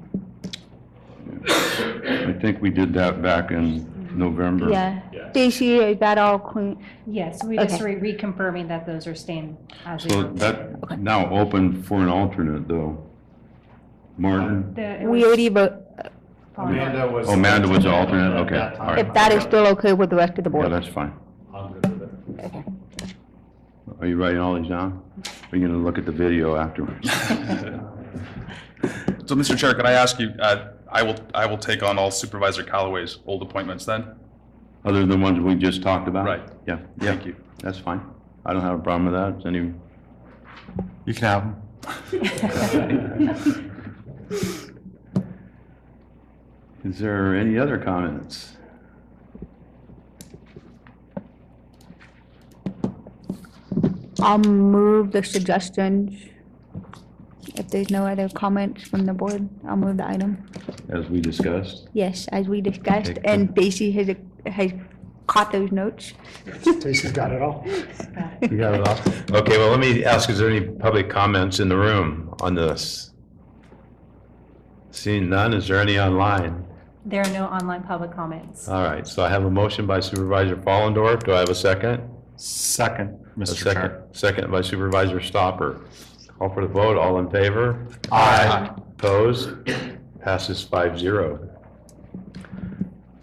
I 2.30 2.34
think 2.40 2.62
we 2.62 2.70
did 2.70 2.94
that 2.94 3.24
back 3.24 3.50
in 3.50 3.88
November. 4.16 4.70
Yeah. 4.70 5.00
Stacy, 5.32 5.76
is 5.78 6.00
that 6.00 6.18
all 6.18 6.40
clean? 6.40 6.84
Yes, 7.08 7.44
we 7.44 7.56
just 7.58 7.82
re- 7.82 7.96
reconfirming 7.96 8.68
that 8.68 8.86
those 8.86 9.08
are 9.08 9.16
staying 9.16 9.58
as 9.86 10.04
we 10.06 10.12
So 10.12 10.18
were. 10.24 10.34
that 10.34 11.00
now 11.00 11.30
open 11.30 11.82
for 11.84 11.98
an 12.02 12.10
alternate, 12.10 12.68
though. 12.68 13.04
Martin? 14.18 14.74
The- 14.74 15.02
it 15.02 15.06
We 15.06 15.18
was- 15.20 15.24
already 15.26 15.50
vote, 15.50 15.74
Amanda 16.58 17.08
was. 17.08 17.30
Oh, 17.30 17.34
Amanda 17.34 17.68
was 17.70 17.84
the 17.84 17.92
alternate, 17.92 18.36
okay, 18.42 18.56
that 18.56 18.80
all 18.80 18.88
right. 18.88 19.00
if 19.06 19.14
that 19.14 19.32
is 19.32 19.44
still 19.44 19.66
okay 19.68 19.94
with 19.94 20.10
the 20.10 20.18
rest 20.18 20.38
of 20.38 20.44
the 20.44 20.50
Yeah, 20.50 20.62
board. 20.62 20.72
that's 20.72 20.88
fine. 20.88 21.14
I'm 21.54 21.74
good 21.74 22.00
with 22.02 22.56
it. 22.56 22.66
Are 24.02 24.08
you 24.08 24.18
writing 24.18 24.40
all 24.40 24.56
these 24.56 24.68
down? 24.70 25.02
Are 25.52 25.58
you 25.58 25.66
going 25.68 25.78
to 25.80 25.84
look 25.86 25.98
at 25.98 26.06
the 26.06 26.12
video 26.12 26.56
afterwards? 26.56 27.10
So, 29.26 29.36
Mr. 29.36 29.56
Chair, 29.56 29.76
can 29.76 29.86
I 29.86 29.92
ask 29.92 30.18
you, 30.20 30.32
uh, 30.40 30.70
I 30.92 31.04
will, 31.04 31.16
I 31.36 31.46
will 31.46 31.58
take 31.60 31.84
on 31.84 32.00
all 32.00 32.10
Supervisor 32.10 32.64
Callaway's 32.64 33.20
old 33.28 33.44
appointments 33.44 33.86
then? 33.86 34.06
Other 34.86 35.00
than 35.02 35.10
the 35.10 35.18
ones 35.18 35.40
we 35.40 35.56
just 35.56 35.82
talked 35.82 36.08
about? 36.08 36.26
Right. 36.26 36.42
Yeah, 36.68 36.80
yeah. 37.02 37.12
Thank 37.12 37.26
you. 37.26 37.36
That's 37.62 37.78
fine. 37.80 38.02
I 38.46 38.54
don't 38.54 38.62
have 38.62 38.80
a 38.80 38.82
problem 38.82 39.12
with 39.12 39.14
that. 39.14 39.40
Is 39.40 39.46
any, 39.46 39.74
You 41.06 41.14
can 41.14 41.24
have 41.24 41.44
them. 41.44 41.62
is 46.86 47.00
there 47.00 47.36
any 47.36 47.58
other 47.58 47.78
comments? 47.78 48.56
I'll 54.22 54.38
move 54.40 55.12
the 55.12 55.24
suggestions. 55.24 56.14
If 57.56 57.70
there's 57.70 57.90
no 57.90 58.06
other 58.06 58.30
comments 58.30 58.88
from 58.88 59.06
the 59.06 59.14
board, 59.14 59.48
I'll 59.68 59.78
move 59.78 59.98
the 59.98 60.08
item. 60.08 60.46
As 60.90 61.08
we 61.10 61.22
discussed? 61.22 61.88
Yes, 61.94 62.28
as 62.30 62.48
we 62.48 62.62
discussed, 62.62 63.12
Okay. 63.12 63.22
and 63.24 63.50
Stacy 63.52 63.92
has, 63.92 64.10
has 64.48 64.72
caught 65.28 65.52
those 65.52 65.72
notes. 65.72 66.14
Stacy's 66.62 67.12
got 67.12 67.32
it 67.32 67.42
all. 67.42 67.64
You 68.42 68.58
got 68.58 68.74
it 68.76 68.88
all? 68.88 69.38
Okay, 69.40 69.58
well, 69.58 69.70
let 69.70 69.80
me 69.80 70.04
ask, 70.04 70.30
is 70.30 70.40
there 70.40 70.50
any 70.50 70.62
public 70.62 71.10
comments 71.10 71.60
in 71.60 71.70
the 71.70 71.78
room 71.78 72.34
on 72.42 72.56
this? 72.56 73.12
Seeing 74.92 75.30
none, 75.30 75.54
is 75.54 75.68
there 75.68 75.80
any 75.80 76.00
online? 76.00 76.66
There 77.06 77.22
are 77.22 77.30
no 77.32 77.46
online 77.46 77.84
public 77.84 78.14
comments. 78.14 78.68
All 78.68 78.84
right, 78.84 79.08
so 79.08 79.24
I 79.24 79.30
have 79.30 79.46
a 79.46 79.50
motion 79.52 79.86
by 79.86 80.00
Supervisor 80.00 80.56
Folendorf. 80.58 81.24
Do 81.24 81.34
I 81.34 81.40
have 81.40 81.50
a 81.50 81.56
second? 81.56 82.04
Second, 82.36 83.18
A 83.36 83.40
Mr. 83.40 83.48
second. 83.56 83.74
Chair. 83.74 84.04
Second 84.12 84.52
by 84.52 84.62
Supervisor 84.62 85.22
Stopper. 85.22 85.82
Call 86.38 86.50
for 86.54 86.62
the 86.62 86.68
vote, 86.74 86.98
all 86.98 87.20
in 87.20 87.30
favor? 87.30 87.88
Aye. 88.12 88.72
Opposed? 88.98 89.50
Passes 90.22 90.64
five 90.64 91.00
zero. 91.00 91.49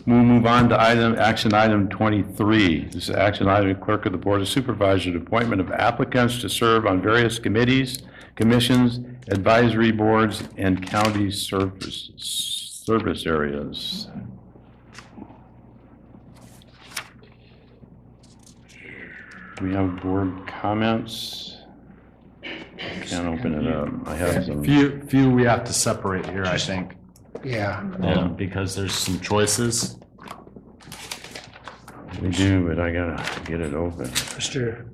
We'll 0.07 0.23
move 0.23 0.47
on 0.47 0.69
to 0.69 0.81
item, 0.81 1.17
action 1.19 1.53
item 1.53 1.89
23. 1.89 2.85
This 2.85 3.09
is 3.09 3.11
action 3.11 3.49
item 3.49 3.75
clerk 3.81 4.07
of 4.07 4.13
the 4.13 4.19
Board 4.19 4.41
of 4.41 4.49
Supervisors, 4.49 5.17
appointment 5.17 5.61
of 5.61 5.73
applicants 5.73 6.41
to 6.43 6.49
serve 6.49 6.87
on 6.87 7.03
various 7.03 7.41
committees, 7.41 8.03
commissions, 8.37 9.01
advisory 9.29 9.91
boards, 9.91 10.45
and 10.57 10.87
county 10.87 11.33
service, 11.33 12.13
service 12.17 13.27
areas. 13.27 14.07
We 19.61 19.73
have 19.75 20.01
board 20.03 20.47
comments? 20.47 21.57
Can't 22.79 23.27
open 23.27 23.55
it 23.55 23.73
up. 23.73 23.89
I 24.07 24.15
have 24.15 24.45
some. 24.45 24.63
Few, 24.63 25.01
few 25.09 25.31
we 25.31 25.45
have 25.45 25.65
to 25.65 25.73
separate 25.73 26.27
here, 26.27 26.45
I 26.45 26.59
think, 26.59 26.96
Yeah. 27.47 27.79
um, 28.03 28.35
because 28.35 28.75
there's 28.75 28.93
some 28.95 29.21
choices. 29.21 29.97
We 32.21 32.31
do, 32.31 32.67
but 32.67 32.81
I 32.81 32.93
gotta 32.93 33.41
get 33.45 33.61
it 33.61 33.73
open. 33.75 34.07
Mr. 34.07 34.87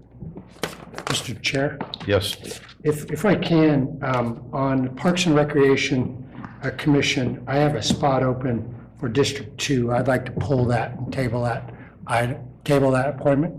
Mr. 1.07 1.41
Chair? 1.41 1.79
Yes, 2.07 2.37
If, 2.85 3.11
if 3.11 3.25
I 3.25 3.35
can, 3.37 3.99
um, 4.03 4.49
on 4.53 4.95
Parks 4.97 5.27
and 5.27 5.35
Recreation 5.35 6.19
uh, 6.63 6.71
Commission, 6.77 7.43
I 7.47 7.57
have 7.57 7.75
a 7.75 7.83
spot 7.83 8.23
open 8.23 8.75
for 8.99 9.09
District 9.09 9.57
Two. 9.59 9.93
I'd 9.93 10.09
like 10.09 10.25
to 10.27 10.33
pull 10.33 10.65
that 10.67 10.93
and 10.99 11.13
table 11.13 11.43
that, 11.45 11.73
I, 12.07 12.37
table 12.65 12.91
that 12.91 13.09
appointment, 13.09 13.55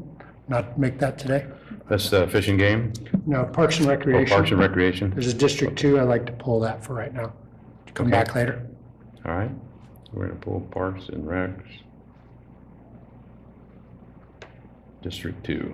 not 0.49 0.77
make 0.77 0.99
that 0.99 1.17
today. 1.17 1.45
that's 1.89 2.09
the 2.09 2.27
fishing 2.27 2.57
game, 2.57 2.91
No, 3.25 3.45
Parks 3.45 3.79
and 3.79 3.87
Recreation. 3.87 4.35
Parks 4.35 4.51
and 4.51 4.59
Recreation. 4.59 5.09
There's 5.11 5.27
a 5.27 5.33
District 5.33 5.75
Two, 5.77 5.99
I'd 5.99 6.09
like 6.09 6.25
to 6.27 6.33
pull 6.33 6.59
that 6.61 6.83
for 6.83 6.93
right 6.93 7.13
now. 7.13 7.33
Come 7.93 8.09
back 8.09 8.35
later. 8.35 8.67
All 9.25 9.33
right, 9.33 9.51
we're 10.11 10.27
gonna 10.27 10.39
pull 10.39 10.61
Parks 10.61 11.09
and 11.09 11.25
Recs. 11.25 11.63
District 15.01 15.43
Two. 15.43 15.73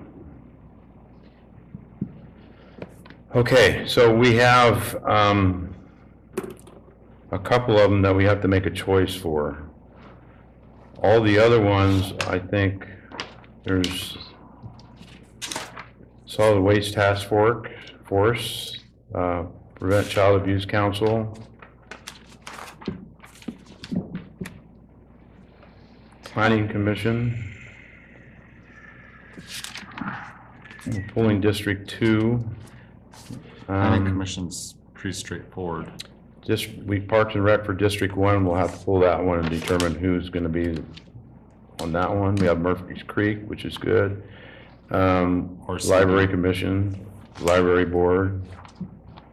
Okay, 3.36 3.86
so 3.88 4.14
we 4.14 4.36
have, 4.36 4.95
um, 5.06 5.76
a 7.32 7.38
couple 7.38 7.78
of 7.78 7.91
them 7.91 8.02
that 8.02 8.16
we 8.16 8.24
have 8.26 8.41
to 8.41 8.47
make 8.47 8.66
a 8.66 8.72
choice 8.72 9.16
for. 9.16 9.64
All 11.04 11.22
the 11.22 11.38
other 11.38 11.62
ones, 11.62 12.14
I 12.28 12.39
think, 12.39 12.88
there's 13.64 14.18
Solid 16.26 16.62
Waste 16.62 16.93
Task 16.95 17.28
Force, 17.28 17.68
Force, 18.06 18.80
uh, 19.14 19.43
Prevent 19.76 20.10
Child 20.10 20.41
Abuse 20.41 20.66
Council, 20.66 21.38
Planning 26.39 26.69
Commission. 26.69 27.53
Pulling 31.13 31.41
District 31.41 31.89
Two. 31.89 32.41
Planning 33.65 34.03
Um, 34.03 34.07
Commission's 34.07 34.75
pretty 34.93 35.17
straightforward. 35.17 35.91
Just, 36.41 36.69
we 36.85 37.01
Parks 37.01 37.35
and 37.35 37.43
Rec 37.43 37.65
for 37.65 37.73
District 37.73 38.15
One, 38.15 38.45
we'll 38.45 38.55
have 38.55 38.71
to 38.79 38.85
pull 38.85 39.01
that 39.01 39.21
one 39.21 39.39
and 39.39 39.49
determine 39.49 39.95
who's 39.95 40.29
gonna 40.29 40.47
be 40.47 40.77
on 41.81 41.91
that 41.91 42.09
one. 42.09 42.35
We 42.35 42.47
have 42.47 42.61
Murphy's 42.61 43.03
Creek, 43.03 43.39
which 43.47 43.65
is 43.65 43.77
good. 43.77 44.23
Um, 44.91 45.57
Horse 45.65 45.89
Library 45.89 46.29
Commission, 46.29 47.05
Library 47.41 47.83
Board 47.85 48.41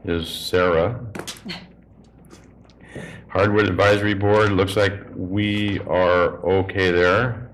is 0.04 0.28
Sarah. 0.28 0.98
Hardwood 3.37 3.68
Advisory 3.68 4.14
Board, 4.14 4.53
looks 4.53 4.76
like 4.76 4.95
we 5.14 5.78
are 5.80 6.43
okay 6.43 6.91
there. 6.91 7.51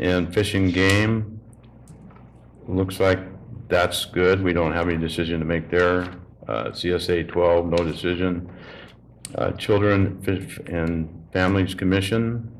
And 0.00 0.34
fishing 0.34 0.72
Game, 0.72 1.40
looks 2.66 2.98
like 2.98 3.20
that's 3.68 4.06
good. 4.06 4.42
We 4.42 4.52
don't 4.52 4.72
have 4.72 4.88
any 4.88 4.98
decision 4.98 5.38
to 5.38 5.44
make 5.44 5.70
there. 5.70 6.16
Uh, 6.48 6.70
CSA 6.70 7.28
12, 7.28 7.66
no 7.66 7.76
decision. 7.76 8.50
Uh, 9.36 9.52
Children 9.52 10.20
Fish 10.22 10.58
and 10.66 11.08
Families 11.32 11.76
Commission, 11.76 12.50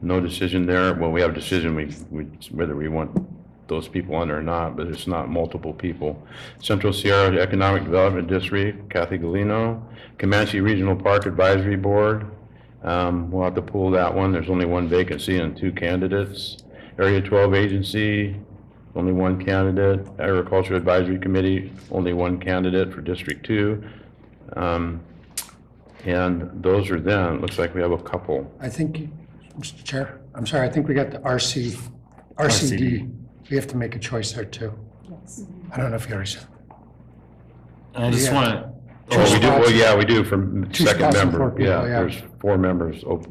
no 0.00 0.18
decision 0.18 0.66
there. 0.66 0.92
Well, 0.94 1.12
we 1.12 1.20
have 1.20 1.30
a 1.30 1.34
decision, 1.34 1.76
we, 1.76 2.24
whether 2.50 2.74
we 2.74 2.88
want 2.88 3.14
those 3.72 3.88
people 3.88 4.14
on 4.14 4.30
or 4.30 4.42
not, 4.42 4.76
but 4.76 4.86
it's 4.86 5.06
not 5.06 5.28
multiple 5.30 5.72
people. 5.72 6.22
Central 6.60 6.92
Sierra 6.92 7.34
Economic 7.40 7.84
Development 7.84 8.28
District, 8.28 8.88
Kathy 8.90 9.18
Gallino. 9.18 9.82
Camanche 10.18 10.62
Regional 10.62 10.94
Park 10.94 11.26
Advisory 11.26 11.74
Board, 11.74 12.30
um, 12.84 13.30
we'll 13.30 13.42
have 13.44 13.54
to 13.54 13.62
pull 13.62 13.90
that 13.90 14.14
one. 14.14 14.30
There's 14.30 14.50
only 14.50 14.66
one 14.66 14.86
vacancy 14.88 15.38
and 15.38 15.56
two 15.56 15.72
candidates. 15.72 16.58
Area 16.98 17.20
12 17.20 17.54
Agency, 17.54 18.36
only 18.94 19.12
one 19.12 19.42
candidate. 19.44 20.06
Agriculture 20.20 20.74
Advisory 20.76 21.18
Committee, 21.18 21.72
only 21.90 22.12
one 22.12 22.38
candidate 22.38 22.92
for 22.92 23.00
District 23.00 23.44
2. 23.44 23.82
Um, 24.56 25.00
And 26.04 26.50
those 26.62 26.90
are 26.90 27.00
them. 27.00 27.40
Looks 27.40 27.58
like 27.58 27.74
we 27.74 27.80
have 27.80 27.92
a 27.92 27.98
couple. 27.98 28.52
I 28.60 28.68
think, 28.68 29.08
Mr. 29.58 29.82
Chair, 29.84 30.20
I'm 30.34 30.46
sorry, 30.46 30.68
I 30.68 30.70
think 30.70 30.88
we 30.88 30.94
got 30.94 31.10
the 31.12 31.18
RC, 31.20 31.78
RCD. 32.36 33.08
We 33.52 33.56
have 33.56 33.66
to 33.66 33.76
make 33.76 33.94
a 33.94 33.98
choice 33.98 34.32
there 34.32 34.46
too. 34.46 34.72
I 35.72 35.76
don't 35.76 35.90
know 35.90 35.96
if 35.96 36.08
you 36.08 36.14
already 36.14 36.30
said. 36.30 36.46
I 37.94 38.10
just 38.10 38.28
Yeah. 38.28 38.34
want 38.34 38.46
to, 38.50 38.72
Oh, 39.14 39.34
we 39.34 39.40
do, 39.40 39.46
well, 39.46 39.70
yeah, 39.70 39.94
we 39.94 40.06
do 40.06 40.24
from 40.24 40.70
Two 40.70 40.84
second 40.84 41.00
spots 41.02 41.16
and 41.18 41.30
member. 41.32 41.50
people, 41.50 41.66
Yeah, 41.66 41.82
yeah. 41.82 41.88
there's 42.00 42.22
four 42.40 42.56
members 42.56 43.04
open 43.06 43.30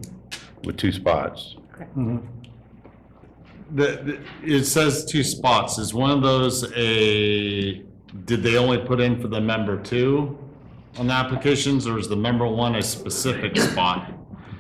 with 0.63 0.77
two 0.77 0.91
spots. 0.91 1.55
Mm-hmm. 1.97 2.17
the, 3.73 3.83
the- 4.43 4.55
it 4.57 4.65
says 4.65 5.05
two 5.05 5.23
spots. 5.23 5.79
Is 5.79 5.91
one 5.91 6.11
of 6.11 6.21
those 6.21 6.71
a, 6.75 7.81
did 8.25 8.43
they 8.43 8.57
only 8.57 8.77
put 8.77 8.99
in 9.01 9.19
for 9.19 9.27
the 9.27 9.41
member 9.41 9.81
two 9.81 10.37
on 10.99 11.07
the 11.07 11.13
applications, 11.13 11.87
or 11.87 11.97
is 11.97 12.07
the 12.07 12.15
member 12.15 12.45
one 12.45 12.75
a 12.75 12.81
specific 12.83 13.57
spot? 13.57 14.11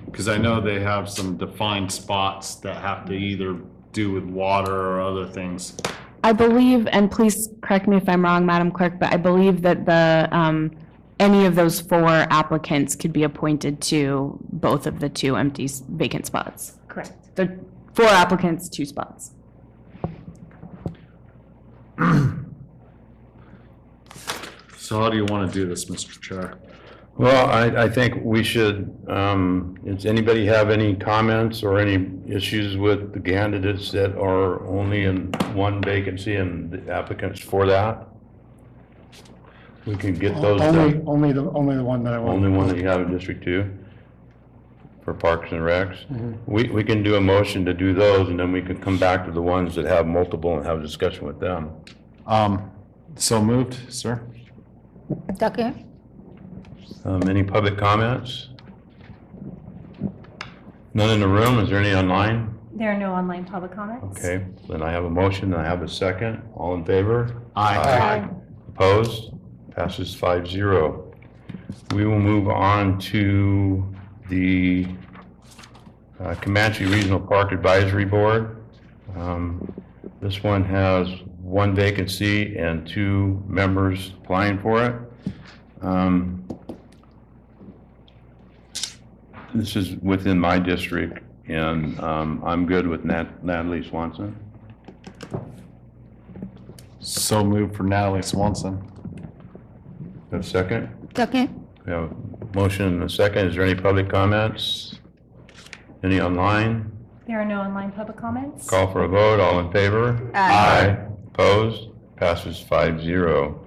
Because 0.05 0.27
I 0.27 0.37
know 0.39 0.59
they 0.59 0.79
have 0.79 1.07
some 1.07 1.37
defined 1.37 1.91
spots 1.91 2.55
that 2.61 2.77
have 2.77 3.05
to 3.05 3.13
either 3.13 3.57
do 3.91 4.11
with 4.11 4.23
water 4.23 4.73
or 4.73 5.01
other 5.01 5.25
things. 5.27 5.75
I 6.23 6.33
believe, 6.33 6.87
and 6.87 7.09
please 7.11 7.49
correct 7.61 7.87
me 7.87 7.97
if 7.97 8.07
I'm 8.07 8.23
wrong, 8.23 8.45
Madam 8.45 8.71
Clerk, 8.71 8.99
but 8.99 9.11
I 9.13 9.17
believe 9.17 9.61
that 9.63 9.85
the, 9.85 10.27
um, 10.31 10.71
any 11.19 11.45
of 11.45 11.55
those 11.55 11.79
four 11.81 12.07
applicants 12.09 12.95
could 12.95 13.11
be 13.13 13.23
appointed 13.23 13.81
to 13.83 14.37
both 14.51 14.85
of 14.87 14.99
the 14.99 15.09
two 15.09 15.35
empty 15.35 15.65
s- 15.65 15.83
vacant 15.89 16.25
spots. 16.25 16.77
Correct. 16.87 17.13
The 17.35 17.57
four 17.93 18.05
applicants, 18.07 18.69
two 18.69 18.85
spots. 18.85 19.31
So 24.77 24.99
how 24.99 25.09
do 25.09 25.15
you 25.15 25.23
want 25.23 25.49
to 25.49 25.57
do 25.57 25.65
this, 25.69 25.85
Mr. 25.85 26.19
Chair? 26.19 26.55
Well, 27.17 27.47
I, 27.47 27.83
I 27.83 27.89
think 27.89 28.23
we 28.23 28.41
should, 28.43 28.95
um, 29.07 29.77
does 29.85 30.05
anybody 30.05 30.45
have 30.47 30.69
any 30.69 30.95
comments 30.95 31.61
or 31.61 31.77
any 31.77 32.09
issues 32.27 32.77
with 32.77 33.13
the 33.13 33.19
candidates 33.19 33.91
that 33.91 34.15
are 34.17 34.65
only 34.65 35.03
in 35.05 35.31
one 35.53 35.81
vacancy 35.83 36.35
and 36.37 36.71
the 36.71 36.91
applicants 36.91 37.39
for 37.39 37.65
that? 37.67 38.07
We 39.85 39.95
can 39.97 40.13
get 40.13 40.39
those 40.41 40.61
Only, 40.61 40.93
done. 40.93 41.03
only 41.07 41.33
the, 41.33 41.51
only 41.51 41.75
the 41.75 41.83
one 41.83 42.03
that 42.03 42.13
I 42.13 42.19
want. 42.19 42.37
Only 42.43 42.49
one 42.57 42.67
that 42.69 42.77
you 42.77 42.87
have 42.87 43.01
in 43.01 43.11
District 43.11 43.43
Two 43.43 43.69
for 45.03 45.13
Parks 45.15 45.51
and 45.51 45.61
Recs? 45.61 46.05
Mhm. 46.11 46.37
We, 46.45 46.69
we 46.69 46.83
can 46.83 47.01
do 47.03 47.15
a 47.15 47.21
motion 47.21 47.65
to 47.65 47.73
do 47.73 47.93
those 47.93 48.29
and 48.29 48.39
then 48.39 48.51
we 48.51 48.61
can 48.61 48.79
come 48.79 48.97
back 48.99 49.25
to 49.25 49.31
the 49.31 49.41
ones 49.41 49.73
that 49.75 49.85
have 49.85 50.05
multiple 50.07 50.55
and 50.55 50.65
have 50.65 50.77
a 50.79 50.81
discussion 50.81 51.25
with 51.25 51.39
them. 51.39 51.71
Um, 52.27 52.69
so 53.15 53.43
moved, 53.43 53.75
sir. 53.91 54.21
Second. 55.37 55.85
Um, 57.05 57.27
any 57.27 57.43
public 57.43 57.77
comments? 57.77 58.49
None 60.93 61.09
in 61.09 61.19
the 61.19 61.27
room? 61.27 61.59
Is 61.59 61.69
there 61.69 61.79
any 61.79 61.93
online? 61.93 62.57
There 62.73 62.91
are 62.91 62.97
no 62.97 63.13
online 63.13 63.45
public 63.45 63.71
comments. 63.73 64.17
Okay, 64.19 64.45
then 64.69 64.81
I 64.81 64.91
have 64.91 65.05
a 65.05 65.09
motion, 65.09 65.53
I 65.53 65.63
have 65.63 65.81
a 65.83 65.87
second. 65.87 66.41
All 66.55 66.73
in 66.75 66.83
favor? 66.83 67.41
Aye. 67.55 67.77
Aye. 67.77 68.29
Opposed? 68.69 69.33
Passes 69.75 70.13
five 70.15 70.47
zero. 70.47 71.13
We 71.93 72.05
will 72.05 72.19
move 72.19 72.47
on 72.49 72.99
to 72.99 73.85
the 74.29 74.87
uh, 76.19 76.35
Camanche 76.35 76.85
Regional 76.91 77.19
Park 77.19 77.51
Advisory 77.51 78.05
Board. 78.05 78.63
Um, 79.15 79.71
This 80.21 80.43
one 80.43 80.63
has 80.65 81.07
one 81.41 81.73
vacancy 81.75 82.57
and 82.57 82.87
two 82.87 83.43
members 83.47 84.13
applying 84.21 84.59
for 84.59 84.83
it. 84.85 84.95
Um, 85.81 86.45
This 89.53 89.75
is 89.75 89.95
within 89.97 90.39
my 90.39 90.59
district, 90.59 91.19
and 91.47 91.99
um, 91.99 92.41
I'm 92.45 92.65
good 92.65 92.87
with 92.87 93.03
Nat- 93.03 93.43
Natalie 93.43 93.83
Swanson. 93.87 94.35
So 96.99 97.43
moved 97.43 97.75
for 97.75 97.83
Natalie 97.83 98.21
Swanson. 98.21 98.81
Have 100.31 100.41
a 100.41 100.43
second? 100.43 100.89
Second. 101.15 101.67
We 101.85 101.91
have 101.91 102.11
a 102.11 102.55
motion 102.55 102.85
and 102.85 103.03
a 103.03 103.09
second. 103.09 103.47
Is 103.49 103.55
there 103.55 103.65
any 103.65 103.75
public 103.75 104.09
comments? 104.09 104.99
Any 106.03 106.21
online? 106.21 106.89
There 107.27 107.39
are 107.41 107.45
no 107.45 107.61
online 107.61 107.91
public 107.91 108.17
comments. 108.17 108.69
Call 108.69 108.91
for 108.91 109.03
a 109.03 109.07
vote. 109.07 109.39
All 109.39 109.59
in 109.59 109.71
favor? 109.71 110.31
Aye. 110.33 110.97
Opposed? 111.33 111.89
Passes 112.15 112.59
five 112.59 113.01
zero. 113.01 113.65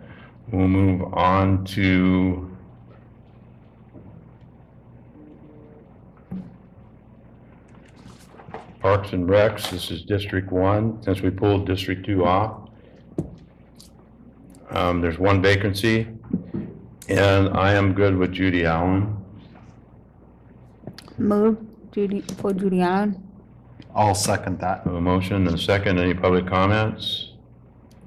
We'll 0.51 0.68
move 0.68 1.12
on 1.14 1.64
to 1.66 2.53
Parks 8.85 9.14
and 9.14 9.26
Recs. 9.26 9.70
This 9.70 9.91
is 9.91 10.03
District 10.03 10.53
One, 10.53 11.03
since 11.03 11.22
we 11.22 11.30
pulled 11.30 11.66
District 11.66 12.05
Two 12.05 12.26
off. 12.26 12.68
Um, 14.68 15.01
there's 15.01 15.18
one 15.18 15.41
vacancy, 15.41 16.07
and 17.09 17.49
I 17.57 17.72
am 17.72 17.95
good 17.95 18.14
with 18.14 18.32
Judy 18.32 18.66
Allen. 18.66 19.16
Move 21.16 21.57
Judy, 21.93 22.20
for 22.37 22.53
Judy 22.53 22.82
Allen. 22.82 23.26
I'll 23.95 24.14
second 24.14 24.61
that. 24.61 24.85
Have 24.85 24.93
a 24.93 25.01
motion 25.01 25.37
and 25.47 25.49
a 25.49 25.59
second. 25.59 25.99
Any 25.99 26.12
public 26.12 26.47
comments? 26.47 27.32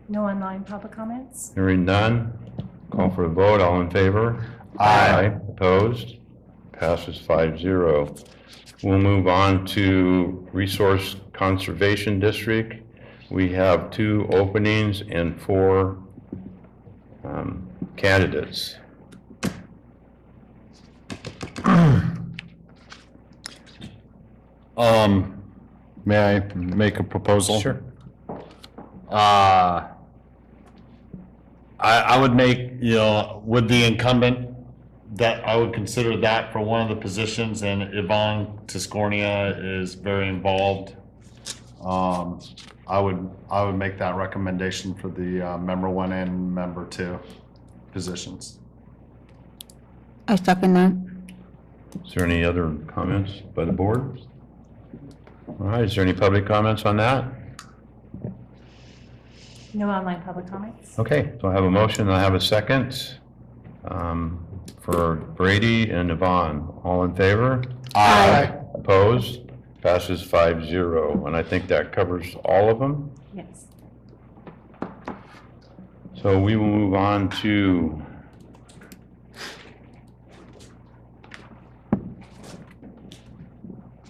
No 0.09 0.25
online 0.25 0.63
public 0.63 0.91
comments. 0.91 1.53
Hearing 1.55 1.85
none. 1.85 2.31
Call 2.91 3.09
for 3.09 3.23
a 3.23 3.29
vote. 3.29 3.61
All 3.61 3.81
in 3.81 3.89
favor? 3.89 4.45
Aye. 4.77 5.37
Opposed? 5.49 6.17
Passes 6.71 7.17
five 7.17 7.59
zero. 7.59 8.13
We'll 8.83 8.99
move 8.99 9.27
on 9.27 9.65
to 9.67 10.47
Resource 10.53 11.15
Conservation 11.33 12.19
District. 12.19 12.75
We 13.29 13.51
have 13.53 13.89
two 13.91 14.27
openings 14.31 15.01
and 15.09 15.41
four 15.41 15.97
um, 17.23 17.67
candidates. 17.95 18.75
Um, 24.77 25.41
may 26.05 26.35
I 26.35 26.39
make 26.53 26.99
a 26.99 27.03
proposal? 27.03 27.59
Sure. 27.59 27.81
Uh, 29.09 29.87
I, 31.79 31.99
I 31.99 32.17
would 32.21 32.35
make, 32.35 32.73
you 32.79 32.95
know, 32.95 33.41
with 33.43 33.67
the 33.67 33.85
incumbent, 33.85 34.55
that 35.17 35.43
I 35.47 35.55
would 35.55 35.73
consider 35.73 36.15
that 36.17 36.53
for 36.53 36.59
one 36.61 36.81
of 36.81 36.89
the 36.89 36.95
positions, 36.95 37.63
and 37.63 37.81
Yvonne 37.81 38.59
Tiscornia 38.67 39.81
is 39.81 39.95
very 39.95 40.27
involved. 40.29 40.95
Um, 41.83 42.39
I 42.87 42.99
would, 42.99 43.29
I 43.49 43.63
would 43.63 43.75
make 43.75 43.97
that 43.97 44.15
recommendation 44.15 44.93
for 44.93 45.09
the, 45.09 45.41
uh, 45.41 45.57
member 45.57 45.89
one 45.89 46.11
and 46.11 46.53
member 46.53 46.85
two 46.85 47.19
positions. 47.91 48.59
I 50.27 50.35
second 50.35 50.73
that. 50.75 50.93
Is 52.05 52.13
there 52.13 52.25
any 52.25 52.43
other 52.43 52.75
comments 52.87 53.31
by 53.55 53.65
the 53.65 53.71
board? 53.71 54.21
All 55.47 55.55
right, 55.67 55.83
is 55.83 55.95
there 55.95 56.03
any 56.03 56.13
public 56.13 56.45
comments 56.45 56.85
on 56.85 56.97
that? 56.97 57.25
No 59.73 59.89
online 59.89 60.21
public 60.21 60.47
comments. 60.47 60.99
Okay, 60.99 61.33
so 61.41 61.47
I 61.47 61.53
have 61.53 61.63
a 61.63 61.71
motion, 61.71 62.09
I 62.09 62.19
have 62.19 62.35
a 62.35 62.41
second 62.41 63.15
um, 63.85 64.46
for 64.81 65.15
Brady 65.15 65.89
and 65.91 66.11
Yvonne. 66.11 66.67
All 66.83 67.03
in 67.03 67.15
favor? 67.15 67.63
Aye. 67.95 68.53
Opposed? 68.73 69.41
Passes 69.81 70.21
five 70.21 70.65
zero. 70.65 71.25
And 71.25 71.35
I 71.35 71.43
think 71.43 71.67
that 71.67 71.91
covers 71.91 72.35
all 72.45 72.69
of 72.69 72.79
them. 72.79 73.11
Yes. 73.33 73.65
So 76.21 76.39
we 76.39 76.55
will 76.55 76.65
move 76.67 76.93
on 76.95 77.29
to 77.41 78.01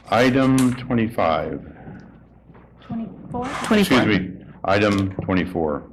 item 0.09 0.73
25. 0.75 1.73
24? 2.81 3.45
Excuse 3.79 4.05
me, 4.05 4.31
item 4.63 5.11
24. 5.15 5.83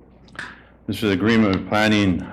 This 0.86 1.02
is 1.02 1.10
agreement 1.10 1.68
planning 1.68 2.26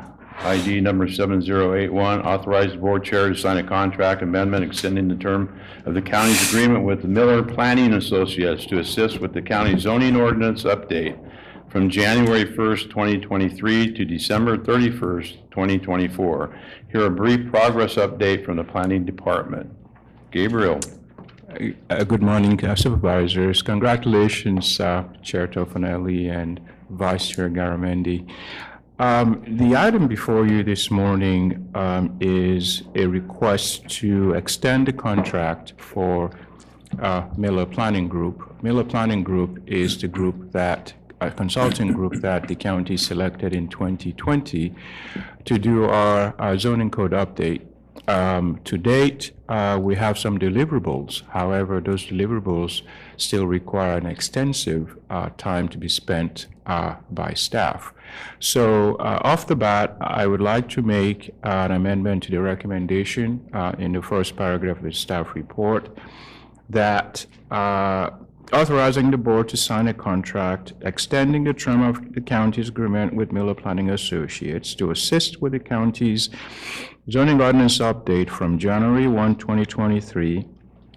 ID 0.43 0.81
number 0.81 1.07
7081, 1.07 2.21
authorized 2.21 2.81
board 2.81 3.03
chair 3.03 3.29
to 3.29 3.35
sign 3.35 3.57
a 3.57 3.63
contract 3.63 4.23
amendment 4.23 4.63
extending 4.63 5.07
the 5.07 5.15
term 5.15 5.59
of 5.85 5.93
the 5.93 6.01
county's 6.01 6.49
agreement 6.49 6.83
with 6.83 7.03
the 7.03 7.07
Miller 7.07 7.43
Planning 7.43 7.93
Associates 7.93 8.65
to 8.65 8.79
assist 8.79 9.19
with 9.19 9.33
the 9.33 9.41
county 9.41 9.77
zoning 9.77 10.15
ordinance 10.15 10.63
update 10.63 11.17
from 11.69 11.89
January 11.89 12.45
1st, 12.45 12.89
2023 12.89 13.93
to 13.93 14.03
December 14.03 14.57
31st, 14.57 15.37
2024. 15.51 16.59
Here 16.91 17.05
a 17.05 17.11
brief 17.11 17.49
progress 17.51 17.95
update 17.95 18.43
from 18.43 18.57
the 18.57 18.63
planning 18.63 19.05
department. 19.05 19.69
Gabriel? 20.31 20.79
Uh, 21.89 22.03
Good 22.03 22.23
morning 22.23 22.63
uh, 22.65 22.75
Supervisors. 22.75 23.61
Congratulations, 23.61 24.79
uh, 24.79 25.03
Chair 25.21 25.47
Tofanelli 25.47 26.31
and 26.31 26.59
Vice 26.89 27.29
Chair 27.29 27.49
Garamendi. 27.49 28.27
Um, 29.01 29.41
The 29.57 29.75
item 29.75 30.07
before 30.07 30.45
you 30.45 30.61
this 30.61 30.91
morning 30.91 31.71
um, 31.73 32.15
is 32.19 32.83
a 32.93 33.07
request 33.07 33.89
to 34.01 34.33
extend 34.33 34.85
the 34.85 34.93
contract 34.93 35.73
for 35.77 36.29
uh, 37.01 37.23
Miller 37.35 37.65
Planning 37.65 38.07
Group. 38.07 38.61
Miller 38.61 38.83
Planning 38.83 39.23
Group 39.23 39.59
is 39.65 39.97
the 39.97 40.07
group 40.07 40.51
that, 40.51 40.93
a 41.19 41.31
consulting 41.31 41.91
group 41.93 42.21
that 42.21 42.47
the 42.47 42.53
county 42.53 42.95
selected 42.95 43.53
in 43.53 43.69
2020 43.69 44.75
to 45.45 45.57
do 45.57 45.85
our 45.85 46.35
our 46.37 46.55
zoning 46.59 46.91
code 46.91 47.13
update. 47.13 47.61
Um, 48.07 48.59
To 48.65 48.77
date, 48.77 49.31
uh, 49.49 49.79
we 49.81 49.95
have 49.95 50.19
some 50.19 50.37
deliverables. 50.37 51.23
However, 51.29 51.81
those 51.81 52.05
deliverables 52.05 52.83
still 53.17 53.47
require 53.47 53.97
an 53.97 54.05
extensive 54.05 54.95
uh, 55.09 55.29
time 55.37 55.67
to 55.69 55.77
be 55.79 55.89
spent 55.89 56.47
uh, 56.71 56.95
by 57.11 57.33
staff. 57.33 57.93
So 58.39 58.95
uh, 58.95 59.19
off 59.31 59.47
the 59.47 59.55
bat, 59.55 59.97
I 59.99 60.23
would 60.25 60.41
like 60.53 60.67
to 60.69 60.81
make 60.81 61.33
an 61.43 61.71
amendment 61.71 62.23
to 62.23 62.31
the 62.31 62.41
recommendation 62.41 63.27
uh, 63.53 63.73
in 63.77 63.91
the 63.91 64.01
first 64.01 64.35
paragraph 64.35 64.77
of 64.77 64.83
the 64.83 64.93
staff 64.93 65.35
report 65.35 65.83
that 66.69 67.25
uh, 67.49 68.09
authorizing 68.53 69.11
the 69.11 69.17
board 69.17 69.49
to 69.49 69.57
sign 69.57 69.87
a 69.89 69.93
contract 69.93 70.73
extending 70.81 71.43
the 71.43 71.53
term 71.53 71.81
of 71.83 71.95
the 72.13 72.21
county's 72.21 72.69
agreement 72.69 73.13
with 73.19 73.33
Miller 73.33 73.55
Planning 73.63 73.89
Associates 73.89 74.73
to 74.75 74.91
assist 74.91 75.41
with 75.41 75.51
the 75.51 75.59
county's 75.59 76.29
zoning 77.09 77.41
ordinance 77.41 77.79
update 77.79 78.29
from 78.29 78.57
January 78.57 79.07
1, 79.07 79.35
2023 79.35 80.47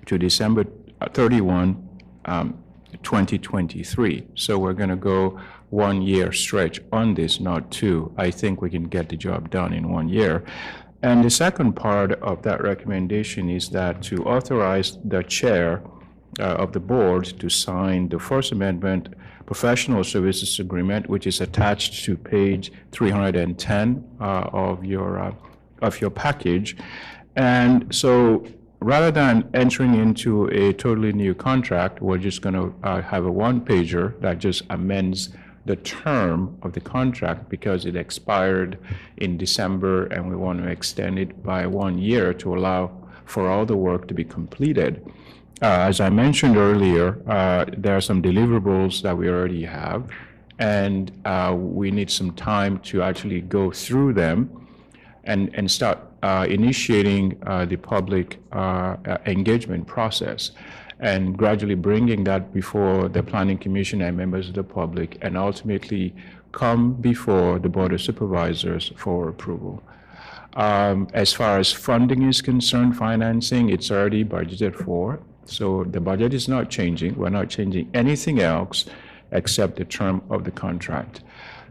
to 0.07 0.18
December 0.18 0.64
31, 1.12 1.89
um, 2.27 2.64
2023. 3.03 4.27
So 4.35 4.59
we're 4.59 4.72
going 4.72 4.91
to 4.91 5.03
go 5.14 5.41
one-year 5.75 6.33
stretch 6.33 6.81
on 6.93 7.14
this, 7.14 7.41
not 7.41 7.70
two. 7.70 8.12
I 8.16 8.31
think 8.31 8.62
we 8.62 8.70
can 8.70 8.85
get 8.85 9.09
the 9.09 9.16
job 9.16 9.51
done 9.51 9.72
in 9.72 9.91
one 9.91 10.09
year. 10.09 10.45
And 11.03 11.25
the 11.25 11.31
second 11.31 11.75
part 11.75 12.12
of 12.22 12.43
that 12.43 12.62
recommendation 12.62 13.51
is 13.51 13.68
that 13.70 14.01
to 14.05 14.25
authorize 14.25 14.99
the 15.05 15.22
chair 15.22 15.83
uh, 16.39 16.62
of 16.62 16.72
the 16.72 16.81
board 16.81 17.25
to 17.41 17.49
sign 17.49 18.09
the 18.09 18.18
First 18.18 18.53
Amendment 18.53 19.09
Professional 19.47 20.03
Services 20.05 20.61
Agreement, 20.61 21.09
which 21.09 21.27
is 21.27 21.41
attached 21.41 22.05
to 22.05 22.16
page 22.16 22.72
310 22.93 24.05
uh, 24.20 24.25
of 24.53 24.85
your, 24.85 25.18
uh, 25.18 25.35
of 25.83 26.01
your 26.01 26.11
package. 26.11 26.77
And 27.37 27.95
so 27.95 28.47
rather 28.81 29.11
than 29.11 29.51
entering 29.55 29.95
into 29.95 30.47
a 30.49 30.72
totally 30.72 31.12
new 31.12 31.35
contract, 31.35 32.01
we're 32.01 32.18
just 32.18 32.43
going 32.43 32.55
to 32.55 33.03
have 33.03 33.27
a 33.27 33.31
one-pager 33.31 34.18
that 34.20 34.39
just 34.39 34.62
amends 34.70 35.31
the 35.66 35.76
term 35.76 36.58
of 36.62 36.72
the 36.72 36.80
contract 36.80 37.48
because 37.48 37.86
it 37.86 37.96
expired 37.96 38.78
in 39.16 39.38
December 39.38 40.06
and 40.06 40.28
we 40.28 40.36
want 40.36 40.62
to 40.62 40.68
extend 40.68 41.18
it 41.18 41.42
by 41.42 41.66
one 41.66 41.98
year 41.98 42.34
to 42.34 42.54
allow 42.54 42.90
for 43.24 43.48
all 43.48 43.64
the 43.64 43.76
work 43.76 44.06
to 44.08 44.14
be 44.14 44.24
completed. 44.24 45.04
Uh, 45.62 45.88
As 45.88 46.00
I 46.00 46.10
mentioned 46.10 46.56
earlier, 46.56 47.18
uh, 47.26 47.64
there 47.76 47.96
are 47.96 48.00
some 48.00 48.20
deliverables 48.20 49.00
that 49.02 49.16
we 49.16 49.28
already 49.28 49.64
have, 49.64 50.10
and 50.58 51.10
uh, 51.24 51.54
we 51.56 51.90
need 51.90 52.10
some 52.10 52.32
time 52.32 52.78
to 52.80 53.02
actually 53.02 53.40
go 53.40 53.70
through 53.70 54.12
them 54.12 54.50
and, 55.24 55.54
and 55.54 55.70
start 55.70 55.98
uh, 56.22 56.46
initiating 56.48 57.38
uh, 57.46 57.64
the 57.64 57.76
public 57.76 58.38
uh, 58.52 58.96
engagement 59.26 59.86
process 59.86 60.50
and 61.05 61.36
gradually 61.36 61.74
bringing 61.74 62.24
that 62.24 62.50
before 62.55 63.11
the 63.11 63.22
Planning 63.22 63.59
Commission 63.59 64.00
and 64.00 64.16
members 64.16 64.48
of 64.48 64.55
the 64.55 64.64
public, 64.64 65.18
and 65.20 65.36
ultimately 65.36 66.14
come 66.52 66.94
before 66.94 67.59
the 67.59 67.68
Board 67.68 67.92
of 67.92 68.00
Supervisors 68.00 68.90
for 68.96 69.28
approval. 69.28 69.82
Um, 70.55 71.09
As 71.12 71.30
far 71.30 71.59
as 71.59 71.70
funding 71.70 72.22
is 72.22 72.40
concerned, 72.40 72.96
financing, 72.96 73.68
it's 73.68 73.90
already 73.90 74.24
budgeted 74.24 74.74
for. 74.82 75.20
So 75.44 75.84
the 75.84 76.00
budget 76.00 76.32
is 76.32 76.48
not 76.48 76.70
changing. 76.70 77.16
We're 77.16 77.36
not 77.40 77.50
changing 77.50 77.90
anything 77.92 78.40
else 78.40 78.86
except 79.30 79.76
the 79.76 79.84
term 79.84 80.22
of 80.30 80.44
the 80.44 80.52
contract. 80.52 81.22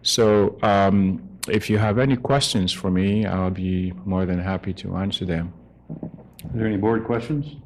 So 0.04 0.60
um, 0.62 1.28
if 1.48 1.72
you 1.72 1.80
have 1.80 1.98
any 1.98 2.18
questions 2.18 2.72
for 2.72 2.92
me, 2.92 3.26
I'll 3.26 3.50
be 3.50 3.94
more 4.06 4.28
than 4.28 4.38
happy 4.38 4.74
to 4.74 4.96
answer 4.98 5.26
them. 5.26 5.54
Are 5.90 6.58
there 6.58 6.68
any 6.68 6.78
board 6.78 7.04
questions? 7.06 7.63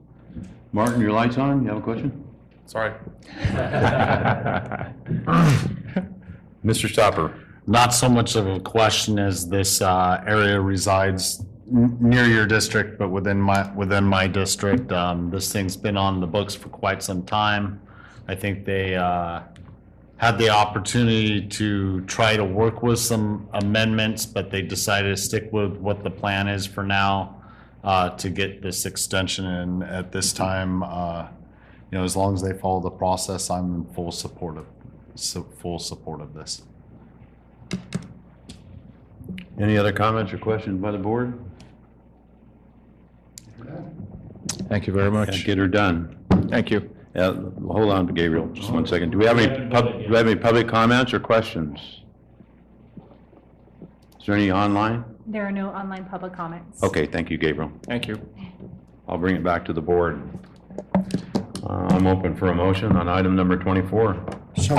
Martin, 0.78 1.02
your 1.02 1.12
light's 1.12 1.40
on, 1.40 1.64
you 1.64 1.70
have 1.70 1.80
a 1.80 1.82
question? 1.82 2.24
Sorry. 2.68 2.94
Mr. 6.64 6.88
Stopper? 6.88 7.34
Not 7.66 7.96
so 7.96 8.08
much 8.08 8.36
of 8.36 8.46
a 8.46 8.60
question 8.60 9.18
as 9.18 9.50
this 9.50 9.82
uh, 9.82 10.24
area 10.28 10.62
resides 10.62 11.44
n- 11.68 11.98
near 12.00 12.28
your 12.28 12.46
district, 12.46 13.00
but 13.00 13.10
within 13.10 13.42
my, 13.42 13.74
within 13.74 14.04
my 14.04 14.28
district. 14.28 14.92
Um, 14.92 15.32
This 15.32 15.52
thing's 15.52 15.76
been 15.76 15.98
on 15.98 16.22
the 16.22 16.28
books 16.28 16.54
for 16.54 16.70
quite 16.70 17.02
some 17.02 17.24
time. 17.26 17.82
I 18.28 18.36
think 18.36 18.64
they 18.64 18.96
uh, 18.96 19.42
had 20.18 20.38
the 20.38 20.50
opportunity 20.50 21.42
to 21.42 22.02
try 22.02 22.38
to 22.38 22.46
work 22.46 22.84
with 22.84 23.00
some 23.00 23.50
amendments, 23.54 24.28
but 24.28 24.52
they 24.52 24.62
decided 24.62 25.16
to 25.16 25.18
stick 25.20 25.52
with 25.52 25.76
what 25.78 26.04
the 26.04 26.12
plan 26.12 26.48
is 26.48 26.68
for 26.68 26.84
now 26.84 27.37
uh, 27.88 28.10
to 28.10 28.30
get 28.30 28.62
this 28.62 28.86
extension. 28.86 29.46
And 29.46 29.82
at 29.82 30.12
this 30.12 30.34
time, 30.34 30.84
uh, 30.84 31.28
you 31.90 31.98
know, 31.98 32.04
as 32.04 32.18
long 32.18 32.34
as 32.34 32.42
they 32.42 32.52
follow 32.52 32.82
the 32.82 32.90
process, 32.92 33.50
I'm 33.50 33.74
in 33.76 33.86
full 33.94 34.12
support 34.12 34.58
of, 34.58 34.66
su- 35.16 35.48
full 35.62 35.80
support 35.80 36.20
of 36.20 36.34
this. 36.34 36.64
Any 39.58 39.78
other 39.78 39.94
comments 39.94 40.34
or 40.34 40.38
questions 40.38 40.82
by 40.82 40.92
the 40.92 40.98
board? 40.98 41.40
Thank 44.68 44.86
you 44.86 44.92
very 44.92 45.10
much. 45.10 45.46
Get 45.46 45.58
her 45.58 45.68
done. 45.68 46.18
Thank 46.50 46.70
you. 46.70 46.94
Yeah, 47.16 47.32
hold 47.32 47.90
on, 47.90 48.06
Gabriel, 48.08 48.48
just 48.48 48.70
one 48.70 48.86
second. 48.86 49.12
Do 49.12 49.18
we 49.18 49.26
have 49.26 49.40
any, 49.40 49.70
pub- 49.70 49.94
do 49.94 50.10
we 50.10 50.16
have 50.18 50.28
any 50.28 50.36
public 50.36 50.68
comments 50.68 51.14
or 51.14 51.20
questions? 51.22 51.80
Is 54.20 54.26
there 54.26 54.36
any 54.36 54.52
online? 54.52 55.06
There 55.30 55.46
are 55.46 55.52
no 55.52 55.70
online 55.72 56.06
public 56.06 56.32
comments. 56.34 56.82
Okay, 56.82 57.06
thank 57.06 57.30
you, 57.30 57.38
Gabriel. 57.38 57.70
Thank 57.86 58.08
you. 58.08 58.16
I'll 59.10 59.18
bring 59.18 59.36
it 59.36 59.44
back 59.44 59.66
to 59.66 59.74
the 59.74 59.82
board. 59.82 60.22
Uh, 61.64 61.88
I'm 61.92 62.08
open 62.08 62.34
for 62.34 62.48
a 62.48 62.56
motion 62.56 62.96
on 62.96 63.10
item 63.10 63.36
number 63.36 63.58
24. 63.58 64.26
So, 64.58 64.76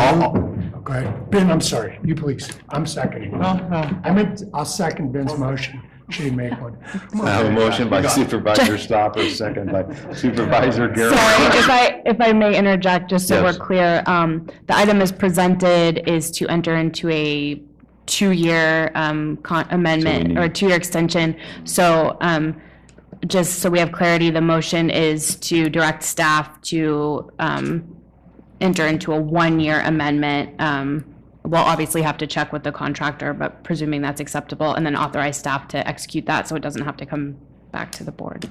go 0.84 0.92
ahead. 0.94 1.30
Ben, 1.30 1.50
I'm 1.50 1.60
sorry, 1.60 1.98
you 2.02 2.14
please. 2.14 2.48
I'm 2.70 2.86
seconding. 2.86 3.32
No, 3.38 3.54
no. 3.68 4.00
I 4.04 4.10
meant, 4.10 4.42
I'll 4.54 4.64
second 4.64 5.12
Ben's 5.12 5.36
motion. 5.36 5.82
Should 6.08 6.24
he 6.24 6.30
make 6.30 6.58
one? 6.58 6.78
I 7.22 7.30
have 7.30 7.44
a 7.46 7.50
motion 7.50 7.90
by 7.90 8.00
Supervisor 8.06 8.78
Stopper, 8.78 9.28
second 9.28 9.70
by 9.70 9.84
Supervisor 10.14 10.88
Garrett. 10.88 11.14
Sorry, 11.18 11.58
if 11.58 11.68
I, 11.68 12.02
if 12.06 12.16
I 12.20 12.32
may 12.32 12.56
interject, 12.56 13.10
just 13.10 13.28
so 13.28 13.42
we're 13.42 13.48
Yes. 13.48 13.58
clear, 13.58 14.02
um, 14.06 14.46
the 14.66 14.74
item 14.74 15.02
is 15.02 15.12
presented 15.12 16.08
is 16.08 16.30
to 16.30 16.48
enter 16.48 16.74
into 16.76 17.10
a 17.10 17.62
two-year, 18.08 18.90
um, 18.94 19.36
con- 19.42 19.66
amendment 19.70 20.28
need- 20.28 20.38
or 20.38 20.48
two-year 20.48 20.76
extension. 20.76 21.36
So, 21.64 22.16
um, 22.20 22.56
just 23.26 23.60
so 23.60 23.70
we 23.70 23.78
have 23.78 23.92
clarity, 23.92 24.30
the 24.30 24.40
motion 24.40 24.90
is 24.90 25.36
to 25.36 25.68
direct 25.68 26.02
staff 26.02 26.60
to, 26.62 27.30
um, 27.38 27.84
enter 28.60 28.86
into 28.86 29.12
a 29.12 29.20
one-year 29.20 29.80
amendment. 29.80 30.50
Um, 30.58 31.04
we'll 31.44 31.60
obviously 31.60 32.02
have 32.02 32.16
to 32.18 32.26
check 32.26 32.52
with 32.52 32.62
the 32.64 32.72
contractor, 32.72 33.32
but 33.32 33.62
presuming 33.62 34.02
that's 34.02 34.20
acceptable, 34.20 34.74
and 34.74 34.84
then 34.84 34.96
authorize 34.96 35.36
staff 35.36 35.68
to 35.68 35.86
execute 35.86 36.26
that, 36.26 36.48
so 36.48 36.56
it 36.56 36.62
doesn't 36.62 36.84
have 36.84 36.96
to 36.96 37.06
come 37.06 37.36
back 37.72 37.92
to 37.92 38.04
the 38.04 38.12
board. 38.12 38.48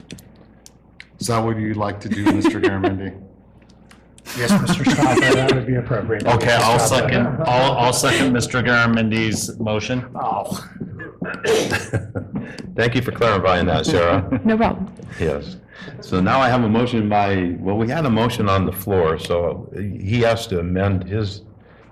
Is 1.20 1.28
that 1.28 1.43
what 1.43 1.58
you'd 1.58 1.78
like 1.78 1.99
to 2.01 2.10
do, 2.10 2.24
Mr. 2.26 2.62
Garamendi? 2.62 3.22
Yes, 4.38 4.51
Mr. 4.51 4.91
Stopper, 4.91 5.19
that 5.35 5.55
would 5.55 5.65
be 5.65 5.75
appropriate. 5.75 6.25
Okay, 6.27 6.53
I'll 6.53 6.79
second, 6.79 7.25
I'll, 7.45 7.71
I'll 7.73 7.93
second 7.93 8.33
Mr. 8.33 8.63
Garamendi's 8.63 9.59
motion. 9.59 10.05
Oh, 10.15 10.63
Thank 12.75 12.95
you 12.95 13.01
for 13.01 13.11
clarifying 13.11 13.65
that, 13.65 13.85
Sarah. 13.85 14.39
No 14.45 14.55
problem. 14.55 14.93
Yes. 15.19 15.57
So 15.99 16.21
now 16.21 16.39
I 16.39 16.47
have 16.47 16.63
a 16.63 16.69
motion 16.69 17.09
by, 17.09 17.55
well, 17.59 17.77
we 17.77 17.89
had 17.89 18.05
a 18.05 18.09
motion 18.09 18.47
on 18.47 18.65
the 18.65 18.71
floor, 18.71 19.17
so 19.19 19.69
he 19.75 20.21
has 20.21 20.47
to 20.47 20.59
amend 20.59 21.03
his. 21.03 21.41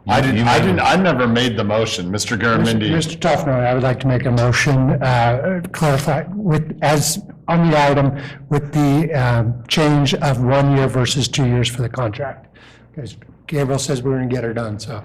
I 0.07 0.21
didn't, 0.21 0.47
I 0.47 0.59
didn't, 0.59 0.79
I 0.79 0.95
never 0.95 1.27
made 1.27 1.57
the 1.57 1.63
motion, 1.63 2.11
Mr. 2.11 2.39
Garamendi. 2.39 2.89
Mr. 2.91 3.17
Tofanelli, 3.17 3.65
I 3.65 3.73
would 3.73 3.83
like 3.83 3.99
to 4.01 4.07
make 4.07 4.25
a 4.25 4.31
motion, 4.31 5.01
uh, 5.01 5.61
clarify 5.73 6.23
with, 6.29 6.77
as 6.83 7.19
on 7.47 7.69
the 7.69 7.77
item, 7.79 8.17
with 8.49 8.73
the 8.73 9.13
um, 9.13 9.63
change 9.67 10.13
of 10.15 10.43
one 10.43 10.75
year 10.75 10.87
versus 10.87 11.27
two 11.27 11.45
years 11.45 11.67
for 11.69 11.81
the 11.81 11.89
contract. 11.89 12.55
Because 12.91 13.17
Gabriel 13.47 13.79
says 13.79 14.01
we're 14.01 14.17
going 14.17 14.29
to 14.29 14.33
get 14.35 14.43
her 14.43 14.53
done, 14.53 14.79
so. 14.79 15.03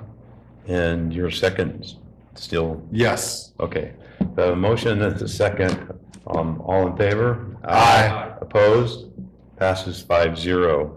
And 0.66 1.12
your 1.12 1.30
second 1.30 1.94
still? 2.34 2.82
Yes. 2.90 3.52
Okay. 3.60 3.92
The 4.36 4.54
motion 4.54 5.02
and 5.02 5.18
the 5.18 5.28
second, 5.28 5.92
um, 6.26 6.60
all 6.64 6.86
in 6.86 6.96
favor? 6.96 7.56
Aye. 7.64 8.34
Opposed? 8.40 9.06
Passes 9.56 10.00
five 10.00 10.38
zero. 10.38 10.96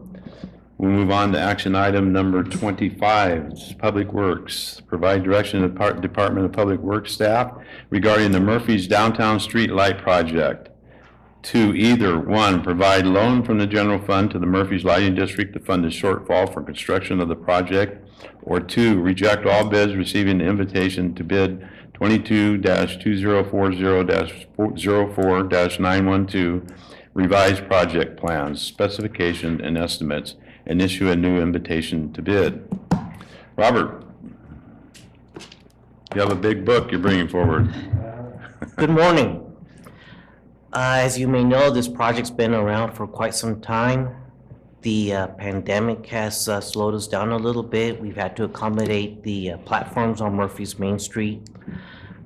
We 0.77 0.87
move 0.87 1.11
on 1.11 1.31
to 1.33 1.39
action 1.39 1.75
item 1.75 2.11
number 2.11 2.43
twenty-five, 2.43 3.47
It's 3.51 3.73
Public 3.73 4.11
Works. 4.13 4.81
Provide 4.87 5.23
direction 5.23 5.61
to 5.61 5.67
Depart- 5.69 6.01
Department 6.01 6.45
of 6.45 6.51
Public 6.51 6.79
Works 6.79 7.11
staff 7.13 7.51
regarding 7.89 8.31
the 8.31 8.39
Murphy's 8.39 8.87
Downtown 8.87 9.39
Street 9.39 9.71
Light 9.71 9.97
Project. 9.97 10.69
To 11.43 11.75
either, 11.75 12.17
one, 12.19 12.63
provide 12.63 13.05
loan 13.05 13.43
from 13.43 13.57
the 13.57 13.67
general 13.67 13.99
fund 13.99 14.31
to 14.31 14.39
the 14.39 14.45
Murphy's 14.45 14.85
Lighting 14.85 15.13
District 15.13 15.51
to 15.53 15.59
fund 15.59 15.83
the 15.83 15.89
shortfall 15.89 16.51
for 16.51 16.63
construction 16.63 17.19
of 17.19 17.27
the 17.27 17.35
project, 17.35 18.07
or 18.41 18.61
two, 18.61 19.01
reject 19.01 19.45
all 19.45 19.67
bids 19.67 19.93
receiving 19.93 20.37
the 20.37 20.45
invitation 20.45 21.13
to 21.15 21.23
bid 21.23 21.67
twenty-two 21.93 22.59
two 22.59 23.17
zero 23.17 23.43
four 23.43 23.73
zero 23.73 24.05
4 25.13 25.43
nine 25.79 26.05
one 26.05 26.25
two 26.25 26.65
revised 27.13 27.67
project 27.67 28.17
plans, 28.17 28.61
specifications, 28.61 29.59
and 29.61 29.77
estimates, 29.77 30.35
and 30.65 30.81
issue 30.81 31.09
a 31.09 31.15
new 31.15 31.41
invitation 31.41 32.13
to 32.13 32.21
bid. 32.21 32.65
Robert, 33.57 34.05
you 36.15 36.21
have 36.21 36.31
a 36.31 36.35
big 36.35 36.63
book 36.63 36.89
you're 36.89 37.01
bringing 37.01 37.27
forward. 37.27 37.73
Good 38.77 38.89
morning. 38.89 39.42
Uh, 40.73 40.97
As 41.01 41.19
you 41.19 41.27
may 41.27 41.43
know, 41.43 41.69
this 41.69 41.87
project's 41.87 42.31
been 42.31 42.55
around 42.55 42.93
for 42.93 43.05
quite 43.05 43.35
some 43.35 43.61
time. 43.61 44.09
The 44.81 45.13
uh, 45.13 45.27
pandemic 45.27 46.07
has 46.07 46.49
uh, 46.49 46.61
slowed 46.61 46.95
us 46.95 47.07
down 47.07 47.29
a 47.29 47.37
little 47.37 47.61
bit. 47.61 48.01
We've 48.01 48.15
had 48.15 48.35
to 48.37 48.45
accommodate 48.45 49.21
the 49.21 49.51
uh, 49.51 49.57
platforms 49.59 50.19
on 50.19 50.33
Murphy's 50.33 50.79
Main 50.79 50.97
Street. 50.97 51.47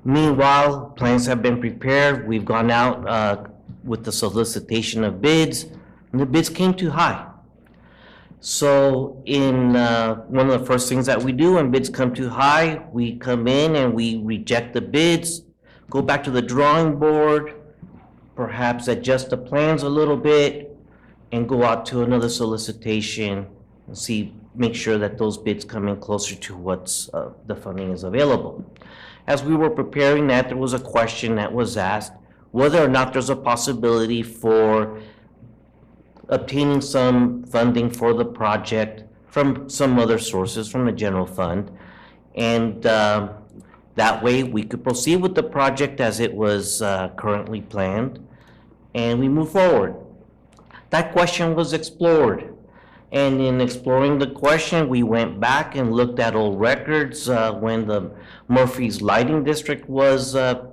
Meanwhile, 0.02 0.94
plans 0.96 1.26
have 1.26 1.42
been 1.42 1.60
prepared. 1.60 2.26
We've 2.26 2.46
gone 2.46 2.70
out 2.70 3.06
uh, 3.06 3.44
with 3.84 4.04
the 4.04 4.12
solicitation 4.12 5.04
of 5.04 5.20
bids, 5.20 5.64
and 6.12 6.18
the 6.18 6.24
bids 6.24 6.48
came 6.48 6.72
too 6.72 6.88
high. 6.88 7.26
So 8.40 9.22
in, 9.26 9.76
uh, 9.76 10.14
one 10.22 10.48
of 10.48 10.58
the 10.58 10.64
first 10.64 10.88
things 10.88 11.04
that 11.04 11.22
we 11.22 11.32
do 11.32 11.56
when 11.56 11.70
bids 11.70 11.90
come 11.90 12.14
too 12.14 12.30
high, 12.30 12.82
we 12.92 13.18
come 13.18 13.46
in 13.46 13.76
and 13.76 13.92
we 13.92 14.16
reject 14.16 14.72
the 14.72 14.80
bids, 14.80 15.42
go 15.90 16.00
back 16.00 16.24
to 16.24 16.30
the 16.30 16.40
drawing 16.40 16.98
board, 16.98 17.57
perhaps 18.38 18.86
adjust 18.86 19.30
the 19.30 19.36
plans 19.36 19.82
a 19.82 19.88
little 19.88 20.16
bit, 20.16 20.50
and 21.32 21.48
go 21.48 21.64
out 21.64 21.84
to 21.84 22.02
another 22.02 22.28
solicitation 22.28 23.44
and 23.88 23.98
see, 23.98 24.32
make 24.54 24.76
sure 24.76 24.96
that 24.96 25.18
those 25.18 25.36
bids 25.36 25.64
come 25.64 25.88
in 25.88 25.96
closer 25.96 26.36
to 26.36 26.56
what's, 26.56 27.12
uh, 27.14 27.30
the 27.46 27.56
funding 27.56 27.90
is 27.90 28.04
available. 28.04 28.64
As 29.26 29.42
we 29.42 29.56
were 29.56 29.70
preparing 29.70 30.28
that, 30.28 30.46
there 30.46 30.56
was 30.56 30.72
a 30.72 30.78
question 30.78 31.34
that 31.34 31.52
was 31.52 31.76
asked, 31.76 32.12
whether 32.52 32.80
or 32.80 32.86
not 32.86 33.12
there's 33.12 33.28
a 33.28 33.34
possibility 33.34 34.22
for 34.22 35.00
obtaining 36.28 36.80
some 36.80 37.42
funding 37.42 37.90
for 37.90 38.14
the 38.14 38.24
project 38.24 39.02
from 39.26 39.68
some 39.68 39.98
other 39.98 40.18
sources, 40.18 40.70
from 40.70 40.86
the 40.86 40.92
general 40.92 41.26
fund. 41.26 41.72
And 42.36 42.86
um, 42.86 43.30
that 43.96 44.22
way, 44.22 44.44
we 44.44 44.62
could 44.62 44.84
proceed 44.84 45.16
with 45.16 45.34
the 45.34 45.42
project 45.42 46.00
as 46.00 46.20
it 46.20 46.32
was 46.32 46.80
uh, 46.80 47.08
currently 47.16 47.62
planned, 47.62 48.24
and 48.94 49.18
we 49.18 49.28
move 49.28 49.52
forward. 49.52 49.94
That 50.90 51.12
question 51.12 51.54
was 51.54 51.72
explored. 51.72 52.54
And 53.10 53.40
in 53.40 53.60
exploring 53.60 54.18
the 54.18 54.26
question, 54.26 54.88
we 54.88 55.02
went 55.02 55.40
back 55.40 55.76
and 55.76 55.92
looked 55.92 56.18
at 56.18 56.34
old 56.34 56.60
records 56.60 57.28
uh, 57.28 57.52
when 57.52 57.86
the 57.86 58.10
Murphy's 58.48 59.00
Lighting 59.00 59.44
District 59.44 59.88
was 59.88 60.34
uh, 60.34 60.66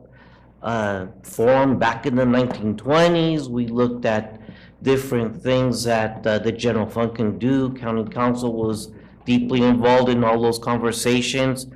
uh, 0.61 1.07
formed 1.23 1.79
back 1.79 2.05
in 2.05 2.15
the 2.15 2.25
1920s. 2.25 3.47
We 3.47 3.67
looked 3.67 4.05
at 4.05 4.41
different 4.81 5.41
things 5.41 5.83
that 5.85 6.25
uh, 6.27 6.39
the 6.39 6.51
general 6.51 6.87
fund 6.87 7.15
can 7.15 7.39
do. 7.39 7.73
County 7.73 8.03
counsel 8.11 8.53
was 8.53 8.91
deeply 9.25 9.63
involved 9.63 10.09
in 10.09 10.23
all 10.23 10.41
those 10.41 10.59
conversations. 10.59 11.67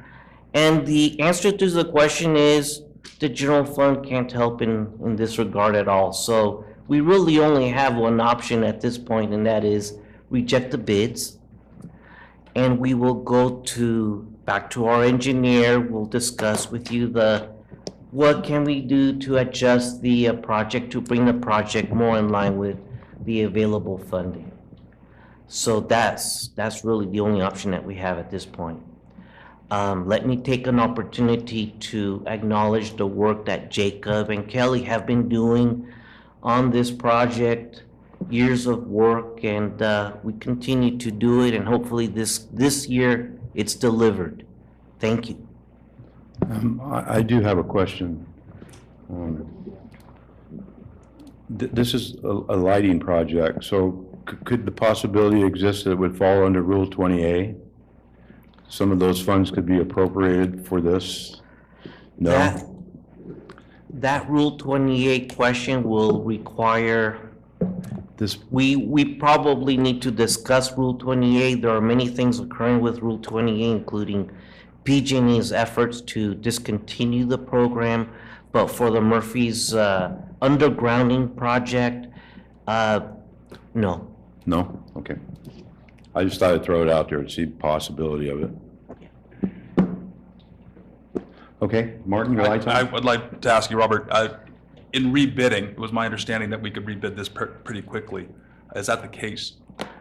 And 0.53 0.85
the 0.85 1.19
answer 1.21 1.51
to 1.51 1.69
the 1.69 1.85
question 1.85 2.35
is, 2.35 2.83
the 3.19 3.29
general 3.29 3.65
fund 3.65 4.05
can't 4.05 4.31
help 4.31 4.61
in, 4.61 4.93
in 5.03 5.15
this 5.15 5.37
regard 5.37 5.75
at 5.75 5.87
all. 5.87 6.13
So 6.13 6.65
we 6.87 7.01
really 7.01 7.39
only 7.39 7.69
have 7.69 7.95
one 7.95 8.19
option 8.19 8.63
at 8.63 8.81
this 8.81 8.97
point, 8.97 9.33
and 9.33 9.45
that 9.45 9.63
is 9.63 9.97
reject 10.29 10.71
the 10.71 10.77
bids. 10.77 11.37
And 12.55 12.79
we 12.79 12.93
will 12.93 13.13
go 13.13 13.59
to, 13.59 14.21
back 14.45 14.69
to 14.71 14.87
our 14.87 15.03
engineer, 15.03 15.79
we'll 15.79 16.05
discuss 16.05 16.71
with 16.71 16.91
you 16.91 17.07
the, 17.07 17.49
what 18.11 18.43
can 18.43 18.63
we 18.63 18.81
do 18.81 19.17
to 19.19 19.37
adjust 19.37 20.01
the 20.01 20.29
uh, 20.29 20.33
project, 20.33 20.91
to 20.91 21.01
bring 21.01 21.25
the 21.25 21.33
project 21.33 21.93
more 21.93 22.17
in 22.17 22.29
line 22.29 22.57
with 22.57 22.77
the 23.23 23.43
available 23.43 23.97
funding. 23.97 24.51
So 25.47 25.79
that's, 25.79 26.49
that's 26.49 26.83
really 26.83 27.05
the 27.05 27.19
only 27.19 27.41
option 27.41 27.71
that 27.71 27.83
we 27.83 27.95
have 27.95 28.17
at 28.17 28.31
this 28.31 28.45
point. 28.45 28.81
Um, 29.71 30.07
let 30.07 30.25
me 30.25 30.37
take 30.37 30.65
an 30.67 30.79
opportunity 30.79 31.67
to 31.91 32.23
acknowledge 32.25 32.95
the 32.97 33.05
work 33.05 33.45
that 33.45 33.69
Jacob 33.69 34.29
and 34.31 34.47
Kelly 34.47 34.81
have 34.83 35.05
been 35.05 35.29
doing 35.29 35.87
on 36.41 36.71
this 36.71 36.89
project. 36.91 37.83
Years 38.29 38.67
of 38.67 38.87
work, 38.87 39.45
and, 39.45 39.81
uh, 39.81 40.13
we 40.23 40.33
continue 40.33 40.97
to 40.97 41.09
do 41.09 41.41
it, 41.43 41.53
and 41.53 41.65
hopefully 41.65 42.05
this, 42.05 42.39
this 42.51 42.85
year, 42.89 43.39
it's 43.55 43.75
delivered. 43.75 44.45
Thank 44.99 45.29
you. 45.29 45.47
Um, 46.49 46.81
I 46.83 47.17
I 47.17 47.21
do 47.21 47.39
have 47.41 47.57
a 47.59 47.63
question. 47.63 48.25
Um, 49.09 49.45
th- 51.57 51.71
This 51.71 51.93
is 51.93 52.15
a 52.23 52.27
a 52.55 52.57
lighting 52.57 52.99
project, 52.99 53.63
so 53.63 54.05
c- 54.29 54.35
could 54.43 54.65
the 54.65 54.71
possibility 54.71 55.41
exist 55.43 55.85
that 55.85 55.91
it 55.91 55.97
would 55.99 56.17
fall 56.17 56.43
under 56.45 56.61
Rule 56.61 56.87
20A? 56.87 57.55
Some 58.69 58.91
of 58.91 58.99
those 58.99 59.19
funds 59.19 59.49
could 59.51 59.65
be 59.65 59.79
appropriated 59.79 60.65
for 60.65 60.79
this? 60.79 61.41
No? 62.17 62.29
That- 62.31 62.65
That 63.91 64.29
Rule 64.29 64.55
20A 64.57 65.35
question 65.35 65.83
will 65.83 66.21
require, 66.23 67.17
This, 68.17 68.37
we, 68.51 68.75
we 68.75 69.03
probably 69.15 69.75
need 69.77 70.01
to 70.03 70.11
discuss 70.11 70.77
Rule 70.77 70.95
20A. 70.95 71.61
There 71.61 71.71
are 71.71 71.81
many 71.81 72.07
things 72.07 72.39
occurring 72.39 72.81
with 72.81 72.99
Rule 72.99 73.17
20A, 73.19 73.71
including 73.71 74.29
PG&E's 74.83 75.51
efforts 75.51 76.01
to 76.01 76.35
discontinue 76.35 77.25
the 77.25 77.37
program, 77.37 78.09
but 78.51 78.67
for 78.67 78.91
the 78.91 79.01
Murphy's 79.01 79.73
uh, 79.73 80.15
undergrounding 80.41 81.35
project, 81.35 82.07
uh, 82.67 82.99
no. 83.73 84.07
no? 84.45 84.83
Okay. 84.97 85.15
I 86.19 86.25
just 86.25 86.37
thought 86.41 86.53
I'd 86.53 86.65
throw 86.65 86.81
it 86.83 86.89
out 86.89 87.07
there 87.07 87.19
and 87.19 87.31
see 87.31 87.45
the 87.45 87.51
possibility 87.51 88.27
of 88.27 88.43
it. 88.43 88.51
Okay, 91.61 91.93
Martin, 92.05 92.33
your 92.33 92.43
lights 92.43 92.67
on? 92.67 92.75
I 92.75 92.83
would 92.83 93.05
like 93.05 93.39
to 93.39 93.49
ask 93.49 93.71
you, 93.71 93.77
Robert, 93.77 94.05
uh, 94.11 94.35
in 94.91 95.13
rebidding, 95.13 95.71
it 95.71 95.79
was 95.79 95.93
my 95.93 96.03
understanding 96.03 96.49
that 96.49 96.61
we 96.61 96.71
could 96.71 96.85
rebid 96.85 97.15
this 97.15 97.29
per- 97.29 97.47
pretty 97.63 97.81
quickly. 97.81 98.27
Is 98.75 98.87
that 98.87 99.01
the 99.01 99.07
case? 99.07 99.53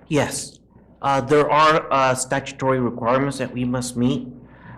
Yes, 0.09 0.59
uh, 1.03 1.21
there 1.21 1.49
are 1.49 1.87
uh, 1.93 2.17
statutory 2.17 2.81
requirements 2.81 3.39
that 3.39 3.53
we 3.53 3.65
must 3.65 3.97
meet. 3.97 4.27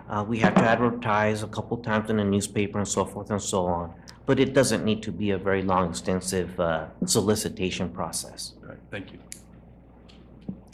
Uh, 0.09 0.23
We 0.27 0.37
have 0.39 0.53
to 0.55 0.61
advertise 0.63 1.41
a 1.41 1.47
couple 1.47 1.77
times 1.77 2.11
in 2.11 2.17
the 2.17 2.23
newspaper 2.23 2.77
and 2.77 2.87
so 2.87 3.03
forth 3.03 3.31
and 3.31 3.41
so 3.41 3.65
on. 3.65 3.93
But 4.27 4.39
it 4.39 4.53
doesn't 4.53 4.85
need 4.85 5.01
to 5.03 5.11
be 5.11 5.31
a 5.31 5.39
very 5.39 5.63
long, 5.63 5.89
extensive 5.89 6.59
uh, 6.59 6.85
solicitation 7.05 7.89
process. 7.89 8.53
All 8.61 8.69
right, 8.69 8.77
Thank 8.91 9.13
you. 9.13 9.19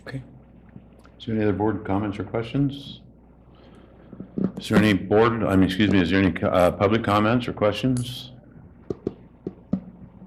Okay. 0.05 0.21
There 1.27 1.35
any 1.35 1.43
other 1.43 1.51
board 1.51 1.83
comments 1.83 2.17
or 2.19 2.23
questions? 2.23 3.01
Is 4.57 4.69
there 4.69 4.77
any 4.77 4.93
board, 4.93 5.43
I 5.43 5.57
mean, 5.57 5.65
excuse 5.65 5.91
me, 5.91 5.99
is 5.99 6.09
there 6.09 6.21
any 6.21 6.41
uh, 6.41 6.71
public 6.71 7.03
comments 7.03 7.49
or 7.49 7.53
questions? 7.53 8.31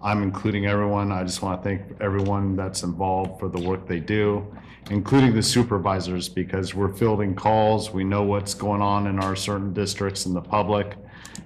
I'm 0.01 0.23
including 0.23 0.65
everyone. 0.65 1.11
I 1.11 1.23
just 1.23 1.41
want 1.41 1.61
to 1.61 1.69
thank 1.69 1.81
everyone 2.01 2.55
that's 2.55 2.83
involved 2.83 3.39
for 3.39 3.49
the 3.49 3.61
work 3.61 3.87
they 3.87 3.99
do, 3.99 4.45
including 4.89 5.33
the 5.33 5.43
supervisors, 5.43 6.27
because 6.27 6.73
we're 6.73 6.93
fielding 6.93 7.35
calls. 7.35 7.91
We 7.91 8.03
know 8.03 8.23
what's 8.23 8.53
going 8.53 8.81
on 8.81 9.07
in 9.07 9.19
our 9.19 9.35
certain 9.35 9.73
districts 9.73 10.25
and 10.25 10.35
the 10.35 10.41
public 10.41 10.95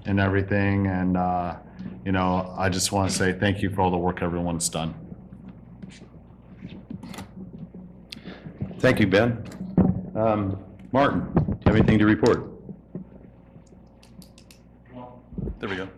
and 0.05 0.19
everything. 0.19 0.87
And, 0.87 1.17
uh, 1.17 1.57
you 2.05 2.11
know, 2.11 2.53
I 2.57 2.69
just 2.69 2.91
want 2.91 3.09
to 3.09 3.15
say 3.15 3.33
thank 3.33 3.61
you 3.61 3.69
for 3.69 3.81
all 3.81 3.91
the 3.91 3.97
work 3.97 4.21
everyone's 4.21 4.69
done. 4.69 4.95
Thank 8.79 8.99
you, 8.99 9.07
Ben. 9.07 9.43
Um, 10.15 10.63
Martin, 10.91 11.31
do 11.33 11.41
you 11.41 11.57
have 11.65 11.75
anything 11.75 11.99
to 11.99 12.05
report? 12.05 12.57
There 15.60 15.70
we 15.70 15.76
go. 15.76 15.89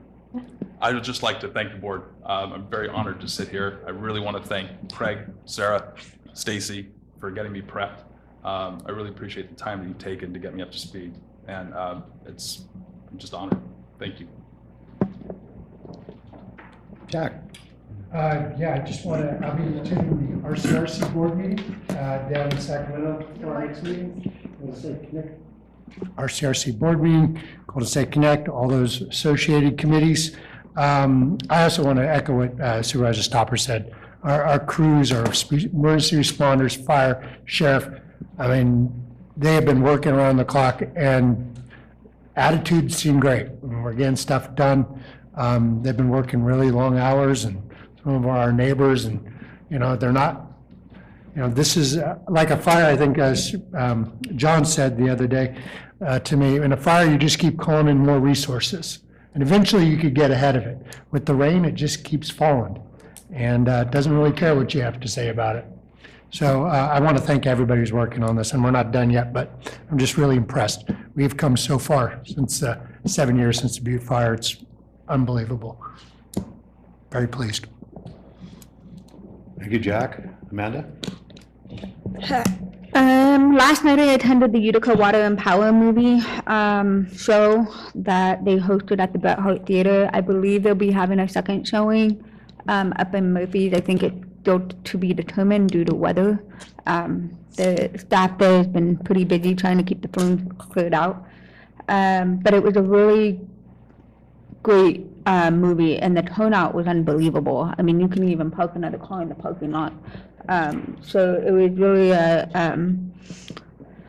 I 0.82 0.93
would 0.93 1.03
just 1.03 1.24
like 1.24 1.39
to 1.41 1.49
thank 1.49 1.72
the 1.72 1.78
board. 1.78 2.03
Um, 2.24 2.53
I'm 2.53 2.70
very 2.70 2.88
honored 2.88 3.20
to 3.22 3.28
sit 3.28 3.49
here. 3.49 3.84
I 3.86 3.89
really 3.89 4.22
want 4.22 4.38
to 4.38 4.43
thank 4.43 4.91
Craig, 4.93 5.20
Sarah, 5.45 5.93
Stacy 6.34 6.88
for 7.20 7.32
getting 7.32 7.51
me 7.51 7.62
prepped. 7.62 8.03
Um, 8.45 8.82
I 8.86 8.91
really 8.91 9.10
appreciate 9.10 9.49
the 9.49 9.55
time 9.55 9.82
that 9.82 9.88
you've 9.88 9.97
taken 9.97 10.32
to 10.34 10.39
get 10.39 10.53
me 10.55 10.62
up 10.62 10.72
to 10.72 10.80
speed, 10.80 11.14
and 11.47 11.74
um, 11.74 12.05
it's, 12.26 12.64
I'm 13.12 13.18
just 13.18 13.34
honored. 13.34 13.60
Thank 13.99 14.22
you. 14.22 14.28
Jack? 17.07 17.34
Uh, 18.14 18.49
Yeah, 18.57 18.76
I 18.82 18.88
just 18.88 19.05
want 19.05 19.22
to, 19.24 19.45
I'll 19.45 19.55
be 19.57 19.78
attending 19.78 20.41
the 20.41 20.47
RCRC 20.47 21.14
board 21.14 21.38
meeting 21.38 21.76
uh, 21.89 22.30
down 22.30 22.51
in 22.51 22.60
Sacramento 22.62 23.28
for 23.41 23.55
our 23.55 23.68
next 23.68 23.84
meeting. 23.84 24.55
We'll 24.60 24.76
say 24.76 24.97
connect- 25.10 25.38
RCRC 26.17 26.77
board 26.77 27.01
meeting, 27.01 27.41
Golden 27.67 27.87
State 27.87 28.11
Connect, 28.11 28.47
all 28.47 28.67
those 28.67 29.01
associated 29.01 29.77
committees. 29.77 30.35
Um, 30.75 31.37
I 31.49 31.63
also 31.63 31.83
want 31.83 31.97
to 31.99 32.09
echo 32.09 32.37
what 32.37 32.59
uh, 32.59 32.81
Supervisor 32.81 33.23
Stopper 33.23 33.57
said. 33.57 33.93
Our, 34.23 34.43
our 34.43 34.59
crews, 34.59 35.11
our 35.11 35.23
emergency 35.23 36.17
responders, 36.17 36.75
fire, 36.85 37.37
sheriff, 37.45 37.87
I 38.37 38.47
mean, 38.47 39.05
they 39.35 39.53
have 39.53 39.65
been 39.65 39.81
working 39.81 40.11
around 40.11 40.37
the 40.37 40.45
clock 40.45 40.81
and 40.95 41.61
attitudes 42.35 42.95
seem 42.97 43.19
great. 43.19 43.49
We're 43.61 43.93
getting 43.93 44.15
stuff 44.15 44.55
done. 44.55 44.85
Um, 45.35 45.81
They've 45.83 45.95
been 45.95 46.09
working 46.09 46.43
really 46.43 46.71
long 46.71 46.97
hours 46.97 47.45
and 47.45 47.61
some 48.03 48.15
of 48.15 48.25
our 48.27 48.51
neighbors 48.51 49.05
and, 49.05 49.21
you 49.69 49.79
know, 49.79 49.95
they're 49.95 50.11
not, 50.11 50.48
you 51.39 51.45
know, 51.45 51.51
this 51.51 51.77
is 51.77 51.95
uh, 51.95 52.19
like 52.27 52.49
a 52.49 52.57
fire, 52.57 52.83
I 52.83 52.97
think, 52.97 53.17
as 53.17 53.55
um, 53.73 54.19
John 54.35 54.65
said 54.65 54.97
the 54.97 55.09
other 55.09 55.25
day 55.25 55.55
uh, 56.05 56.19
to 56.19 56.35
me, 56.35 56.57
in 56.57 56.73
a 56.73 56.77
fire, 56.77 57.09
you 57.09 57.17
just 57.17 57.39
keep 57.39 57.57
calling 57.57 57.87
in 57.87 57.97
more 57.97 58.19
resources. 58.19 58.99
And 59.33 59.41
eventually 59.41 59.85
you 59.85 59.95
could 59.95 60.13
get 60.13 60.31
ahead 60.31 60.57
of 60.57 60.63
it. 60.63 60.77
With 61.11 61.25
the 61.25 61.33
rain, 61.33 61.63
it 61.63 61.75
just 61.75 62.03
keeps 62.03 62.29
falling. 62.29 62.83
And 63.31 63.69
uh, 63.69 63.85
doesn't 63.85 64.11
really 64.11 64.33
care 64.33 64.53
what 64.53 64.73
you 64.73 64.81
have 64.81 64.99
to 64.99 65.07
say 65.07 65.29
about 65.29 65.55
it. 65.55 65.65
So 66.29 66.65
uh, 66.65 66.89
I 66.91 66.99
want 66.99 67.15
to 67.15 67.23
thank 67.23 67.45
everybody 67.45 67.79
who's 67.79 67.93
working 67.93 68.21
on 68.21 68.35
this, 68.35 68.51
and 68.51 68.61
we're 68.61 68.71
not 68.71 68.91
done 68.91 69.09
yet, 69.09 69.31
but 69.31 69.79
I'm 69.89 69.97
just 69.97 70.17
really 70.17 70.35
impressed. 70.35 70.89
We've 71.15 71.37
come 71.37 71.55
so 71.55 71.79
far 71.79 72.19
since, 72.25 72.63
uh, 72.63 72.85
seven 73.05 73.37
years 73.37 73.57
since 73.59 73.77
the 73.77 73.81
Butte 73.81 74.03
fire. 74.03 74.33
It's 74.33 74.57
unbelievable. 75.07 75.81
Very 77.11 77.29
pleased. 77.29 77.67
Thank 79.57 79.71
you, 79.71 79.79
Jack. 79.79 80.21
Amanda? 80.51 80.85
Um, 82.93 83.55
last 83.55 83.84
night 83.84 83.99
I 83.99 84.14
attended 84.14 84.51
the 84.51 84.60
Utica 84.60 84.95
Water 84.95 85.22
and 85.22 85.38
Power 85.38 85.72
movie 85.72 86.22
um, 86.47 87.16
show 87.16 87.68
that 87.95 88.43
they 88.43 88.57
hosted 88.57 88.99
at 88.99 89.14
the 89.14 89.20
Bret 89.20 89.39
Harte 89.39 89.66
Theater. 89.66 90.10
I 90.12 90.22
believe 90.22 90.64
they'll 90.64 90.76
be 90.76 90.91
having 90.91 91.20
a 91.20 91.30
second 91.30 91.68
showing 91.68 92.24
um, 92.68 92.93
up 92.97 93.14
in 93.14 93.32
Murphy. 93.32 93.74
I 93.76 93.80
think 93.80 94.03
it's 94.03 94.16
still 94.41 94.60
to 94.62 94.97
be 94.97 95.14
determined 95.14 95.70
due 95.70 95.86
to 95.86 95.93
weather. 95.93 96.43
Um, 96.88 97.38
the 97.55 97.91
staff 97.97 98.38
there 98.38 98.57
has 98.57 98.68
been 98.68 98.97
pretty 98.97 99.24
busy 99.24 99.53
trying 99.53 99.78
to 99.78 99.84
keep 99.84 100.01
the 100.01 100.07
films 100.07 100.41
cleared 100.57 100.93
out. 100.93 101.26
Um, 101.88 102.38
but 102.38 102.53
it 102.53 102.64
was 102.64 102.76
a 102.76 102.82
really 102.82 103.39
great 104.64 105.05
uh, 105.26 105.51
movie, 105.51 105.97
and 105.97 106.16
the 106.16 106.24
turnout 106.24 106.74
was 106.74 106.88
unbelievable. 106.88 107.74
I 107.78 107.82
mean, 107.82 107.99
you 107.99 108.07
can 108.07 108.28
even 108.28 108.49
park 108.49 108.72
another 108.76 108.97
car 108.97 109.22
in 109.22 109.30
the 109.30 109.36
parking 109.36 109.72
lot. 109.72 109.93
Um, 110.49 110.97
so 111.01 111.35
it 111.35 111.51
was 111.51 111.71
really 111.77 112.09
a, 112.09 112.49
um, 112.55 113.13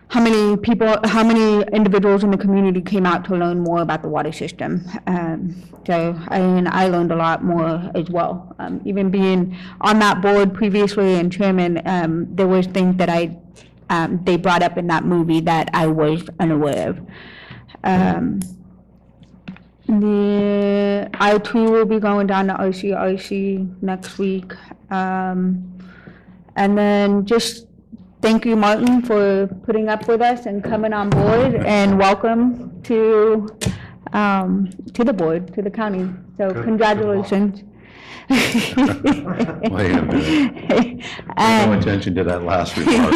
how 0.09 0.23
many 0.23 0.57
people, 0.57 0.97
how 1.05 1.23
many 1.23 1.63
individuals 1.73 2.25
in 2.25 2.31
the 2.31 2.39
community 2.39 2.81
came 2.81 3.05
out 3.05 3.25
to 3.27 3.37
learn 3.37 3.61
more 3.61 3.83
about 3.83 4.03
the 4.03 4.09
water 4.09 4.33
system. 4.33 4.85
Um, 5.07 5.55
so, 5.87 6.19
I 6.29 6.41
mean, 6.41 6.67
I 6.67 6.89
learned 6.89 7.13
a 7.13 7.17
lot 7.17 7.45
more 7.45 7.91
as 7.95 8.09
well. 8.09 8.57
Um, 8.59 8.81
even 8.87 9.11
being 9.11 9.57
on 9.83 9.99
that 9.99 10.23
board 10.23 10.55
previously 10.55 11.15
and 11.15 11.31
chairman, 11.31 11.83
um, 11.85 12.35
there 12.35 12.49
was 12.49 12.67
things 12.67 12.97
that 12.97 13.11
I, 13.11 13.37
um, 13.91 14.21
they 14.25 14.37
brought 14.37 14.63
up 14.63 14.79
in 14.79 14.87
that 14.87 15.05
movie 15.05 15.41
that 15.41 15.69
I 15.75 15.89
was 15.89 16.25
unaware 16.41 16.89
of. 16.89 17.01
Um, 17.85 18.41
the, 19.87 21.11
I 21.15 21.37
too 21.39 21.71
will 21.71 21.85
be 21.85 22.01
going 22.01 22.29
down 22.29 22.47
to 22.47 22.55
RCRC 22.55 23.83
next 23.83 24.19
week. 24.19 24.55
Um, 24.91 25.80
and 26.61 26.77
then 26.77 27.25
just 27.25 27.67
thank 28.21 28.45
you, 28.45 28.55
Martin, 28.55 29.01
for 29.01 29.47
putting 29.65 29.89
up 29.89 30.07
with 30.07 30.21
us 30.21 30.45
and 30.45 30.63
coming 30.63 30.93
on 30.93 31.09
board 31.09 31.55
and 31.55 31.99
welcome 31.99 32.83
to, 32.83 33.49
um, 34.13 34.69
to 34.93 35.03
the 35.03 35.13
board, 35.15 35.55
to 35.55 35.63
the 35.63 35.71
county. 35.71 36.07
So 36.37 36.53
congratulations. 36.53 37.65
Wait 38.31 38.77
a 38.77 40.03
minute. 40.03 40.55
Pay 40.69 41.03
No 41.39 41.73
Um, 41.73 41.73
attention 41.79 42.15
to 42.17 42.25
that 42.25 42.43
last 42.45 42.77
remark. 42.77 43.15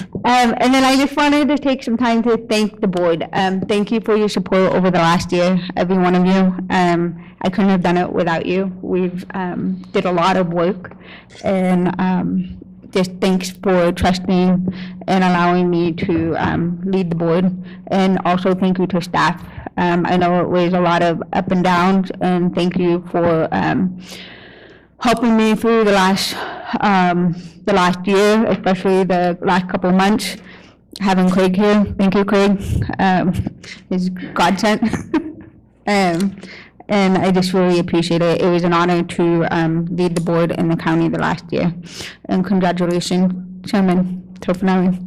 Um, 0.23 0.53
and 0.57 0.73
then 0.73 0.83
I 0.83 0.95
just 0.97 1.15
wanted 1.17 1.47
to 1.47 1.57
take 1.57 1.83
some 1.83 1.97
time 1.97 2.21
to 2.23 2.37
thank 2.37 2.79
the 2.79 2.87
board. 2.87 3.27
Um, 3.33 3.61
thank 3.61 3.91
you 3.91 3.99
for 4.01 4.15
your 4.15 4.29
support 4.29 4.71
over 4.73 4.91
the 4.91 4.99
last 4.99 5.31
year, 5.31 5.59
every 5.75 5.97
one 5.97 6.13
of 6.13 6.25
you. 6.25 6.67
Um, 6.69 7.35
I 7.41 7.49
couldn't 7.49 7.69
have 7.69 7.81
done 7.81 7.97
it 7.97 8.11
without 8.11 8.45
you. 8.45 8.71
We've, 8.81 9.25
um, 9.33 9.81
did 9.93 10.05
a 10.05 10.11
lot 10.11 10.37
of 10.37 10.53
work 10.53 10.95
and, 11.43 11.99
um, 11.99 12.57
just 12.91 13.11
thanks 13.19 13.49
for 13.49 13.91
trusting 13.93 14.73
and 15.07 15.23
allowing 15.23 15.69
me 15.69 15.93
to, 15.93 16.35
um, 16.35 16.81
lead 16.85 17.09
the 17.09 17.15
board. 17.15 17.51
And 17.87 18.19
also 18.25 18.53
thank 18.53 18.77
you 18.77 18.85
to 18.87 19.01
staff. 19.01 19.43
Um, 19.77 20.05
I 20.05 20.17
know 20.17 20.41
it 20.41 20.49
was 20.49 20.73
a 20.73 20.81
lot 20.81 21.01
of 21.01 21.23
up 21.33 21.51
and 21.51 21.63
downs 21.63 22.11
and 22.21 22.53
thank 22.53 22.77
you 22.77 23.03
for, 23.09 23.47
um, 23.51 23.99
helping 25.01 25.35
me 25.35 25.55
through 25.55 25.83
the 25.83 25.91
last 25.91 26.35
um, 26.79 27.35
the 27.65 27.73
last 27.73 28.05
year, 28.07 28.45
especially 28.47 29.03
the 29.03 29.37
last 29.41 29.69
couple 29.69 29.89
of 29.89 29.95
months. 29.95 30.37
Having 30.99 31.29
Craig 31.31 31.55
here, 31.55 31.83
thank 31.97 32.13
you, 32.15 32.23
Craig, 32.25 32.61
um, 32.99 33.33
is 33.89 34.09
godsend. 34.09 34.81
Um, 35.87 36.39
and 36.87 37.17
I 37.17 37.31
just 37.31 37.53
really 37.53 37.79
appreciate 37.79 38.21
it. 38.21 38.39
It 38.39 38.47
was 38.47 38.63
an 38.63 38.71
honor 38.71 39.01
to, 39.01 39.47
um, 39.49 39.87
lead 39.87 40.15
the 40.15 40.21
board 40.21 40.51
in 40.51 40.69
the 40.69 40.75
county 40.75 41.09
the 41.09 41.17
last 41.17 41.43
year. 41.51 41.73
And 42.25 42.45
congratulations, 42.45 43.33
Chairman 43.69 44.21
Tofanelli. 44.39 44.99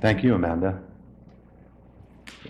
Thank 0.00 0.22
you, 0.22 0.36
Amanda. 0.36 0.80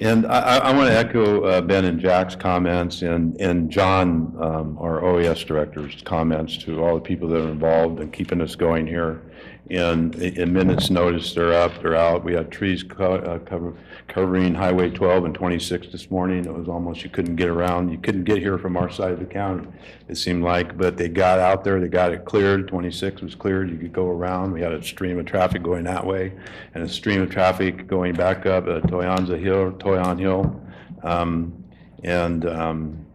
And 0.02 0.26
I, 0.26 0.58
I 0.58 0.74
want 0.74 0.88
to 0.88 0.96
echo 0.96 1.44
uh, 1.44 1.60
Ben 1.60 1.84
and 1.84 2.00
Jack's 2.00 2.34
comments 2.34 3.02
and, 3.02 3.40
and 3.40 3.70
John, 3.70 4.34
um, 4.40 4.76
our 4.80 5.04
OES 5.04 5.44
director's 5.44 6.02
comments 6.02 6.56
to 6.64 6.82
all 6.82 6.96
the 6.96 7.00
people 7.00 7.28
that 7.28 7.40
are 7.40 7.48
involved 7.48 8.00
in 8.00 8.10
keeping 8.10 8.40
us 8.40 8.56
going 8.56 8.86
here. 8.86 9.22
And 9.70 10.14
in 10.16 10.52
minutes 10.52 10.90
notice, 10.90 11.32
they're 11.34 11.52
up, 11.52 11.80
they're 11.80 11.96
out. 11.96 12.24
We 12.24 12.34
had 12.34 12.50
trees 12.50 12.82
co- 12.82 13.14
uh, 13.14 13.38
cover- 13.38 13.74
covering 14.08 14.54
Highway 14.54 14.90
12 14.90 15.24
and 15.24 15.34
26 15.34 15.86
this 15.88 16.10
morning. 16.10 16.44
It 16.44 16.52
was 16.52 16.68
almost, 16.68 17.04
you 17.04 17.10
couldn't 17.10 17.36
get 17.36 17.48
around. 17.48 17.90
You 17.90 17.96
couldn't 17.98 18.24
get 18.24 18.38
here 18.38 18.58
from 18.58 18.76
our 18.76 18.90
side 18.90 19.12
of 19.12 19.20
the 19.20 19.24
county, 19.24 19.66
it 20.08 20.16
seemed 20.16 20.42
like. 20.42 20.76
But 20.76 20.96
they 20.96 21.08
got 21.08 21.38
out 21.38 21.62
there, 21.64 21.80
they 21.80 21.88
got 21.88 22.12
it 22.12 22.24
cleared. 22.24 22.66
26 22.68 23.22
was 23.22 23.34
cleared, 23.34 23.70
you 23.70 23.78
could 23.78 23.92
go 23.92 24.08
around. 24.10 24.52
We 24.52 24.60
had 24.60 24.72
a 24.72 24.82
stream 24.82 25.18
of 25.18 25.26
traffic 25.26 25.62
going 25.62 25.84
that 25.84 26.04
way 26.04 26.32
and 26.74 26.82
a 26.82 26.88
stream 26.88 27.22
of 27.22 27.30
traffic 27.30 27.86
going 27.86 28.14
back 28.14 28.44
up 28.44 28.66
uh, 28.66 28.80
Toyanza 28.80 29.40
Hill, 29.40 29.72
Toyon 29.78 30.18
Hill. 30.18 30.60
Um, 31.02 31.64
And 32.02 32.46
um, 32.46 33.06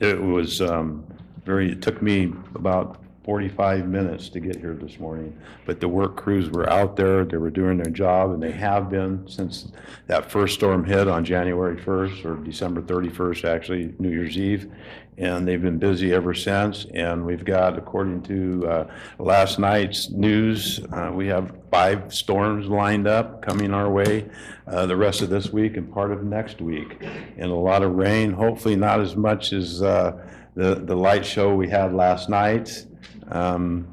it 0.00 0.18
was 0.22 0.62
um, 0.62 1.04
very, 1.44 1.72
it 1.72 1.82
took 1.82 2.00
me 2.00 2.32
about 2.54 2.99
45 3.24 3.86
minutes 3.86 4.28
to 4.30 4.40
get 4.40 4.56
here 4.56 4.74
this 4.74 4.98
morning, 4.98 5.38
but 5.66 5.78
the 5.78 5.88
work 5.88 6.16
crews 6.16 6.48
were 6.50 6.68
out 6.70 6.96
there, 6.96 7.24
they 7.24 7.36
were 7.36 7.50
doing 7.50 7.76
their 7.76 7.92
job, 7.92 8.30
and 8.30 8.42
they 8.42 8.52
have 8.52 8.88
been 8.88 9.28
since 9.28 9.70
that 10.06 10.30
first 10.30 10.54
storm 10.54 10.84
hit 10.84 11.06
on 11.06 11.24
January 11.24 11.76
1st, 11.76 12.24
or 12.24 12.36
December 12.36 12.80
31st, 12.80 13.44
actually, 13.44 13.94
New 13.98 14.08
Year's 14.08 14.38
Eve, 14.38 14.72
and 15.18 15.46
they've 15.46 15.60
been 15.60 15.78
busy 15.78 16.14
ever 16.14 16.32
since, 16.32 16.86
and 16.94 17.26
we've 17.26 17.44
got, 17.44 17.76
according 17.76 18.22
to 18.22 18.66
uh, 18.66 18.90
last 19.18 19.58
night's 19.58 20.08
news, 20.10 20.80
uh, 20.90 21.10
we 21.12 21.26
have 21.26 21.52
five 21.70 22.14
storms 22.14 22.68
lined 22.68 23.06
up 23.06 23.42
coming 23.42 23.74
our 23.74 23.90
way 23.90 24.30
uh, 24.66 24.86
the 24.86 24.96
rest 24.96 25.20
of 25.20 25.28
this 25.28 25.52
week 25.52 25.76
and 25.76 25.92
part 25.92 26.10
of 26.10 26.24
next 26.24 26.62
week, 26.62 26.96
and 27.36 27.50
a 27.50 27.54
lot 27.54 27.82
of 27.82 27.92
rain, 27.92 28.32
hopefully 28.32 28.76
not 28.76 28.98
as 28.98 29.14
much 29.14 29.52
as 29.52 29.82
uh, 29.82 30.26
the, 30.54 30.76
the 30.76 30.96
light 30.96 31.24
show 31.24 31.54
we 31.54 31.68
had 31.68 31.92
last 31.92 32.30
night. 32.30 32.86
Um, 33.30 33.86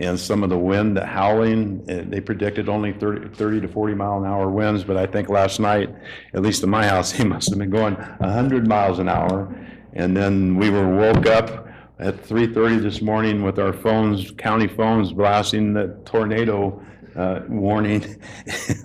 And 0.00 0.18
some 0.18 0.42
of 0.42 0.50
the 0.50 0.58
wind, 0.58 0.96
the 0.96 1.06
howling, 1.06 1.84
eh, 1.88 2.02
they 2.08 2.20
predicted 2.20 2.68
only 2.68 2.92
30, 2.92 3.28
30 3.28 3.60
to 3.60 3.68
40 3.68 3.94
mile 3.94 4.18
an 4.18 4.24
hour 4.26 4.50
winds, 4.50 4.82
but 4.82 4.96
I 4.96 5.06
think 5.06 5.28
last 5.28 5.60
night, 5.60 5.88
at 6.32 6.42
least 6.42 6.64
in 6.64 6.70
my 6.70 6.84
house, 6.92 7.12
they 7.12 7.22
must 7.22 7.48
have 7.50 7.58
been 7.60 7.70
going 7.70 7.94
100 7.94 8.66
miles 8.66 8.98
an 8.98 9.08
hour. 9.08 9.54
And 9.92 10.16
then 10.16 10.56
we 10.56 10.68
were 10.68 10.88
woke 10.88 11.26
up 11.26 11.68
at 12.00 12.16
3:30 12.26 12.82
this 12.82 13.00
morning 13.02 13.44
with 13.44 13.60
our 13.60 13.72
phones, 13.72 14.32
county 14.32 14.66
phones 14.66 15.12
blasting 15.12 15.72
the 15.74 15.96
tornado 16.04 16.82
uh, 17.14 17.42
warning. 17.48 18.02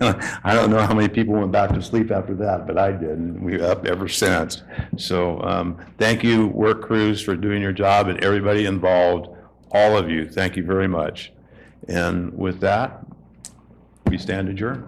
I 0.00 0.54
don't 0.54 0.70
know 0.70 0.80
how 0.80 0.94
many 0.94 1.08
people 1.08 1.34
went 1.34 1.50
back 1.50 1.70
to 1.74 1.82
sleep 1.82 2.12
after 2.12 2.34
that, 2.36 2.68
but 2.68 2.78
I 2.78 2.92
did, 2.92 3.18
and 3.18 3.42
we're 3.42 3.64
up 3.64 3.84
ever 3.86 4.06
since. 4.06 4.62
So 4.96 5.42
um, 5.42 5.76
thank 5.98 6.22
you, 6.22 6.46
work 6.46 6.82
crews, 6.82 7.20
for 7.20 7.34
doing 7.34 7.60
your 7.60 7.72
job, 7.72 8.06
and 8.06 8.22
everybody 8.22 8.66
involved, 8.66 9.30
all 9.72 9.96
of 9.96 10.10
you, 10.10 10.28
thank 10.28 10.56
you 10.56 10.64
very 10.64 10.88
much. 10.88 11.32
And 11.88 12.36
with 12.36 12.60
that, 12.60 13.04
we 14.06 14.18
stand 14.18 14.48
adjourned. 14.48 14.84